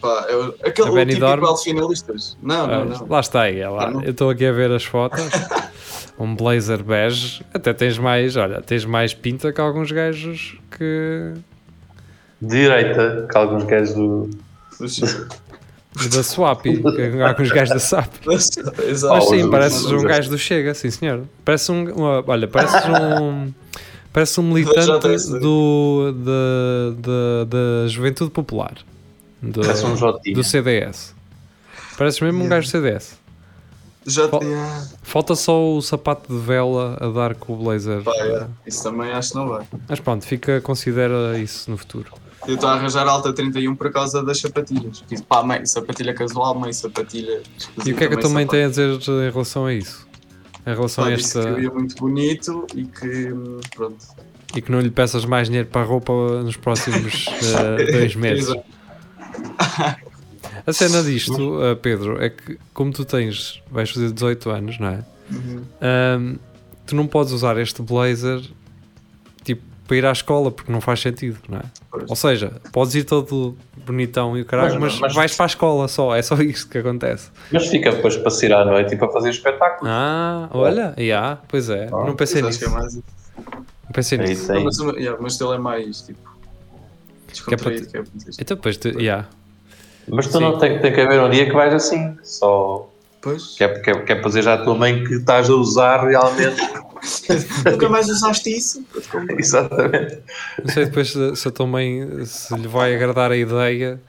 pá, 0.00 0.26
é 0.28 0.34
o- 0.34 0.54
aquele 0.64 0.88
A 0.88 0.92
Benidorm? 0.92 1.54
de 1.54 1.62
finalistas. 1.62 2.36
Não, 2.42 2.66
não, 2.66 2.74
Ah, 2.74 2.84
não. 2.84 3.06
Lá 3.08 3.20
está 3.20 3.42
aí, 3.42 3.60
é 3.60 3.68
lá. 3.68 3.84
Ah, 3.84 3.90
não. 3.92 4.02
eu 4.02 4.10
estou 4.10 4.28
aqui 4.30 4.44
a 4.44 4.50
ver 4.52 4.72
as 4.72 4.84
fotos. 4.84 5.20
um 6.18 6.34
blazer 6.34 6.82
bege, 6.82 7.42
até 7.54 7.72
tens 7.72 7.96
mais, 7.98 8.36
olha, 8.36 8.60
tens 8.60 8.84
mais 8.84 9.14
pinta 9.14 9.52
que 9.52 9.60
alguns 9.60 9.90
gajos 9.92 10.58
que. 10.76 11.34
Direita, 12.40 13.26
que 13.30 13.36
alguns 13.38 13.64
gajos 13.64 13.94
do. 13.94 14.30
da 16.14 16.22
Swap, 16.22 16.62
que 16.62 17.22
alguns 17.22 17.50
gajos 17.50 17.74
da 17.74 17.78
SAP. 17.80 18.12
Exato. 18.26 19.14
Mas 19.14 19.28
sim, 19.28 19.50
pareces 19.50 19.86
um 19.86 20.02
gajo 20.02 20.30
do 20.30 20.38
Chega, 20.38 20.74
sim 20.74 20.90
senhor. 20.90 21.24
Parece 21.44 21.70
um. 21.72 21.92
uma- 21.92 22.24
olha, 22.26 22.46
pareces 22.48 22.82
um. 22.86 23.52
Parece 24.12 24.40
um 24.40 24.44
militante 24.44 25.30
do, 25.38 26.12
da, 26.12 26.96
da, 26.98 27.44
da 27.82 27.88
Juventude 27.88 28.30
Popular. 28.30 28.74
Do, 29.40 29.60
Parece 29.60 29.84
um 29.84 29.94
do 30.34 30.42
CDS. 30.42 31.14
Pareces 31.96 32.20
mesmo 32.20 32.42
um 32.42 32.48
gajo 32.48 32.66
do 32.66 32.70
CDS. 32.70 33.17
Já 34.08 34.26
Pá, 34.26 34.38
tinha. 34.38 34.88
Falta 35.02 35.36
só 35.36 35.76
o 35.76 35.82
sapato 35.82 36.32
de 36.32 36.40
vela 36.40 36.96
a 37.00 37.08
dar 37.08 37.34
com 37.34 37.52
o 37.52 37.56
blazer. 37.56 38.02
Pá, 38.02 38.12
é. 38.16 38.46
Isso 38.66 38.82
também 38.82 39.12
acho 39.12 39.30
que 39.30 39.36
não 39.36 39.48
vai. 39.48 39.66
Mas 39.86 40.00
pronto, 40.00 40.24
fica, 40.24 40.60
considera 40.60 41.38
isso 41.38 41.70
no 41.70 41.76
futuro. 41.76 42.12
Eu 42.46 42.54
estou 42.54 42.70
a 42.70 42.72
arranjar 42.74 43.06
alta 43.06 43.32
31 43.32 43.76
por 43.76 43.92
causa 43.92 44.22
das 44.22 44.40
sapatilhas. 44.40 45.02
Tipo, 45.06 45.22
pá, 45.24 45.42
mãe, 45.42 45.66
sapatilha 45.66 46.14
casual, 46.14 46.54
mãe, 46.54 46.72
sapatilha. 46.72 47.42
E 47.84 47.92
o 47.92 47.96
que 47.96 48.04
é 48.04 48.08
que 48.08 48.14
a 48.14 48.18
tua 48.18 48.30
mãe 48.30 48.46
tem 48.46 48.64
a 48.64 48.68
dizer 48.68 48.88
em 48.88 49.30
relação 49.30 49.66
a 49.66 49.74
isso? 49.74 50.08
Em 50.66 50.74
relação 50.74 51.04
Pá, 51.04 51.10
a 51.10 51.14
esta. 51.14 51.42
que 51.42 51.48
eu 51.48 51.62
ia 51.62 51.70
muito 51.70 51.96
bonito 51.96 52.66
e 52.74 52.84
que. 52.84 53.32
Pronto. 53.74 54.06
E 54.56 54.62
que 54.62 54.72
não 54.72 54.80
lhe 54.80 54.90
peças 54.90 55.24
mais 55.24 55.48
dinheiro 55.48 55.68
para 55.68 55.82
a 55.82 55.84
roupa 55.84 56.42
nos 56.42 56.56
próximos 56.56 57.26
eh, 57.78 57.92
dois 57.92 58.14
meses. 58.14 58.54
A 60.66 60.72
cena 60.72 61.02
disto, 61.02 61.62
eh, 61.62 61.74
Pedro, 61.76 62.22
é 62.22 62.30
que 62.30 62.58
como 62.72 62.92
tu 62.92 63.04
tens, 63.04 63.62
vais 63.70 63.90
fazer 63.90 64.10
18 64.12 64.50
anos, 64.50 64.78
não 64.78 64.88
é? 64.88 65.04
Uhum. 65.30 65.62
Ahm, 65.80 66.36
tu 66.86 66.94
não 66.96 67.06
podes 67.06 67.32
usar 67.32 67.58
este 67.58 67.82
blazer 67.82 68.40
tipo 69.44 69.62
para 69.86 69.96
ir 69.96 70.06
à 70.06 70.12
escola 70.12 70.50
porque 70.50 70.70
não 70.70 70.80
faz 70.80 71.00
sentido, 71.00 71.38
não 71.48 71.58
é? 71.58 71.62
Pois. 71.90 72.08
Ou 72.10 72.16
seja, 72.16 72.52
podes 72.72 72.94
ir 72.94 73.04
todo 73.04 73.56
bonitão 73.86 74.36
e 74.36 74.42
o 74.42 74.44
caralho, 74.44 74.74
mas, 74.80 74.92
Mas- 74.94 75.00
mas- 75.00 75.14
vais 75.14 75.34
para 75.34 75.46
a 75.46 75.48
escola 75.48 75.88
só, 75.88 76.14
é 76.14 76.20
só 76.22 76.34
isso 76.36 76.68
que 76.68 76.78
acontece. 76.78 77.30
Mas 77.50 77.66
fica 77.68 77.90
depois 77.90 78.16
para 78.16 78.30
sair 78.30 78.52
à 78.52 78.64
noite 78.64 78.94
e 78.94 78.98
para 78.98 79.08
fazer 79.10 79.30
espetáculo. 79.30 79.90
Ah, 79.90 80.48
olha, 80.52 80.94
yeah, 80.98 81.40
pois 81.48 81.68
é, 81.70 81.86
Ah, 81.86 82.04
não 82.06 82.14
pensei 82.14 82.40
acho 82.40 82.48
nisso. 82.48 82.58
que 82.60 82.64
é 82.66 82.68
mais. 82.68 82.94
Não 82.94 83.92
pensei 83.92 84.18
É 84.18 84.22
nisso. 84.22 84.52
Não, 84.52 84.64
mas, 84.64 84.78
yeah, 84.78 85.18
mas 85.20 85.40
ele 85.40 85.54
é 85.54 85.58
mais 85.58 86.02
tipo. 86.02 86.28
Que 87.46 87.54
é 87.54 87.56
para 87.56 87.70
Descontraído, 87.72 87.86
que 87.88 87.96
é 87.96 88.02
para 88.02 88.10
dizer. 88.14 88.30
Então, 88.42 88.56
depois, 88.56 88.76
tu, 88.76 88.88
yeah. 89.00 89.26
Mas 90.10 90.26
tu 90.26 90.32
Sim. 90.38 90.40
não 90.40 90.58
tem, 90.58 90.78
tem 90.80 90.92
que 90.92 91.00
haver 91.00 91.20
um 91.20 91.30
dia 91.30 91.46
que 91.46 91.52
vais 91.52 91.72
assim, 91.74 92.16
só 92.22 92.88
Pois. 93.20 93.54
que 93.56 93.64
é, 93.64 93.68
que 93.80 93.90
é, 93.90 94.00
que 94.00 94.12
é 94.12 94.14
para 94.16 94.28
dizer 94.28 94.42
já 94.42 94.54
à 94.54 94.58
tua 94.58 94.74
mãe 94.74 95.04
que 95.04 95.14
estás 95.14 95.48
a 95.50 95.54
usar 95.54 96.06
realmente 96.06 96.56
Nunca 97.70 97.88
mais 97.88 98.08
usaste 98.08 98.56
isso? 98.56 98.84
Exatamente. 99.38 100.18
Não 100.64 100.72
sei 100.72 100.84
depois 100.86 101.10
se, 101.12 101.36
se 101.36 101.46
eu 101.46 101.52
também 101.52 102.24
se 102.24 102.54
lhe 102.54 102.68
vai 102.68 102.94
agradar 102.94 103.30
a 103.30 103.36
ideia 103.36 104.00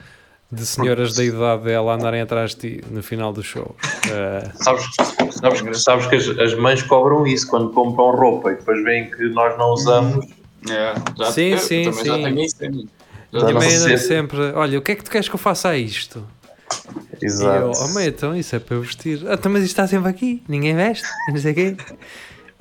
de 0.51 0.65
senhoras 0.65 1.13
da 1.13 1.23
idade 1.23 1.63
dela 1.63 1.93
andarem 1.93 2.21
atrás 2.21 2.55
de 2.55 2.79
ti 2.79 2.83
no 2.89 3.03
final 3.03 3.31
do 3.31 3.43
show. 3.43 3.75
Eh, 4.11 4.49
Sabes, 4.55 4.83
sabes, 5.31 5.83
sabes 5.83 6.07
que 6.07 6.15
as, 6.15 6.27
as 6.39 6.53
mães 6.55 6.81
cobram 6.81 7.27
isso 7.27 7.47
quando 7.47 7.69
compram 7.69 8.15
roupa 8.15 8.51
e 8.51 8.55
depois 8.55 8.83
veem 8.83 9.11
que 9.11 9.29
nós 9.29 9.55
não 9.59 9.69
usamos. 9.73 10.25
É, 10.67 10.93
já, 11.17 11.31
Sim, 11.31 11.49
eu 11.51 11.57
sim, 11.59 11.91
sim. 11.93 12.87
Sei 13.31 13.75
anda 13.77 13.97
se- 13.97 14.07
sempre, 14.07 14.39
olha, 14.53 14.79
o 14.79 14.81
que 14.81 14.91
é 14.91 14.95
que 14.95 15.03
tu 15.03 15.11
queres 15.11 15.27
que 15.29 15.35
eu 15.35 15.39
faça 15.39 15.69
a 15.69 15.77
isto? 15.77 16.25
E 17.21 17.25
eu, 17.25 17.27
Exato. 17.27 17.71
oh 17.83 17.87
mãe, 17.89 18.07
então 18.07 18.35
isso 18.35 18.55
é 18.55 18.59
para 18.59 18.75
eu 18.75 18.81
vestir. 18.81 19.21
Ah, 19.27 19.33
então, 19.33 19.51
mas 19.51 19.63
isto 19.63 19.71
está 19.73 19.87
sempre 19.87 20.09
aqui, 20.09 20.41
ninguém 20.47 20.75
veste, 20.75 21.07
não 21.29 21.37
sei 21.37 21.51
o 21.51 21.55
quê. 21.55 21.77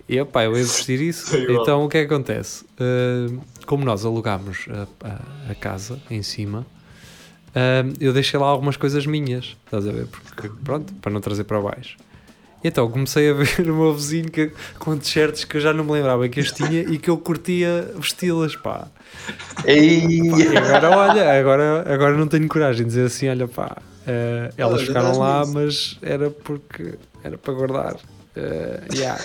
E 0.08 0.16
eu, 0.16 0.24
pá, 0.26 0.44
eu 0.44 0.56
ia 0.56 0.62
vestir 0.64 1.00
isso. 1.00 1.34
É. 1.36 1.52
Então 1.52 1.84
o 1.84 1.88
que 1.88 1.98
é 1.98 2.06
que 2.06 2.12
acontece? 2.12 2.64
Uh, 2.80 3.40
como 3.66 3.84
nós 3.84 4.04
alugámos 4.04 4.66
a, 4.70 5.06
a- 5.08 5.50
a 5.52 5.54
casa 5.54 6.00
em 6.10 6.22
cima, 6.22 6.60
uh, 7.50 7.92
eu 8.00 8.12
deixei 8.12 8.40
lá 8.40 8.46
algumas 8.46 8.76
coisas 8.76 9.04
minhas, 9.06 9.56
estás 9.66 9.86
a 9.86 9.92
ver? 9.92 10.06
Porque, 10.06 10.48
pronto, 10.64 10.92
para 10.94 11.12
não 11.12 11.20
trazer 11.20 11.44
para 11.44 11.60
baixo. 11.60 11.96
E 12.62 12.68
então 12.68 12.90
comecei 12.90 13.30
a 13.30 13.34
ver 13.34 13.70
o 13.70 13.74
meu 13.74 13.94
vizinho 13.94 14.30
que, 14.30 14.50
com 14.78 14.96
t-shirts 14.98 15.44
que 15.44 15.56
eu 15.56 15.60
já 15.60 15.72
não 15.72 15.84
me 15.84 15.92
lembrava 15.92 16.28
que 16.28 16.40
as 16.40 16.50
tinha 16.50 16.80
e 16.82 16.98
que 16.98 17.08
eu 17.08 17.16
curtia 17.16 17.88
vesti-las, 17.96 18.56
pá. 18.56 18.88
E 19.66 20.20
agora, 20.56 20.90
olha, 20.96 21.40
agora, 21.40 21.94
agora 21.94 22.16
não 22.16 22.26
tenho 22.26 22.48
coragem 22.48 22.82
de 22.84 22.88
dizer 22.88 23.06
assim, 23.06 23.28
olha 23.28 23.46
pá, 23.46 23.76
eh, 24.06 24.50
elas 24.56 24.78
Olha, 24.78 24.86
ficaram 24.86 25.18
lá, 25.18 25.42
isso. 25.42 25.52
mas 25.54 25.98
era 26.02 26.30
porque 26.30 26.94
era 27.22 27.36
para 27.36 27.52
guardar. 27.54 27.96
Eh, 28.34 28.80
yeah. 28.94 29.20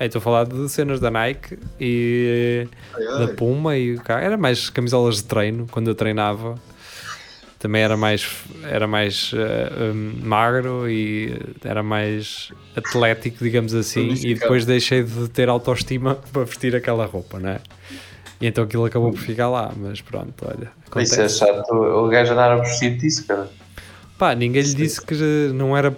Estou 0.00 0.18
a 0.18 0.22
falar 0.22 0.44
de 0.44 0.68
cenas 0.68 1.00
da 1.00 1.10
Nike 1.10 1.58
e 1.80 2.66
Ai, 2.94 3.04
da 3.04 3.24
ai. 3.24 3.34
Puma 3.34 3.76
e 3.76 3.96
cá. 3.98 4.20
Era 4.20 4.36
mais 4.36 4.68
camisolas 4.70 5.16
de 5.16 5.24
treino 5.24 5.66
quando 5.70 5.88
eu 5.88 5.94
treinava. 5.94 6.56
Também 7.66 7.82
era 7.82 7.96
mais, 7.96 8.24
era 8.62 8.86
mais 8.86 9.32
eh, 9.34 9.92
hum, 9.92 10.20
magro 10.22 10.88
e 10.88 11.36
era 11.64 11.82
mais 11.82 12.52
atlético, 12.76 13.42
digamos 13.42 13.74
assim. 13.74 14.14
E 14.22 14.34
depois 14.34 14.64
deixei 14.64 15.02
de 15.02 15.28
ter 15.30 15.48
autoestima 15.48 16.14
para 16.32 16.44
vestir 16.44 16.76
aquela 16.76 17.04
roupa, 17.06 17.40
não 17.40 17.48
é? 17.48 17.60
E 18.40 18.46
então 18.46 18.62
aquilo 18.62 18.84
acabou 18.84 19.10
por 19.10 19.18
ficar 19.18 19.48
lá, 19.48 19.72
mas 19.76 20.00
pronto, 20.00 20.46
olha. 20.46 20.70
Isso 21.02 21.14
é 21.14 21.24
Acontece. 21.24 21.38
chato. 21.40 21.74
O 21.74 22.06
gajo 22.06 22.34
andar 22.34 22.52
a 22.52 22.56
vestir 22.58 22.96
disso, 22.98 23.26
cara. 23.26 23.50
Pá, 24.16 24.32
ninguém 24.36 24.62
lhe 24.62 24.74
disse 24.74 25.04
que 25.04 25.16
não 25.52 25.76
era 25.76 25.92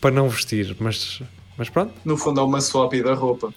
para 0.00 0.12
não 0.12 0.28
vestir, 0.28 0.76
mas, 0.78 1.20
mas 1.58 1.68
pronto, 1.68 1.92
No 2.04 2.16
fundo 2.16 2.40
é 2.40 2.44
uma 2.44 2.60
swap 2.60 2.92
da 3.02 3.14
roupa. 3.14 3.52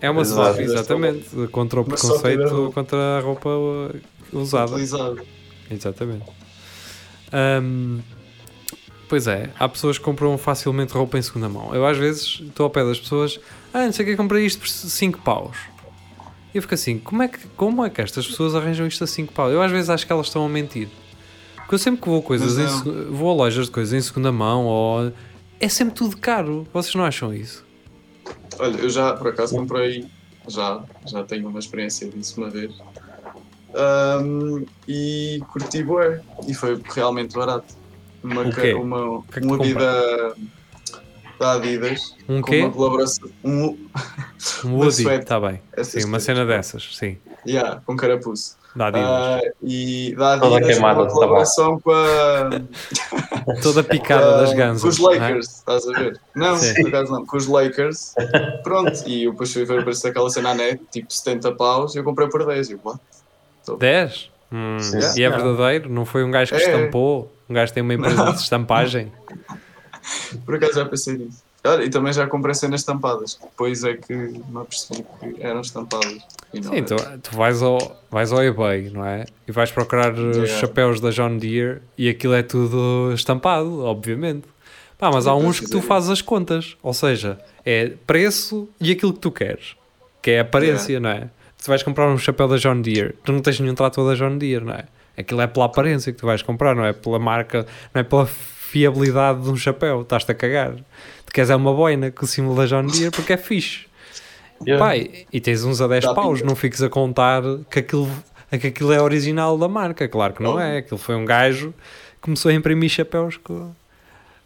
é 0.00 0.08
uma 0.08 0.22
Exato. 0.22 0.54
swap, 0.54 0.60
exatamente, 0.60 1.48
contra 1.52 1.80
o 1.80 1.82
Uma 1.82 1.94
preconceito, 1.94 2.72
contra 2.72 3.18
a 3.18 3.20
roupa 3.20 3.50
uh, 3.50 4.00
usada. 4.32 4.70
Utilizado. 4.72 5.20
Exatamente. 5.70 6.47
Ahm, 7.32 8.00
pois 9.08 9.26
é, 9.26 9.50
há 9.58 9.68
pessoas 9.68 9.98
que 9.98 10.04
compram 10.04 10.36
facilmente 10.38 10.92
roupa 10.92 11.18
em 11.18 11.22
segunda 11.22 11.48
mão. 11.48 11.74
Eu 11.74 11.86
às 11.86 11.96
vezes 11.96 12.40
estou 12.42 12.64
ao 12.64 12.70
pé 12.70 12.84
das 12.84 12.98
pessoas, 13.00 13.38
ah, 13.72 13.84
não 13.84 13.92
sei 13.92 14.04
o 14.04 14.08
que, 14.08 14.16
comprei 14.16 14.44
isto 14.44 14.58
por 14.60 14.68
5 14.68 15.20
paus. 15.22 15.56
E 16.54 16.56
eu 16.58 16.62
fico 16.62 16.74
assim, 16.74 16.98
como 16.98 17.22
é, 17.22 17.28
que, 17.28 17.38
como 17.56 17.84
é 17.84 17.90
que 17.90 18.00
estas 18.00 18.26
pessoas 18.26 18.54
arranjam 18.54 18.86
isto 18.86 19.04
a 19.04 19.06
5 19.06 19.32
paus? 19.32 19.52
Eu 19.52 19.62
às 19.62 19.70
vezes 19.70 19.90
acho 19.90 20.06
que 20.06 20.12
elas 20.12 20.26
estão 20.26 20.44
a 20.44 20.48
mentir. 20.48 20.88
Porque 21.56 21.74
eu 21.74 21.78
sempre 21.78 22.00
que 22.00 22.08
vou, 22.08 22.22
coisas 22.22 22.58
em 22.58 22.66
segu- 22.66 23.12
vou 23.12 23.30
a 23.30 23.34
lojas 23.34 23.66
de 23.66 23.70
coisas 23.72 23.92
em 23.92 24.00
segunda 24.00 24.32
mão, 24.32 24.64
ou, 24.64 25.12
é 25.60 25.68
sempre 25.68 25.94
tudo 25.94 26.16
caro. 26.16 26.66
Vocês 26.72 26.94
não 26.94 27.04
acham 27.04 27.34
isso? 27.34 27.66
Olha, 28.58 28.76
eu 28.78 28.88
já 28.88 29.12
por 29.12 29.28
acaso 29.28 29.54
comprei, 29.54 30.06
já, 30.48 30.82
já 31.06 31.22
tenho 31.24 31.46
uma 31.48 31.58
experiência 31.58 32.08
disso 32.08 32.40
uma 32.40 32.48
vez. 32.48 32.72
Ahm, 33.74 34.64
e 34.86 35.40
curti 35.52 35.82
bué. 35.82 36.20
E 36.46 36.54
foi 36.54 36.80
realmente 36.94 37.34
barato. 37.36 37.74
Uma, 38.22 38.42
O 38.42 38.52
quê? 38.52 38.74
uma, 38.74 39.22
que 39.30 39.38
é 39.38 39.42
que 39.42 39.46
um 39.46 39.56
tu 39.56 39.62
Adidas 39.62 40.34
da 41.38 41.52
Adidas 41.52 42.16
Um 42.28 42.40
com 42.40 42.50
quê? 42.50 42.60
uma 42.62 42.70
colaboração. 42.72 43.28
Um, 43.44 43.78
Um 44.64 44.74
uma 44.74 44.84
Woody, 44.86 45.08
está 45.08 45.38
bem. 45.40 45.60
Sim, 45.82 46.04
uma 46.04 46.18
cena 46.20 46.44
dessas, 46.46 46.96
sim. 46.96 47.18
yeah, 47.46 47.80
com 47.86 47.96
carapuço. 47.96 48.56
Da 48.74 48.88
Adidas. 48.88 49.08
Ah, 49.08 49.40
e 49.62 50.14
da 50.16 50.38
Toda 50.38 50.56
Adidas 50.56 50.60
com 50.60 50.72
queimada 50.72 50.98
uma 51.00 51.06
de 51.06 51.12
colaboração 51.12 51.80
com 51.80 51.90
a. 51.92 52.50
Toda 53.62 53.82
picada 53.84 54.38
das 54.38 54.50
Ah, 54.50 54.54
ganzas. 54.54 54.82
Com 54.82 54.88
os 54.88 54.98
é? 55.14 55.18
Lakers, 55.18 55.46
estás 55.48 55.88
a 55.88 55.92
ver? 55.92 56.20
Não, 56.34 56.56
Sim. 56.56 56.74
por 56.74 56.88
acaso 56.88 57.12
não, 57.12 57.24
com 57.26 57.36
os 57.36 57.46
Lakers. 57.46 58.14
Pronto, 58.62 59.02
e 59.06 59.24
eu 59.24 59.30
depois 59.32 59.52
fui 59.52 59.64
ver 59.64 59.80
aparecer 59.80 60.08
aquela 60.08 60.28
cena 60.30 60.50
à 60.50 60.54
net, 60.54 60.82
tipo 60.92 61.12
70 61.12 61.52
paus, 61.54 61.94
e 61.94 61.98
eu 61.98 62.04
comprei 62.04 62.28
por 62.28 62.44
10. 62.44 62.70
E 62.70 62.72
eu, 62.72 62.80
what? 62.84 63.00
10? 63.76 64.30
Hum, 64.50 64.78
Sim, 64.80 65.20
e 65.20 65.22
é 65.22 65.28
verdadeiro? 65.28 65.90
Não 65.90 66.04
foi 66.06 66.24
um 66.24 66.30
gajo 66.30 66.50
que 66.52 66.56
É. 66.56 66.60
estampou? 66.60 67.30
Um 67.48 67.54
gajo 67.54 67.72
tem 67.72 67.82
uma 67.82 67.94
empresa 67.94 68.24
de 68.32 68.38
estampagem? 68.40 69.12
Por 70.44 70.54
acaso 70.54 70.74
já 70.74 70.84
pensei 70.84 71.18
nisso. 71.18 71.42
Olha, 71.66 71.84
e 71.84 71.90
também 71.90 72.12
já 72.12 72.26
comprei 72.26 72.54
cenas 72.54 72.80
estampadas, 72.80 73.38
depois 73.42 73.82
é 73.84 73.94
que 73.94 74.14
me 74.14 74.60
apercebi 74.60 75.04
que 75.20 75.42
eram 75.42 75.60
estampadas. 75.60 76.16
E 76.54 76.60
não 76.60 76.70
Sim, 76.70 76.78
então, 76.78 76.96
era. 76.98 77.18
tu, 77.18 77.30
tu 77.30 77.36
vais, 77.36 77.60
ao, 77.62 77.96
vais 78.10 78.32
ao 78.32 78.42
eBay, 78.42 78.90
não 78.90 79.04
é? 79.04 79.26
E 79.46 79.52
vais 79.52 79.70
procurar 79.70 80.12
os 80.14 80.20
Yeah. 80.36 80.46
chapéus 80.60 81.00
da 81.00 81.10
John 81.10 81.36
Deere 81.36 81.82
e 81.96 82.08
aquilo 82.08 82.32
é 82.34 82.42
tudo 82.42 83.12
estampado, 83.12 83.82
obviamente. 83.84 84.46
Pá, 84.96 85.10
mas 85.12 85.26
há 85.26 85.34
uns 85.34 85.60
que 85.60 85.68
tu 85.68 85.78
é. 85.78 85.82
fazes 85.82 86.10
as 86.10 86.22
contas, 86.22 86.76
ou 86.82 86.94
seja, 86.94 87.38
é 87.64 87.88
preço 88.06 88.68
e 88.80 88.90
aquilo 88.90 89.12
que 89.12 89.20
tu 89.20 89.30
queres, 89.30 89.76
que 90.22 90.30
é 90.30 90.38
a 90.38 90.42
aparência, 90.42 90.98
não 90.98 91.10
é? 91.10 91.28
Tu 91.62 91.68
vais 91.68 91.82
comprar 91.82 92.08
um 92.08 92.18
chapéu 92.18 92.46
da 92.48 92.56
John 92.56 92.80
Deere, 92.80 93.14
tu 93.24 93.32
não 93.32 93.40
tens 93.40 93.58
nenhum 93.60 93.74
trator 93.74 94.08
da 94.08 94.14
John 94.14 94.38
Deere, 94.38 94.64
não 94.64 94.74
é? 94.74 94.84
Aquilo 95.16 95.40
é 95.40 95.46
pela 95.46 95.66
aparência 95.66 96.12
que 96.12 96.18
tu 96.18 96.26
vais 96.26 96.42
comprar, 96.42 96.76
não 96.76 96.84
é 96.84 96.92
pela 96.92 97.18
marca, 97.18 97.66
não 97.92 98.00
é 98.00 98.04
pela 98.04 98.24
fiabilidade 98.26 99.42
de 99.42 99.50
um 99.50 99.56
chapéu, 99.56 100.02
estás-te 100.02 100.30
a 100.30 100.34
cagar. 100.34 100.74
Tu 101.26 101.32
queres 101.32 101.50
é 101.50 101.56
uma 101.56 101.74
boina 101.74 102.10
com 102.10 102.24
o 102.24 102.28
símbolo 102.28 102.56
da 102.56 102.66
John 102.66 102.86
Deere 102.86 103.10
porque 103.10 103.32
é 103.32 103.36
fixe. 103.36 103.86
Yeah. 104.66 104.84
Pai, 104.84 105.24
e 105.32 105.40
tens 105.40 105.62
uns 105.62 105.80
a 105.80 105.86
10 105.86 106.02
Dá 106.02 106.14
paus, 106.14 106.42
não 106.42 106.56
fiques 106.56 106.82
a 106.82 106.88
contar 106.88 107.42
que 107.70 107.78
aquilo, 107.78 108.10
que 108.50 108.66
aquilo 108.66 108.92
é 108.92 109.00
original 109.00 109.56
da 109.56 109.68
marca. 109.68 110.08
Claro 110.08 110.34
que 110.34 110.42
não 110.42 110.58
é. 110.58 110.78
Aquilo 110.78 110.98
foi 110.98 111.14
um 111.14 111.24
gajo 111.24 111.72
que 112.14 112.22
começou 112.22 112.50
a 112.50 112.54
imprimir 112.54 112.90
chapéus 112.90 113.36
com. 113.36 113.70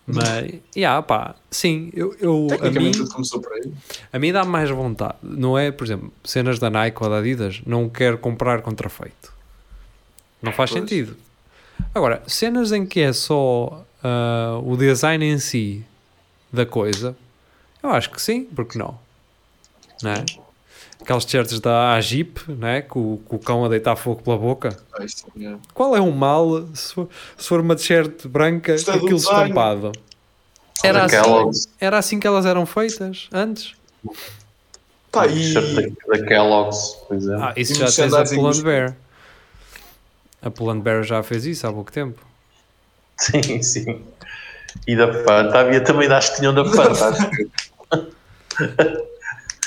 Mas, 0.07 0.53
yeah, 0.77 1.01
pá, 1.01 1.37
sim, 1.51 1.91
eu, 1.95 2.15
eu, 2.21 2.49
a, 2.61 2.71
mim, 2.71 2.91
tudo 2.91 3.09
começou 3.11 3.41
por 3.41 3.53
aí. 3.53 3.73
a 4.13 4.19
mim 4.19 4.33
dá 4.33 4.45
mais 4.45 4.69
vontade. 4.69 5.15
Não 5.23 5.57
é, 5.57 5.71
por 5.71 5.85
exemplo, 5.85 6.13
cenas 6.25 6.59
da 6.59 6.69
Nike 6.69 7.03
ou 7.03 7.09
da 7.09 7.19
Adidas, 7.19 7.63
não 7.65 7.89
quero 7.89 8.19
comprar 8.19 8.63
contrafeito. 8.63 9.33
Não 10.43 10.53
faz 10.53 10.71
Pois. 10.71 10.81
sentido. 10.81 11.17
Agora, 11.95 12.23
cenas 12.27 12.73
em 12.73 12.85
que 12.85 13.01
é 13.01 13.13
só 13.13 13.85
ah, 14.03 14.61
o 14.65 14.77
design 14.77 15.25
em 15.25 15.39
si 15.39 15.85
da 16.53 16.67
coisa, 16.67 17.17
eu 17.83 17.91
acho 17.91 18.11
que 18.11 18.21
sim, 18.21 18.45
porque 18.45 18.77
não? 18.77 18.99
Não 20.03 20.11
é? 20.11 20.25
Aqueles 21.03 21.25
t-shirts 21.25 21.59
da 21.59 21.95
Agip, 21.95 22.39
não 22.49 22.69
é? 22.69 22.81
Com, 22.81 23.19
com 23.19 23.37
o 23.37 23.39
cão 23.39 23.65
a 23.65 23.69
deitar 23.69 23.97
fogo 23.97 24.23
pela 24.23 24.39
boca. 24.39 24.77
Ah, 24.93 25.05
isto, 25.05 25.31
yeah. 25.37 25.59
Qual 25.75 25.97
é 25.97 26.01
o 26.01 26.13
mal 26.13 26.65
se 26.75 26.95
for, 26.95 27.09
se 27.37 27.49
for 27.49 27.61
uma 27.61 27.75
t-shirt 27.75 28.27
branca 28.29 28.77
com 28.83 28.91
é 28.91 28.95
aquilo 28.95 29.17
estampado? 29.17 29.93
Era 30.85 31.05
assim, 31.05 31.67
era 31.81 31.99
assim 31.99 32.21
que 32.21 32.27
elas 32.27 32.47
eram 32.47 32.65
feitas 32.65 33.29
antes? 33.33 33.75
Pá, 35.11 35.27
e. 35.27 35.55
da, 35.55 36.25
Kellogg's, 36.25 36.97
por 37.07 37.17
exemplo. 37.17 37.43
Ah, 37.43 37.53
isso 37.57 37.73
E 37.73 37.77
já 37.77 37.87
tens 37.87 38.15
a 38.15 38.25
Pull 38.25 38.63
Bear. 38.63 38.97
A 40.41 40.51
Pull 40.51 40.71
and 40.71 40.81
Bear 40.81 41.03
já 41.03 41.23
fez 41.23 41.45
isso 41.45 41.67
há 41.67 41.73
pouco 41.73 41.93
tempo. 41.93 42.25
Sim, 43.19 43.61
sim. 43.63 44.03
E 44.87 44.97
da 44.97 45.13
Fanta, 45.25 45.59
havia 45.59 45.83
também 45.83 46.09
das 46.09 46.31
que 46.31 46.37
tinham 46.37 46.55
da 46.55 46.65
Fanta. 46.65 47.31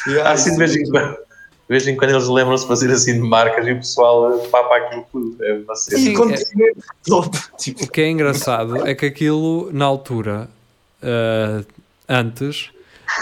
Yeah, 0.07 0.31
assim, 0.31 0.51
de 0.51 0.57
vez 0.57 0.75
em 0.75 0.83
quando. 0.89 1.25
De 1.67 1.69
vez 1.69 1.87
em 1.87 1.95
quando 1.97 2.11
eles 2.11 2.27
lembram-se 2.27 2.63
de 2.63 2.67
fazer 2.67 2.91
assim 2.91 3.13
de 3.13 3.27
marcas 3.27 3.65
e 3.65 3.71
o 3.71 3.77
pessoal 3.77 4.37
papa 4.51 4.75
aquilo 4.77 5.05
tudo. 5.11 5.43
É 5.43 5.53
uma 5.53 5.75
cena. 5.75 5.97
Sim, 5.99 6.13
continente 6.13 6.75
top. 7.03 7.37
Tipo, 7.57 7.83
O 7.85 7.87
que 7.89 8.01
é 8.01 8.09
engraçado 8.09 8.85
é 8.87 8.93
que 8.93 9.07
aquilo, 9.07 9.71
na 9.73 9.85
altura, 9.85 10.47
ah, 11.01 11.63
antes, 12.07 12.69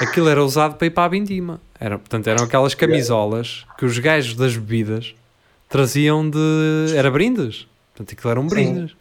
aquilo 0.02 0.28
era 0.28 0.44
usado 0.44 0.76
para 0.76 0.88
ir 0.88 0.90
para 0.90 1.06
a 1.06 1.08
vindima. 1.08 1.62
Era, 1.80 1.98
portanto, 1.98 2.28
eram 2.28 2.44
aquelas 2.44 2.74
camisolas 2.74 3.66
que 3.78 3.86
os 3.86 3.98
gajos 3.98 4.36
das 4.36 4.58
bebidas 4.58 5.16
traziam 5.70 6.30
de. 6.30 6.94
Era 6.96 7.10
brindes. 7.10 7.66
Portanto, 7.94 8.18
aquilo 8.18 8.32
eram 8.32 8.48
brindes. 8.48 8.92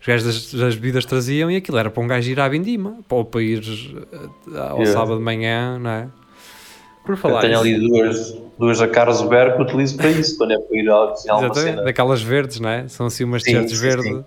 Os 0.00 0.06
gajos 0.06 0.26
das, 0.26 0.54
das 0.54 0.74
bebidas 0.74 1.04
traziam 1.04 1.50
e 1.50 1.56
aquilo 1.56 1.76
era 1.76 1.90
para 1.90 2.02
um 2.02 2.06
gajo 2.06 2.30
ir 2.30 2.40
à 2.40 2.48
vindima. 2.48 2.96
Ou 3.10 3.24
para 3.26 3.42
ir 3.42 3.62
ah, 4.54 4.70
ao 4.70 4.78
Yeah. 4.78 4.92
sábado 4.92 5.18
de 5.18 5.22
manhã, 5.24 5.78
não 5.78 5.90
é? 5.90 6.08
Por 7.04 7.12
Eu 7.12 7.16
falar 7.16 7.40
tenho 7.40 7.52
isso- 7.54 7.60
ali 7.62 7.78
duas, 7.88 8.34
duas 8.58 8.78
da 8.78 8.86
Carlos 8.88 9.22
Berg 9.22 9.56
que 9.56 9.62
utilizo 9.62 9.96
para 9.96 10.10
isso, 10.10 10.36
quando 10.36 10.52
é 10.52 10.58
para 10.58 10.76
ir 10.76 10.88
a 10.90 11.12
Exatamente, 11.16 11.54
cena. 11.60 11.82
daquelas 11.82 12.22
verdes, 12.22 12.60
não 12.60 12.68
é? 12.70 12.88
São 12.88 13.06
assim 13.06 13.24
umas 13.24 13.42
t-shirts 13.42 13.78
verdes. 13.80 14.04
sim. 14.06 14.12
Eu 14.12 14.24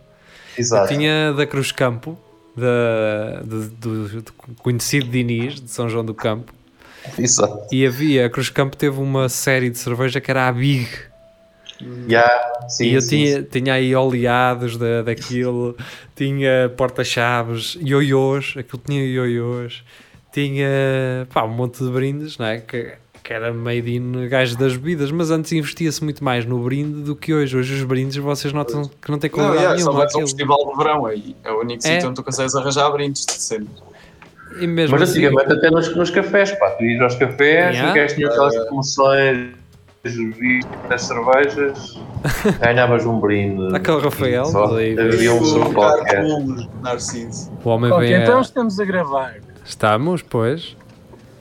Exato. 0.57 0.87
tinha 0.93 1.33
da 1.33 1.47
Cruz 1.47 1.71
Campo, 1.71 2.17
da, 2.55 3.41
do, 3.43 3.67
do- 3.69 4.21
do 4.21 4.33
conhecido 4.61 5.07
Diniz, 5.07 5.55
de 5.61 5.69
São 5.69 5.89
João 5.89 6.05
do 6.05 6.13
Campo, 6.13 6.53
Exato. 7.19 7.67
E 7.69 7.85
havia, 7.85 8.25
a 8.25 8.29
Cruz 8.29 8.49
Campo 8.49 8.77
teve 8.77 8.97
uma 8.99 9.27
série 9.27 9.69
de 9.69 9.77
cerveja 9.77 10.21
que 10.21 10.31
era 10.31 10.47
a 10.47 10.51
Big. 10.53 10.87
Yeah, 12.07 12.29
sim, 12.69 12.85
e 12.85 12.93
eu 12.93 13.01
sim, 13.01 13.09
tinha, 13.09 13.37
sim. 13.41 13.47
tinha 13.51 13.73
aí 13.73 13.93
oleados 13.93 14.77
da, 14.77 15.01
daquilo, 15.01 15.75
tinha 16.15 16.71
porta-chaves, 16.77 17.77
ioiôs, 17.81 18.53
aquilo 18.57 18.81
tinha 18.85 19.03
ioiôs, 19.05 19.83
tinha 20.33 21.27
pá, 21.33 21.43
um 21.43 21.49
monte 21.49 21.83
de 21.83 21.89
brindes, 21.91 22.37
não 22.37 22.47
é? 22.47 22.57
Que, 22.59 22.93
que 23.23 23.31
era 23.33 23.53
made 23.53 23.95
in 23.95 24.27
gajo 24.27 24.57
das 24.57 24.75
bebidas, 24.75 25.11
mas 25.11 25.31
antes 25.31 25.51
investia-se 25.53 26.03
muito 26.03 26.23
mais 26.23 26.45
no 26.45 26.59
brinde 26.59 27.03
do 27.03 27.15
que 27.15 27.33
hoje. 27.33 27.55
Hoje 27.55 27.73
os 27.75 27.83
brindes 27.83 28.17
vocês 28.17 28.51
notam 28.51 28.89
que 29.01 29.09
não 29.11 29.17
tem 29.19 29.29
Não, 29.29 29.37
qualidade 29.37 29.63
yeah, 29.63 29.79
só 29.79 29.85
nenhuma. 29.91 29.99
vais 30.05 30.15
um 30.15 30.19
festival 30.21 30.57
de 30.71 30.77
verão 30.77 31.05
aí. 31.05 31.35
É 31.43 31.51
o 31.51 31.59
único 31.61 31.85
É. 31.87 31.93
sítio 31.93 32.07
onde 32.09 32.15
tu 32.15 32.23
consegues 32.23 32.55
arranjar 32.55 32.89
brindes 32.91 33.25
de 33.25 33.33
sempre. 33.33 33.69
E 34.59 34.67
mesmo 34.67 34.97
Mas 34.99 35.09
assim, 35.09 35.25
antigamente 35.25 35.53
até 35.53 35.71
nos, 35.71 35.95
nos 35.95 36.09
cafés, 36.11 36.51
pá, 36.59 36.71
tu 36.71 36.83
ias 36.83 37.01
aos 37.01 37.15
cafés, 37.15 37.75
Yeah. 37.75 37.91
o 37.91 37.95
gajo 37.95 38.15
tinha 38.15 38.27
aquelas 38.27 38.55
promoções 38.65 39.49
das 40.89 41.01
cervejas, 41.01 41.97
ganhavas 42.59 43.05
um 43.05 43.19
brinde. 43.19 43.61
O 43.61 43.99
Rafael, 43.99 44.43
havia 44.45 45.33
um 45.33 46.67
Narciso. 46.81 47.51
o 47.63 47.69
homem 47.69 47.89
vem 47.99 48.13
então 48.21 48.41
estamos 48.41 48.79
a 48.79 48.85
gravar. 48.85 49.35
Estamos, 49.65 50.21
pois. 50.21 50.75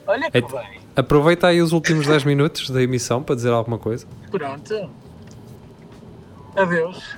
Olha 0.07 0.31
que 0.31 0.39
É- 0.39 0.41
bem. 0.41 0.81
Aproveita 0.95 1.47
aí 1.47 1.63
os 1.63 1.73
últimos 1.73 2.07
10 2.07 2.23
minutos 2.25 2.69
da 2.69 2.83
emissão 2.83 3.23
para 3.23 3.35
dizer 3.35 3.51
alguma 3.51 3.79
coisa. 3.79 4.07
Pronto. 4.31 4.91
Adeus. 6.55 7.17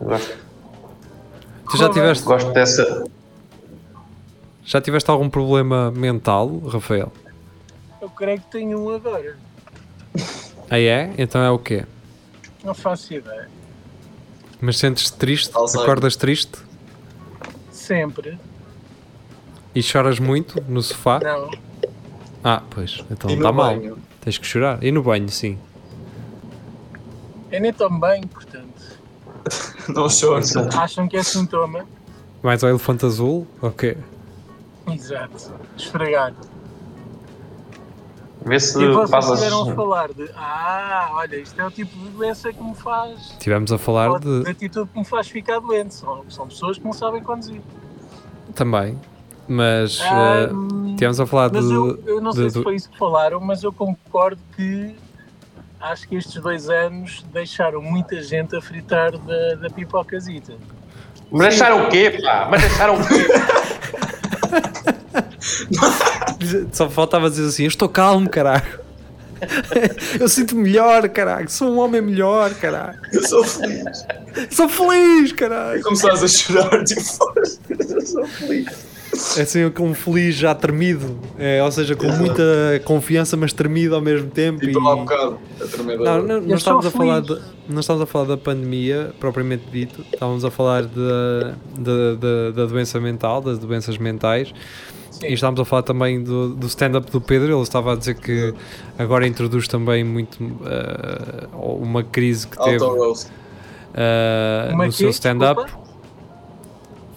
Gosto, 0.00 0.38
Tu 1.70 1.76
já 1.76 1.88
tiveste, 1.90 2.24
gosto 2.24 2.52
dessa. 2.52 3.04
já 4.64 4.80
tiveste 4.80 5.10
algum 5.10 5.28
problema 5.28 5.90
mental, 5.90 6.58
Rafael? 6.60 7.12
Eu 8.00 8.08
creio 8.08 8.40
que 8.40 8.46
tenho 8.52 8.78
um 8.80 8.94
agora. 8.94 9.36
Ah 10.70 10.78
é? 10.78 11.12
Então 11.18 11.40
é 11.42 11.50
o 11.50 11.58
quê? 11.58 11.84
Não 12.62 12.74
faço 12.74 13.12
ideia. 13.14 13.48
Mas 14.60 14.78
sentes-te 14.78 15.12
triste? 15.14 15.50
Alzheimer. 15.56 15.82
Acordas 15.90 16.14
triste? 16.14 16.58
Sempre. 17.72 18.38
E 19.74 19.82
choras 19.82 20.18
muito 20.18 20.62
no 20.68 20.82
sofá? 20.82 21.20
Não. 21.20 21.50
Ah, 22.42 22.62
pois, 22.70 23.04
então 23.10 23.30
está 23.30 23.52
mal. 23.52 23.74
banho? 23.76 23.98
Tens 24.20 24.38
que 24.38 24.46
chorar. 24.46 24.82
E 24.82 24.90
no 24.90 25.02
banho, 25.02 25.28
sim. 25.28 25.58
Eu 27.50 27.60
nem 27.60 27.72
tomo 27.72 27.98
bem, 28.00 28.22
portanto. 28.26 28.98
Não 29.88 30.08
choro. 30.08 30.42
Acham 30.76 31.08
que 31.08 31.16
é 31.16 31.22
sintoma? 31.22 31.86
Mais 32.42 32.62
ao 32.62 32.70
elefante 32.70 33.06
azul? 33.06 33.46
Ok. 33.62 33.96
Exato. 34.92 35.52
Esfregar. 35.76 36.34
Vê 38.44 38.60
se 38.60 38.80
E 38.82 38.92
vocês 38.92 39.10
passas. 39.10 39.32
estiveram 39.40 39.70
a 39.70 39.74
falar 39.74 40.12
de. 40.12 40.30
Ah, 40.36 41.08
olha, 41.12 41.36
isto 41.36 41.60
é 41.60 41.66
o 41.66 41.70
tipo 41.70 41.96
de 41.98 42.08
doença 42.10 42.52
que 42.52 42.62
me 42.62 42.74
faz. 42.74 43.34
Tivemos 43.40 43.72
a 43.72 43.78
falar 43.78 44.18
de 44.20 44.44
de. 44.44 44.50
atitude 44.50 44.88
que 44.92 44.98
me 44.98 45.04
faz 45.04 45.28
ficar 45.28 45.58
doente. 45.60 45.94
São, 45.94 46.24
são 46.30 46.46
pessoas 46.46 46.78
que 46.78 46.84
não 46.84 46.92
sabem 46.92 47.22
conduzir. 47.22 47.60
Também. 48.54 48.98
Mas. 49.48 49.98
Ah, 50.02 50.48
eh, 50.50 50.94
tivemos 50.96 51.18
a 51.20 51.26
falar 51.26 51.50
Mas 51.52 51.66
de. 51.66 51.72
eu, 51.74 52.02
eu 52.06 52.20
não 52.20 52.32
sei 52.32 52.46
de- 52.46 52.52
se 52.52 52.62
foi 52.62 52.74
isso 52.76 52.90
que 52.90 52.98
falaram, 52.98 53.40
mas 53.40 53.62
eu 53.62 53.72
concordo 53.72 54.40
que 54.54 54.94
acho 55.80 56.06
que 56.08 56.16
estes 56.16 56.40
dois 56.42 56.68
anos 56.68 57.24
deixaram 57.32 57.80
muita 57.80 58.20
gente 58.22 58.54
a 58.54 58.60
fritar 58.60 59.12
da, 59.16 59.54
da 59.54 59.70
pipocazita. 59.70 60.52
Mas 61.30 61.48
deixaram 61.50 61.86
o 61.86 61.88
quê, 61.88 62.18
pá? 62.22 62.48
Mas 62.50 62.60
deixaram 62.62 62.94
o 62.94 63.06
quê? 63.06 63.28
Só 66.72 66.88
faltava 66.88 67.28
dizer 67.30 67.46
assim: 67.46 67.64
Eu 67.64 67.68
estou 67.68 67.88
calmo, 67.88 68.28
caralho. 68.28 68.80
Eu 70.18 70.28
sinto 70.28 70.56
melhor, 70.56 71.08
caralho. 71.10 71.48
Sou 71.48 71.70
um 71.70 71.78
homem 71.78 72.00
melhor, 72.02 72.52
caralho. 72.54 72.98
Eu 73.12 73.24
sou 73.26 73.44
feliz. 73.44 74.04
Sou 74.50 74.68
feliz, 74.68 75.32
caralho. 75.32 75.80
Começaste 75.82 76.24
a 76.24 76.28
chorar, 76.28 76.84
tipo, 76.84 77.00
eu 77.92 78.00
sou 78.06 78.26
feliz. 78.26 78.87
É 79.36 79.42
assim, 79.42 79.68
com 79.70 79.88
um 79.88 79.94
feliz 79.94 80.34
já 80.34 80.54
tremido. 80.54 81.18
É, 81.38 81.62
ou 81.62 81.70
seja, 81.72 81.94
com 81.96 82.06
muita 82.08 82.42
confiança, 82.84 83.36
mas 83.36 83.52
tremido 83.52 83.94
ao 83.94 84.00
mesmo 84.00 84.28
tempo. 84.30 84.60
Tipo, 84.60 84.78
e- 84.80 84.86
há 84.86 84.94
um 84.94 85.04
bocado. 85.04 85.38
A 85.60 85.64
Não, 85.96 86.22
não, 86.22 86.40
não 86.40 86.48
Eu 86.50 86.56
estamos 86.56 86.86
a 86.86 86.90
falar 86.90 87.20
de, 87.20 87.38
não 87.68 87.80
estamos 87.80 88.02
a 88.02 88.06
falar 88.06 88.26
da 88.26 88.36
pandemia 88.36 89.12
propriamente 89.18 89.64
dito, 89.72 90.04
estávamos 90.12 90.44
a 90.44 90.50
falar 90.50 90.82
de, 90.82 90.90
de- 91.78 92.16
de- 92.16 92.52
da 92.54 92.66
doença 92.66 93.00
mental, 93.00 93.40
das 93.40 93.58
doenças 93.58 93.96
mentais 93.98 94.52
Sim. 95.10 95.26
e 95.26 95.32
estávamos 95.32 95.60
a 95.60 95.64
falar 95.64 95.82
também 95.82 96.22
do, 96.22 96.50
do 96.54 96.66
stand-up 96.66 97.10
do 97.10 97.20
Pedro. 97.20 97.52
Ele 97.54 97.62
estava 97.62 97.94
a 97.94 97.96
dizer 97.96 98.14
que 98.14 98.54
agora 98.98 99.26
introduz 99.26 99.66
também 99.66 100.04
muito 100.04 100.38
eh, 100.66 101.46
uma 101.54 102.02
crise 102.02 102.46
que 102.46 102.58
teve 102.62 102.84
Uma 102.84 102.96
no 104.86 104.92
seu 104.92 105.08
stand-up. 105.10 105.62
Desculpa? 105.64 105.87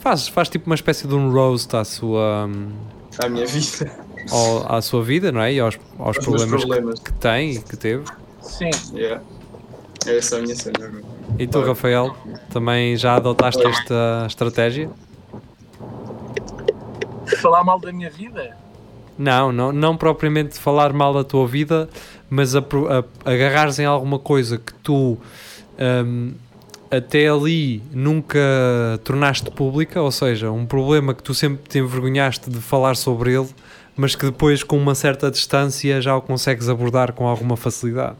Faz, 0.02 0.28
faz 0.28 0.50
tipo 0.50 0.66
uma 0.66 0.76
espécie 0.76 1.08
de 1.08 1.14
um 1.16 1.32
roast 1.32 1.74
à 1.76 1.84
sua, 1.86 2.48
hum, 2.48 2.70
À 3.24 3.30
minha 3.30 3.46
vida. 3.46 3.92
ao- 4.32 4.76
à 4.76 4.82
sua 4.82 5.04
vida, 5.04 5.32
não 5.32 5.42
é? 5.42 5.54
E 5.54 5.60
aos, 5.60 5.78
aos 6.00 6.18
problemas, 6.18 6.62
problemas. 6.66 7.00
Que, 7.00 7.06
que 7.12 7.20
tem 7.20 7.52
e 7.54 7.62
que 7.62 7.78
teve. 7.78 8.04
Sim. 8.42 8.72
Yeah. 8.94 9.22
É 10.08 10.18
essa 10.18 10.38
a 10.38 10.42
minha 10.42 10.56
cena. 10.56 10.92
E 11.38 11.46
tu, 11.48 11.62
Rafael, 11.62 12.16
também 12.52 12.96
já 12.98 13.16
adotaste 13.16 13.64
esta 13.66 14.26
estratégia? 14.28 14.90
Falar 17.42 17.64
mal 17.64 17.80
da 17.80 17.92
minha 17.94 18.10
vida? 18.10 18.58
Não, 19.18 19.52
não, 19.52 19.72
não 19.72 19.96
propriamente 19.96 20.58
falar 20.58 20.92
mal 20.94 21.14
da 21.14 21.24
tua 21.24 21.48
vida, 21.48 21.88
mas 22.30 22.56
apro- 22.56 22.88
a- 22.92 23.04
agarrares 23.30 23.78
em 23.78 23.86
alguma 23.86 24.18
coisa 24.18 24.58
que 24.58 24.74
tu 24.76 25.18
hum, 26.06 26.34
até 26.92 27.28
ali 27.30 27.82
nunca 27.92 28.40
tornaste 29.04 29.50
pública, 29.50 30.02
ou 30.02 30.12
seja, 30.12 30.52
um 30.52 30.66
problema 30.66 31.14
que 31.14 31.24
tu 31.24 31.34
sempre 31.34 31.68
te 31.68 31.80
envergonhaste 31.80 32.50
de 32.50 32.60
falar 32.60 32.96
sobre 32.96 33.34
ele, 33.34 33.50
mas 33.96 34.16
que 34.16 34.26
depois 34.26 34.62
com 34.64 34.78
uma 34.78 34.94
certa 34.94 35.32
distância 35.32 36.02
já 36.02 36.16
o 36.16 36.22
consegues 36.22 36.68
abordar 36.70 37.14
com 37.14 37.28
alguma 37.28 37.56
facilidade. 37.56 38.18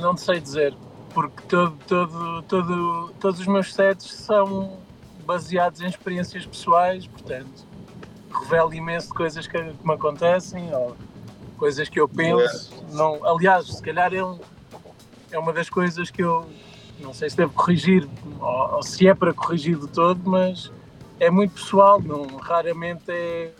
Não 0.00 0.14
te 0.14 0.22
sei 0.22 0.40
dizer. 0.40 0.74
Porque 1.12 1.42
todo, 1.48 1.76
todo, 1.86 2.42
todo, 2.42 3.12
todos 3.20 3.38
os 3.40 3.46
meus 3.46 3.72
sets 3.72 4.12
são 4.12 4.78
baseados 5.24 5.80
em 5.80 5.86
experiências 5.86 6.44
pessoais, 6.44 7.06
portanto, 7.06 7.64
revelo 8.42 8.74
imenso 8.74 9.08
de 9.08 9.14
coisas 9.14 9.46
que, 9.46 9.56
que 9.62 9.86
me 9.86 9.94
acontecem 9.94 10.74
ou 10.74 10.96
coisas 11.56 11.88
que 11.88 12.00
eu 12.00 12.08
penso. 12.08 12.72
Não, 12.90 13.24
aliás, 13.24 13.66
se 13.66 13.80
calhar 13.80 14.12
é, 14.12 14.24
um- 14.24 14.40
é 15.34 15.38
uma 15.38 15.52
das 15.52 15.68
coisas 15.68 16.10
que 16.10 16.22
eu 16.22 16.46
não 17.00 17.12
sei 17.12 17.28
se 17.28 17.36
devo 17.36 17.52
corrigir 17.52 18.08
ou, 18.40 18.76
ou 18.76 18.82
se 18.82 19.06
é 19.06 19.14
para 19.14 19.34
corrigir 19.34 19.76
de 19.76 19.88
todo, 19.88 20.20
mas 20.24 20.70
é 21.18 21.30
muito 21.30 21.54
pessoal, 21.54 22.00
não, 22.00 22.24
raramente 22.36 23.04
é, 23.08 23.50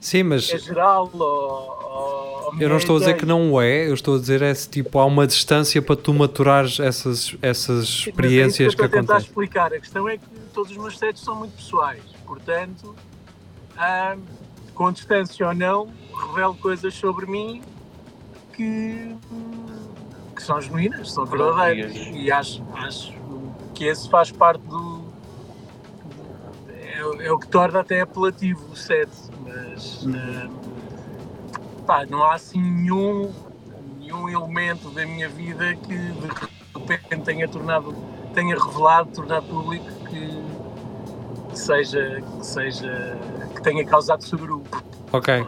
Sim, 0.00 0.22
mas 0.22 0.50
é 0.50 0.58
geral 0.58 1.10
ou, 1.12 1.20
ou, 1.20 2.54
eu 2.58 2.70
não 2.70 2.78
estou 2.78 2.96
a 2.96 3.00
dizer 3.00 3.16
que 3.18 3.26
não 3.26 3.60
é, 3.60 3.88
eu 3.88 3.92
estou 3.92 4.16
a 4.16 4.18
dizer 4.18 4.40
é 4.40 4.52
se 4.54 4.68
tipo 4.68 4.98
há 4.98 5.04
uma 5.04 5.26
distância 5.26 5.82
para 5.82 5.94
tu 5.94 6.14
maturares 6.14 6.80
essas, 6.80 7.36
essas 7.42 7.88
Sim, 7.88 8.04
mas 8.06 8.08
experiências 8.08 8.72
é 8.72 8.76
que 8.76 8.76
que 8.76 8.82
eu 8.82 8.86
estou 8.86 8.86
a 8.86 8.88
tentar 8.88 9.12
acontecem. 9.14 9.28
explicar. 9.28 9.74
A 9.74 9.78
questão 9.78 10.08
é 10.08 10.16
que 10.16 10.24
todos 10.54 10.72
os 10.72 10.78
meus 10.78 10.98
sets 10.98 11.22
são 11.22 11.36
muito 11.36 11.52
pessoais. 11.52 12.02
Portanto, 12.26 12.94
ah, 13.76 14.16
com 14.74 14.90
distância 14.90 15.46
ou 15.46 15.54
não, 15.54 15.92
revelo 16.28 16.54
coisas 16.54 16.94
sobre 16.94 17.26
mim 17.26 17.60
que, 18.54 19.14
que 20.40 20.46
são 20.46 20.60
genuínas, 20.60 21.12
são 21.12 21.24
verdadeiras. 21.26 21.92
E 21.94 22.30
acho, 22.32 22.62
acho 22.74 23.12
que 23.74 23.84
esse 23.84 24.08
faz 24.08 24.32
parte 24.32 24.62
do. 24.62 25.04
É, 26.96 27.04
o- 27.04 27.22
é 27.22 27.30
o 27.32 27.38
que 27.38 27.46
torna 27.46 27.80
até 27.80 28.00
apelativo 28.00 28.64
o 28.72 28.76
set. 28.76 29.10
Mas. 29.44 30.06
ah, 30.14 30.48
pá, 31.86 32.06
não 32.06 32.22
há 32.24 32.34
assim 32.34 32.60
nenhum, 32.60 33.30
nenhum 33.98 34.28
elemento 34.28 34.90
da 34.90 35.04
minha 35.06 35.28
vida 35.28 35.74
que 35.76 35.94
de 35.96 36.28
repente 36.92 37.24
tenha 37.24 37.46
tornado, 37.48 37.94
tenha 38.34 38.56
revelado, 38.56 39.10
tornado 39.10 39.46
público 39.46 39.86
que, 40.08 41.50
que 41.50 41.58
seja, 41.58 42.22
que 42.38 42.46
seja, 42.46 43.18
que 43.54 43.62
tenha 43.62 43.84
causado 43.84 44.24
sobrerupo. 44.24 44.82
Ok, 45.12 45.44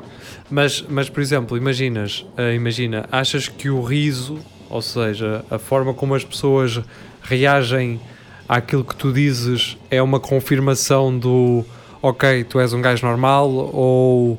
mas, 0.51 0.82
mas 0.88 1.09
por 1.09 1.20
exemplo, 1.20 1.57
imaginas, 1.57 2.26
eh, 2.36 2.55
imagina, 2.55 3.07
achas 3.12 3.47
que 3.49 3.70
o 3.70 3.80
riso, 3.80 4.40
ou 4.72 4.80
seja, 4.80 5.44
a 5.50 5.58
forma 5.58 5.92
como 5.92 6.14
as 6.14 6.24
pessoas 6.24 6.80
reagem 7.22 8.00
àquilo 8.48 8.82
que 8.82 8.96
tu 8.96 9.12
dizes 9.12 9.76
é 9.90 10.02
uma 10.02 10.18
confirmação 10.18 11.16
do 11.16 11.64
ok, 12.00 12.42
tu 12.44 12.58
és 12.58 12.72
um 12.72 12.80
gajo 12.80 13.06
normal 13.06 13.50
ou 13.50 14.38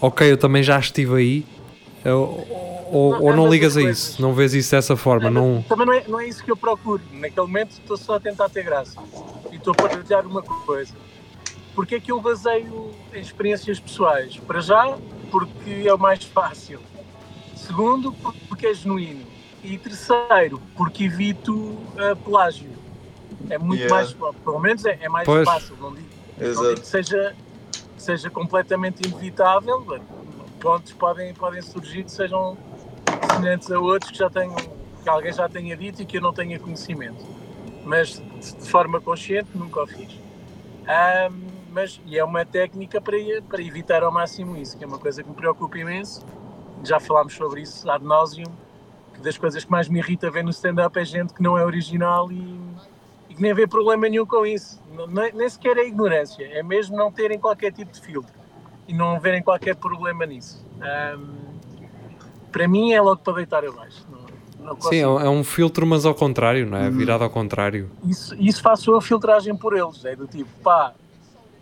ok, 0.00 0.30
eu 0.30 0.36
também 0.36 0.62
já 0.62 0.78
estive 0.78 1.14
aí 1.14 1.46
ou, 2.04 2.88
ou, 2.90 3.12
Não, 3.12 3.22
ou 3.22 3.36
não 3.36 3.48
ligas 3.48 3.76
a 3.76 3.82
isso, 3.82 4.20
não 4.20 4.34
vês 4.34 4.54
isso 4.54 4.72
dessa 4.72 4.96
forma, 4.96 5.30
não... 5.30 5.64
Também 5.68 5.86
não 5.86 5.92
é, 5.92 6.04
não 6.08 6.20
é 6.20 6.26
isso 6.26 6.42
que 6.42 6.50
eu 6.50 6.56
procuro. 6.56 7.02
Naquele 7.12 7.46
momento 7.46 7.72
estou 7.72 7.96
só 7.96 8.16
a 8.16 8.20
tentar 8.20 8.48
ter 8.48 8.64
graça. 8.64 9.00
E 9.52 9.56
estou 9.56 9.72
a 9.72 9.82
partilhar 9.82 10.26
uma 10.26 10.42
coisa. 10.42 10.94
Porque 11.74 11.94
é 11.94 12.00
que 12.00 12.10
eu 12.10 12.20
baseio 12.20 12.90
em 13.14 13.20
experiências 13.20 13.78
pessoais? 13.78 14.36
Para 14.38 14.60
já, 14.60 14.96
porque 15.30 15.84
é 15.86 15.94
o 15.94 15.98
mais 15.98 16.24
fácil. 16.24 16.80
Segundo, 17.54 18.12
porque 18.48 18.66
é 18.66 18.74
genuíno. 18.74 19.24
E 19.62 19.76
terceiro, 19.78 20.60
porque 20.76 21.04
evito 21.04 21.54
uh, 21.54 22.16
plágio. 22.24 22.70
É 23.48 23.58
muito 23.58 23.82
Yeah. 23.82 23.94
mais, 23.94 24.34
pelo 24.44 24.58
menos 24.58 24.84
é, 24.84 24.98
é 25.00 25.08
mais 25.08 25.24
Pois. 25.26 25.44
fácil. 25.44 25.76
Não 25.80 25.92
digo, 25.94 26.08
não 26.38 26.48
digo 26.48 26.62
Exato. 26.62 26.80
que 26.80 26.86
seja, 26.86 27.36
seja 27.96 28.30
completamente 28.30 29.06
inevitável. 29.06 30.00
Pontos 30.60 30.92
podem, 30.92 31.34
podem 31.34 31.62
surgir 31.62 32.04
que 32.04 32.12
sejam 32.12 32.56
semelhantes 33.32 33.70
a 33.70 33.78
outros 33.78 34.10
que 34.10 34.18
já 34.18 34.30
tenham, 34.30 34.56
que 35.02 35.08
alguém 35.08 35.32
já 35.32 35.48
tenha 35.48 35.76
dito 35.76 36.02
e 36.02 36.06
que 36.06 36.18
eu 36.18 36.20
não 36.20 36.32
tenha 36.32 36.58
conhecimento. 36.58 37.24
Mas 37.84 38.22
de, 38.40 38.68
forma 38.68 39.00
consciente 39.00 39.48
nunca 39.54 39.82
o 39.82 39.86
fiz. 39.86 40.18
Ahm, 40.86 41.50
mas 41.70 42.00
e 42.04 42.18
é 42.18 42.24
uma 42.24 42.44
técnica 42.44 43.00
para, 43.00 43.16
para 43.48 43.62
evitar 43.62 44.02
ao 44.02 44.12
máximo 44.12 44.56
isso, 44.56 44.76
que 44.76 44.84
é 44.84 44.86
uma 44.86 44.98
coisa 44.98 45.22
que 45.22 45.28
me 45.28 45.34
preocupa 45.34 45.78
imenso. 45.78 46.24
Já 46.84 46.98
falámos 46.98 47.34
sobre 47.34 47.62
isso 47.62 47.88
ad 47.90 48.04
nauseum, 48.04 48.50
das 49.22 49.36
coisas 49.38 49.64
que 49.64 49.70
mais 49.70 49.88
me 49.88 49.98
irrita 49.98 50.30
ver 50.30 50.42
no 50.44 50.50
stand-up 50.50 50.98
é 50.98 51.04
gente 51.04 51.32
que 51.34 51.42
não 51.42 51.56
é 51.56 51.64
original 51.64 52.30
e, 52.32 52.60
e 53.28 53.34
que 53.34 53.42
nem 53.42 53.52
vê 53.54 53.66
problema 53.66 54.08
nenhum 54.08 54.26
com 54.26 54.44
isso. 54.46 54.80
Nem, 55.08 55.32
nem 55.32 55.48
sequer 55.48 55.76
é 55.78 55.86
ignorância, 55.86 56.44
é 56.44 56.62
mesmo 56.62 56.96
não 56.96 57.10
terem 57.12 57.38
qualquer 57.38 57.72
tipo 57.72 57.92
de 57.92 58.00
filtro 58.00 58.32
e 58.88 58.92
não 58.94 59.20
verem 59.20 59.42
qualquer 59.42 59.76
problema 59.76 60.26
nisso. 60.26 60.64
Ahm, 60.80 61.50
para 62.50 62.66
mim 62.66 62.92
é 62.92 63.00
logo 63.00 63.20
para 63.22 63.34
deitar 63.34 63.64
abaixo. 63.64 64.04
Não, 64.10 64.66
não 64.74 64.80
Sim, 64.80 64.96
é 64.98 65.06
um- 65.08 65.20
é 65.20 65.28
um 65.28 65.44
filtro, 65.44 65.86
mas 65.86 66.04
ao 66.04 66.14
contrário, 66.14 66.66
não 66.66 66.76
é? 66.78 66.88
Uhum. 66.88 66.96
Virado 66.96 67.24
ao 67.24 67.30
contrário. 67.30 67.90
isso, 68.04 68.34
isso 68.38 68.60
faço 68.62 68.94
a 68.94 69.00
filtragem 69.02 69.56
por 69.56 69.76
eles. 69.76 70.04
É 70.04 70.16
do 70.16 70.26
tipo, 70.26 70.50
pá, 70.62 70.92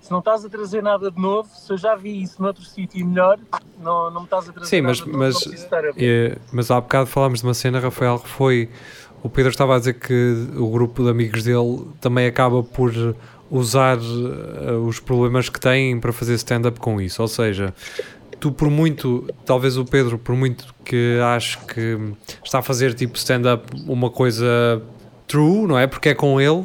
se 0.08 0.12
não 0.12 0.20
estás 0.20 0.42
a 0.42 0.48
trazer 0.48 0.82
nada 0.82 1.10
de 1.10 1.20
novo, 1.20 1.50
se 1.54 1.70
eu 1.70 1.76
já 1.76 1.94
vi 1.94 2.22
isso 2.22 2.40
noutro 2.40 2.64
sítio 2.64 3.06
melhor, 3.06 3.38
não, 3.78 4.10
não 4.10 4.22
me 4.22 4.24
estás 4.24 4.48
a 4.48 4.52
trazer 4.54 4.70
Sim, 4.70 4.80
nada 4.80 4.88
mas, 4.88 4.96
de 4.96 5.04
novo, 5.04 5.18
mas, 5.18 5.72
a 5.72 5.80
ver. 5.82 5.94
é, 5.98 6.38
mas 6.50 6.70
há 6.70 6.80
bocado 6.80 7.06
falámos 7.08 7.40
de 7.40 7.46
uma 7.46 7.52
cena, 7.52 7.78
Rafael, 7.78 8.18
que 8.18 8.28
foi. 8.28 8.70
O 9.22 9.28
Pedro 9.28 9.50
estava 9.50 9.76
a 9.76 9.78
dizer 9.78 9.94
que 9.94 10.48
o 10.56 10.70
grupo 10.70 11.04
de 11.04 11.10
amigos 11.10 11.44
dele 11.44 11.84
também 12.00 12.26
acaba 12.26 12.62
por 12.62 12.90
usar 13.50 13.98
eh, 13.98 14.72
os 14.72 14.98
problemas 14.98 15.50
que 15.50 15.60
têm 15.60 16.00
para 16.00 16.12
fazer 16.12 16.34
stand-up 16.34 16.80
com 16.80 16.98
isso. 17.00 17.20
Ou 17.20 17.28
seja, 17.28 17.74
tu, 18.40 18.50
por 18.50 18.70
muito, 18.70 19.28
talvez 19.44 19.76
o 19.76 19.84
Pedro, 19.84 20.18
por 20.18 20.34
muito 20.34 20.74
que 20.86 21.18
ache 21.34 21.58
que 21.66 21.98
está 22.42 22.60
a 22.60 22.62
fazer 22.62 22.94
tipo 22.94 23.18
stand-up 23.18 23.66
uma 23.86 24.08
coisa 24.08 24.80
true, 25.26 25.66
não 25.66 25.78
é? 25.78 25.86
Porque 25.86 26.10
é 26.10 26.14
com 26.14 26.40
ele, 26.40 26.64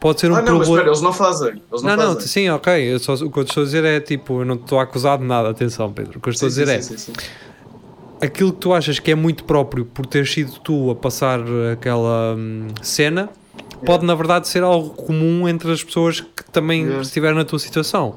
pode 0.00 0.20
ser 0.20 0.30
um 0.30 0.34
Ah, 0.34 0.38
não, 0.38 0.44
problema. 0.46 0.72
espera, 0.74 0.88
eles 0.88 1.00
não 1.02 1.12
fazem. 1.12 1.48
Eles 1.70 1.82
não, 1.82 1.90
Não, 1.90 1.96
não, 1.96 2.14
fazem. 2.14 2.28
sim, 2.28 2.48
ok. 2.50 2.98
Só, 2.98 3.14
o 3.14 3.30
que 3.30 3.38
eu 3.38 3.42
estou 3.42 3.62
a 3.62 3.66
dizer 3.66 3.84
é 3.84 4.00
tipo, 4.00 4.40
eu 4.40 4.44
não 4.44 4.54
estou 4.56 4.78
a 4.78 4.82
acusar 4.82 5.18
de 5.18 5.24
nada, 5.24 5.48
atenção, 5.50 5.92
Pedro. 5.92 6.18
O 6.18 6.20
que 6.20 6.28
eu 6.28 6.32
estou 6.32 6.48
Sim, 6.50 6.60
a 6.62 6.64
dizer 6.64 6.82
sim, 6.82 6.94
é 6.94 6.98
sim, 6.98 7.12
sim, 7.12 7.12
sim. 7.18 7.26
aquilo 8.20 8.52
que 8.52 8.58
tu 8.60 8.72
achas 8.72 8.98
que 8.98 9.10
é 9.10 9.14
muito 9.14 9.44
próprio 9.44 9.84
por 9.84 10.06
ter 10.06 10.26
sido 10.26 10.52
tu 10.60 10.90
a 10.90 10.94
passar 10.94 11.40
aquela 11.72 12.34
hum, 12.36 12.68
cena, 12.82 13.28
pode 13.84 14.04
na 14.06 14.14
verdade 14.14 14.48
ser 14.48 14.62
algo 14.62 14.90
comum 14.90 15.48
entre 15.48 15.70
as 15.70 15.82
pessoas 15.84 16.20
que 16.20 16.44
também 16.50 16.82
Yeah. 16.84 17.02
estiveram 17.02 17.36
na 17.36 17.44
tua 17.44 17.58
situação. 17.58 18.16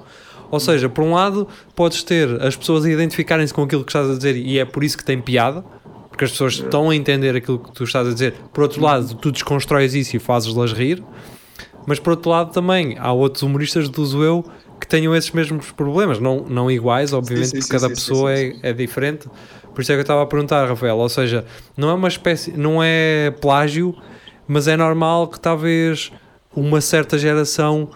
Ou 0.52 0.60
seja, 0.60 0.90
por 0.90 1.04
um 1.04 1.14
lado, 1.14 1.48
podes 1.76 2.02
ter 2.02 2.42
as 2.42 2.56
pessoas 2.56 2.84
a 2.86 2.90
identificarem-se 2.90 3.54
com 3.54 3.62
aquilo 3.64 3.84
que 3.84 3.92
estás 3.92 4.10
a 4.10 4.16
dizer 4.16 4.36
e 4.36 4.58
é 4.58 4.66
por 4.66 4.84
isso 4.84 4.98
que 4.98 5.04
tem 5.06 5.22
piada, 5.22 5.64
porque 6.10 6.24
as 6.26 6.32
pessoas 6.32 6.54
estão 6.54 6.90
a 6.90 6.96
entender 6.96 7.36
aquilo 7.36 7.60
que 7.60 7.72
tu 7.72 7.84
estás 7.84 8.08
a 8.08 8.12
dizer. 8.12 8.34
Por 8.52 8.64
outro 8.64 8.82
lado, 8.82 9.14
tu 9.16 9.32
desconstróis 9.32 9.94
isso 9.94 10.16
e 10.16 10.20
fazes-las 10.20 10.74
rir, 10.74 11.04
mas 11.90 11.98
por 11.98 12.12
outro 12.12 12.30
lado 12.30 12.52
também 12.52 12.96
há 13.00 13.12
outros 13.12 13.42
humoristas, 13.42 13.90
deduzo 13.90 14.22
eu, 14.22 14.46
que 14.80 14.86
tenham 14.86 15.16
esses 15.16 15.32
mesmos 15.32 15.72
problemas, 15.72 16.20
não, 16.20 16.42
não 16.48 16.70
iguais, 16.70 17.14
obviamente, 17.14 17.48
sim, 17.48 17.58
porque 17.58 17.66
sim, 17.66 17.72
cada 17.72 17.88
sim, 17.88 17.96
pessoa 17.96 18.36
sim, 18.36 18.44
é, 18.44 18.52
sim. 18.52 18.60
é 18.62 18.74
diferente. 18.74 19.28
Por 19.74 19.82
isso 19.82 19.92
é 19.92 19.96
que 19.96 20.00
eu 20.00 20.04
estava 20.04 20.22
a 20.22 20.28
perguntar, 20.28 20.70
Rafael, 20.70 20.96
ou 21.00 21.10
seja, 21.10 21.44
não 21.76 21.90
é 21.90 21.94
uma 21.96 22.08
espécie, 22.08 22.52
não 22.52 22.78
é 22.84 23.32
plágio, 23.42 23.96
mas 24.48 24.68
é 24.68 24.78
normal 24.78 25.30
que 25.30 25.40
talvez 25.40 26.12
uma 26.56 26.80
certa 26.80 27.18
geração 27.18 27.90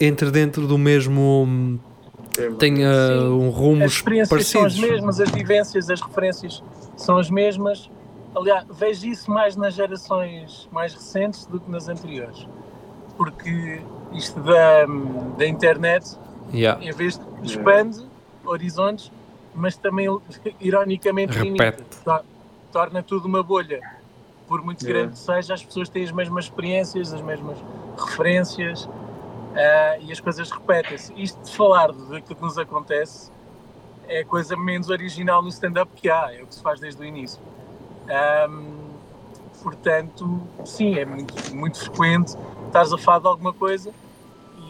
entre 0.00 0.30
dentro 0.30 0.66
do 0.66 0.78
mesmo 0.78 1.78
É, 2.38 2.48
tenha 2.52 2.94
Sim. 2.94 3.28
um 3.28 3.50
rumo 3.50 3.84
As 3.84 3.92
experiências 3.92 4.46
são 4.46 4.64
as 4.64 4.78
mesmas, 4.78 5.20
as 5.20 5.30
vivências, 5.30 5.90
as 5.90 6.00
referências 6.00 6.62
são 6.96 7.18
as 7.18 7.28
mesmas. 7.28 7.90
Aliás, 8.34 8.64
vejo 8.70 9.06
isso 9.06 9.30
mais 9.30 9.54
nas 9.54 9.74
gerações 9.74 10.66
mais 10.72 10.94
recentes 10.94 11.44
do 11.44 11.60
que 11.60 11.70
nas 11.70 11.90
anteriores. 11.90 12.48
Porque 13.16 13.80
isto 14.12 14.40
da, 14.40 14.84
da 15.36 15.46
internet, 15.46 16.18
Yeah. 16.52 16.84
em 16.84 16.92
vez 16.92 17.18
de 17.18 17.24
expande 17.46 18.06
horizontes, 18.44 19.10
mas 19.54 19.76
também 19.76 20.06
ironicamente 20.60 21.36
limita. 21.38 21.84
Torna 22.70 23.02
tudo 23.02 23.26
uma 23.26 23.42
bolha. 23.42 23.80
Por 24.46 24.62
muito 24.62 24.82
Yeah. 24.84 25.00
grande 25.06 25.12
que 25.14 25.24
seja, 25.24 25.54
as 25.54 25.64
pessoas 25.64 25.88
têm 25.88 26.04
as 26.04 26.12
mesmas 26.12 26.44
experiências, 26.44 27.12
as 27.12 27.22
mesmas 27.22 27.56
referências 27.98 28.88
ah, 29.56 29.96
e 30.00 30.12
as 30.12 30.20
coisas 30.20 30.50
repetem-se. 30.50 31.12
Isto 31.16 31.42
de 31.42 31.56
falar 31.56 31.92
de 31.92 32.20
que 32.20 32.36
nos 32.40 32.58
acontece 32.58 33.30
é 34.06 34.20
a 34.20 34.24
coisa 34.24 34.56
menos 34.56 34.90
original 34.90 35.42
no 35.42 35.48
stand-up 35.48 35.90
que 35.96 36.10
há, 36.10 36.30
é 36.34 36.42
o 36.42 36.46
que 36.46 36.54
se 36.54 36.62
faz 36.62 36.78
desde 36.78 37.00
o 37.00 37.04
início. 37.04 37.40
Ahm, 38.08 38.74
portanto, 39.62 40.42
sim, 40.64 40.98
é 40.98 41.06
muito, 41.06 41.54
muito 41.54 41.78
frequente 41.80 42.36
estares 42.74 42.92
a 42.92 42.98
falar 42.98 43.20
de 43.20 43.26
alguma 43.28 43.52
coisa 43.52 43.92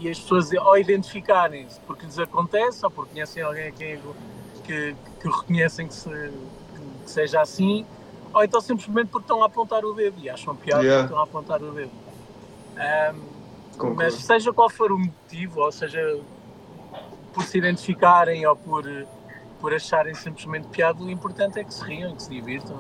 e 0.01 0.09
as 0.11 0.21
pessoas 0.21 0.53
ou 0.53 0.77
identificarem-se 0.77 1.81
porque 1.81 2.05
lhes 2.05 2.19
acontece 2.19 2.85
ou 2.85 2.91
porque 2.91 3.13
conhecem 3.15 3.43
alguém 3.43 3.69
a 3.69 3.73
quem 3.73 3.99
que, 4.65 4.95
que 5.21 5.29
reconhecem 5.29 5.87
que, 5.89 5.95
se- 5.95 6.31
que 7.05 7.11
seja 7.11 7.41
assim, 7.41 7.87
ou 8.35 8.45
então 8.45 8.61
simplesmente 8.61 9.09
porque 9.09 9.25
estão 9.25 9.43
a 9.43 9.47
apontar 9.47 9.85
o 9.87 9.95
dedo 9.95 10.17
e 10.21 10.29
acham 10.29 10.55
piada 10.55 10.83
Yeah. 10.83 11.09
porque 11.09 11.15
estão 11.15 11.19
a 11.19 11.25
apontar 11.25 11.63
o 11.63 11.73
dedo. 11.73 11.91
Concordo. 13.79 13.97
mas 13.97 14.15
seja 14.15 14.53
qual 14.53 14.69
for 14.71 14.93
o 14.93 14.99
motivo, 14.99 15.61
ou 15.61 15.73
seja, 15.73 16.21
por 17.33 17.43
se 17.45 17.57
identificarem 17.59 18.47
ou 18.47 18.55
por, 18.55 18.85
por 19.61 19.73
acharem 19.75 20.15
simplesmente 20.15 20.69
piada, 20.69 21.03
o 21.03 21.11
importante 21.11 21.59
é 21.59 21.65
que 21.65 21.73
se 21.73 21.83
riam 21.83 22.11
e 22.11 22.15
que 22.17 22.23
se 22.23 22.31
divirtam. 22.31 22.77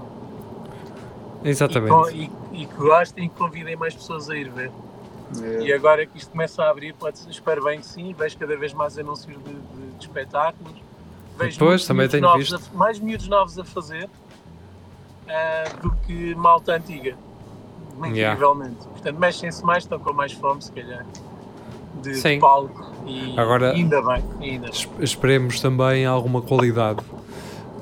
E, 1.43 1.49
Exatamente. 1.49 1.91
com- 1.93 2.11
e, 2.11 2.31
e 2.53 2.66
que 2.66 2.75
gostem 2.77 3.25
e 3.27 3.29
que 3.29 3.35
convidem 3.37 3.75
mais 3.77 3.95
pessoas 3.95 4.29
a 4.31 4.37
ir 4.37 4.49
ver. 4.51 4.70
É. 5.43 5.62
E 5.62 5.72
agora 5.72 6.05
que 6.07 6.18
isto 6.18 6.30
começa 6.30 6.62
a 6.62 6.70
abrir, 6.70 6.95
pode 6.95 7.18
espero 7.30 7.64
bem 7.64 7.80
que 7.80 7.87
sim, 7.87 8.14
vejo 8.16 8.37
cada 8.39 8.57
vez 8.57 8.72
mais 8.72 8.97
anúncios 8.99 9.37
de, 9.37 9.43
de- 9.53 9.91
de 9.99 10.01
espetáculos. 10.01 10.72
Vejo 11.39 11.59
Pois, 11.59 11.68
muitos 11.70 11.87
também 11.87 12.09
tenho 12.09 12.22
novos 12.22 12.51
visto. 12.51 12.70
a- 12.74 12.76
mais 12.78 12.99
miúdos 13.01 13.26
novos 13.28 13.59
a 13.59 13.64
fazer 13.64 14.09
ah, 15.28 15.64
do 15.82 15.91
que 16.07 16.35
malta 16.35 16.74
antiga. 16.76 17.16
Yeah. 18.03 18.35
Incrivelmente. 18.35 18.87
Portanto, 18.89 19.18
mexem-se 19.18 19.64
mais, 19.64 19.85
estão 19.85 19.99
com 20.01 20.12
mais 20.12 20.32
fome, 20.32 20.61
se 20.62 20.72
calhar, 20.72 21.05
de, 22.03 22.14
Sim. 22.16 22.41
palco. 22.41 22.93
E 23.07 23.39
Agora- 23.39 23.70
ainda 23.72 24.03
bem, 24.03 24.24
ainda 24.41 24.66
bem. 24.66 24.70
Es- 24.70 24.89
Esperemos 24.99 25.61
também 25.61 26.05
alguma 26.05 26.43
qualidade. 26.43 27.01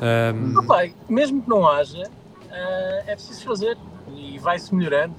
Ah, 0.00 0.62
pá, 0.66 0.88
mesmo 1.08 1.40
que 1.42 1.48
não 1.48 1.66
haja, 1.66 2.02
ah, 2.50 3.02
é 3.06 3.12
preciso 3.14 3.44
fazer 3.44 3.76
e 4.14 4.38
vai-se 4.38 4.74
melhorando. 4.74 5.14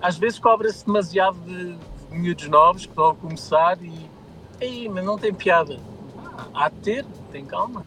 Às 0.00 0.16
vezes 0.18 0.38
cobra-se 0.38 0.84
demasiado 0.86 1.38
de, 1.40 1.74
de 1.74 1.78
miúdos 2.18 2.48
novos 2.48 2.82
que 2.84 2.90
estão 2.90 3.10
a 3.10 3.14
começar 3.14 3.78
e 3.82 4.10
aí, 4.60 4.88
mas 4.88 5.04
não 5.04 5.18
tem 5.18 5.32
piada. 5.32 5.78
Há 6.54 6.68
de 6.68 6.76
ter, 6.76 7.04
tem 7.32 7.44
calma. 7.44 7.84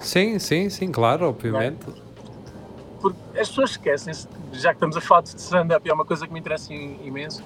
sim, 0.00 0.38
sim, 0.38 0.70
sim, 0.70 0.90
claro, 0.92 1.28
obviamente. 1.28 1.86
Porque 3.00 3.18
as 3.38 3.48
pessoas 3.48 3.70
esquecem-se, 3.70 4.26
já 4.52 4.70
que 4.70 4.76
estamos 4.76 4.96
a 4.96 5.00
falar 5.00 5.22
de 5.22 5.28
stand-up, 5.36 5.88
é 5.88 5.92
uma 5.92 6.04
coisa 6.04 6.26
que 6.26 6.32
me 6.32 6.40
interessa 6.40 6.72
im- 6.72 6.98
imenso. 7.04 7.42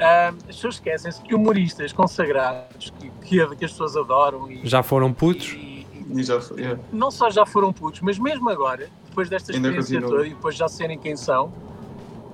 ah, 0.00 0.28
as 0.48 0.56
pessoas 0.56 0.74
esquecem-se 0.74 1.20
que 1.22 1.34
humoristas 1.34 1.92
consagrados, 1.92 2.90
que, 2.98 3.10
que, 3.26 3.56
que 3.56 3.64
as 3.64 3.70
pessoas 3.72 3.96
adoram 3.96 4.50
e, 4.50 4.66
Já 4.66 4.82
foram 4.82 5.12
putos? 5.12 5.52
e- 5.54 5.86
E 6.10 6.22
já 6.22 6.40
yeah. 6.56 6.80
não 6.90 7.10
só 7.10 7.28
já 7.30 7.44
foram 7.44 7.70
putos, 7.72 8.00
mas 8.00 8.18
mesmo 8.18 8.48
agora, 8.48 8.88
depois 9.08 9.28
desta 9.28 9.52
experiência 9.52 10.00
toda 10.00 10.26
e 10.26 10.30
depois 10.30 10.54
já 10.54 10.66
serem 10.66 10.98
quem 10.98 11.16
são, 11.16 11.52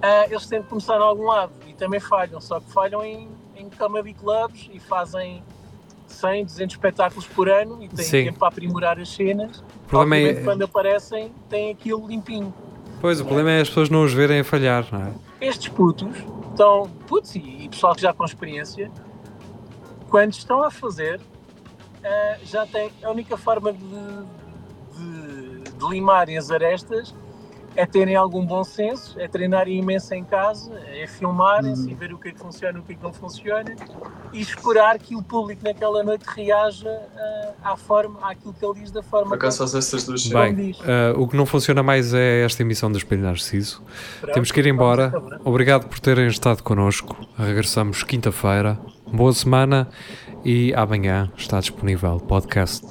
ah, 0.05 0.27
eles 0.29 0.45
têm 0.47 0.61
de 0.61 0.67
começar 0.69 0.97
a 0.97 1.03
algum 1.03 1.25
lado 1.25 1.53
e 1.67 1.73
também 1.73 1.99
falham, 1.99 2.39
só 2.39 2.61
que 2.61 2.71
falham 2.71 3.03
em, 3.03 3.27
em 3.57 3.71
comedy 3.71 4.13
clubs 4.13 4.69
e 4.71 4.79
fazem 4.79 5.43
100, 6.07 6.45
200 6.45 6.75
espetáculos 6.75 7.27
por 7.27 7.49
ano 7.49 7.83
e 7.83 7.89
têm 7.89 8.05
Sim. 8.05 8.25
tempo 8.25 8.39
para 8.39 8.49
aprimorar 8.49 9.01
as 9.01 9.09
cenas. 9.09 9.61
O 9.61 9.89
problema 9.89 10.17
é, 10.29 10.45
quando 10.45 10.63
aparecem, 10.63 11.33
têm 11.49 11.71
aquilo 11.71 12.07
limpinho. 12.07 12.53
pois, 13.01 13.19
o 13.19 13.25
problema 13.25 13.53
é 13.53 13.63
as 13.63 13.69
pessoas 13.69 13.89
não 13.89 14.05
os 14.05 14.13
verem 14.13 14.41
a 14.41 14.45
falhar, 14.45 14.87
não 14.93 15.07
é? 15.07 15.13
Estes 15.41 15.69
putos 15.69 16.15
estão, 16.51 16.87
putos 17.07 17.35
e, 17.35 17.39
e 17.39 17.69
pessoal 17.71 17.95
que 17.95 18.03
já 18.03 18.13
com 18.13 18.27
experiência, 18.27 18.91
quando 20.11 20.35
estão 20.35 20.63
a 20.63 20.71
fazer, 20.71 21.19
ah, 22.05 22.37
já 22.45 22.67
têm 22.67 22.93
a 23.03 23.11
única 23.11 23.39
forma 23.39 23.73
de, 23.73 23.79
de, 24.99 25.71
de 25.79 25.89
limarem 25.89 26.37
as 26.37 26.51
arestas 26.51 27.15
é 27.77 27.87
terem 27.87 28.15
algum 28.15 28.45
bom 28.45 28.63
senso, 28.63 29.19
é 29.19 29.27
treinarem 29.27 29.79
imenso 29.79 30.15
em 30.15 30.25
casa, 30.25 30.73
é 30.87 31.07
filmarem-se 31.07 31.91
e 31.91 31.95
ver 31.95 32.13
o 32.13 32.19
que 32.19 32.29
é 32.29 32.33
que 32.33 32.39
funciona 32.39 32.79
e 32.79 32.81
o 32.81 32.85
que 32.85 32.93
é 32.93 32.95
que 32.95 33.03
não 33.03 33.13
funciona 33.13 33.75
e 34.33 34.41
esperar 34.41 34.99
que 34.99 35.15
o 35.17 35.23
público 35.23 35.63
naquela 35.65 36.03
noite 36.03 36.25
reaja 36.27 36.91
ah, 37.17 37.73
à 37.73 37.77
forma, 37.77 38.19
àquilo 38.23 38.53
que 38.53 38.65
ele 38.65 38.81
diz 38.81 38.91
da 38.91 39.03
forma 39.03 39.29
Por 39.29 39.37
acaso 39.37 39.59
faço 39.59 39.79
estas 39.79 40.05
duas 40.05 40.27
Bem, 40.27 40.75
eh, 40.85 41.15
o 41.17 41.29
que 41.29 41.37
não 41.37 41.47
funciona 41.47 41.83
mais 41.83 42.13
é 42.15 42.45
esta 42.45 42.63
emissão 42.63 42.91
do 42.91 42.99
Espelho 42.99 43.23
Narciso. 43.23 43.83
Pronto, 44.21 44.35
Temos 44.35 44.53
que 44.53 44.61
ir 44.61 44.67
embora. 44.67 45.13
Obrigado 45.45 45.87
por 45.87 45.99
terem 46.01 46.27
estado 46.27 46.63
connosco. 46.63 47.17
Regressamos 47.39 48.03
quinta-feira. 48.03 48.79
Boa 49.13 49.33
semana 49.33 49.89
e 50.45 50.75
amanhã 50.75 51.31
está 51.37 51.61
disponível 51.61 52.19
podcast 52.19 52.85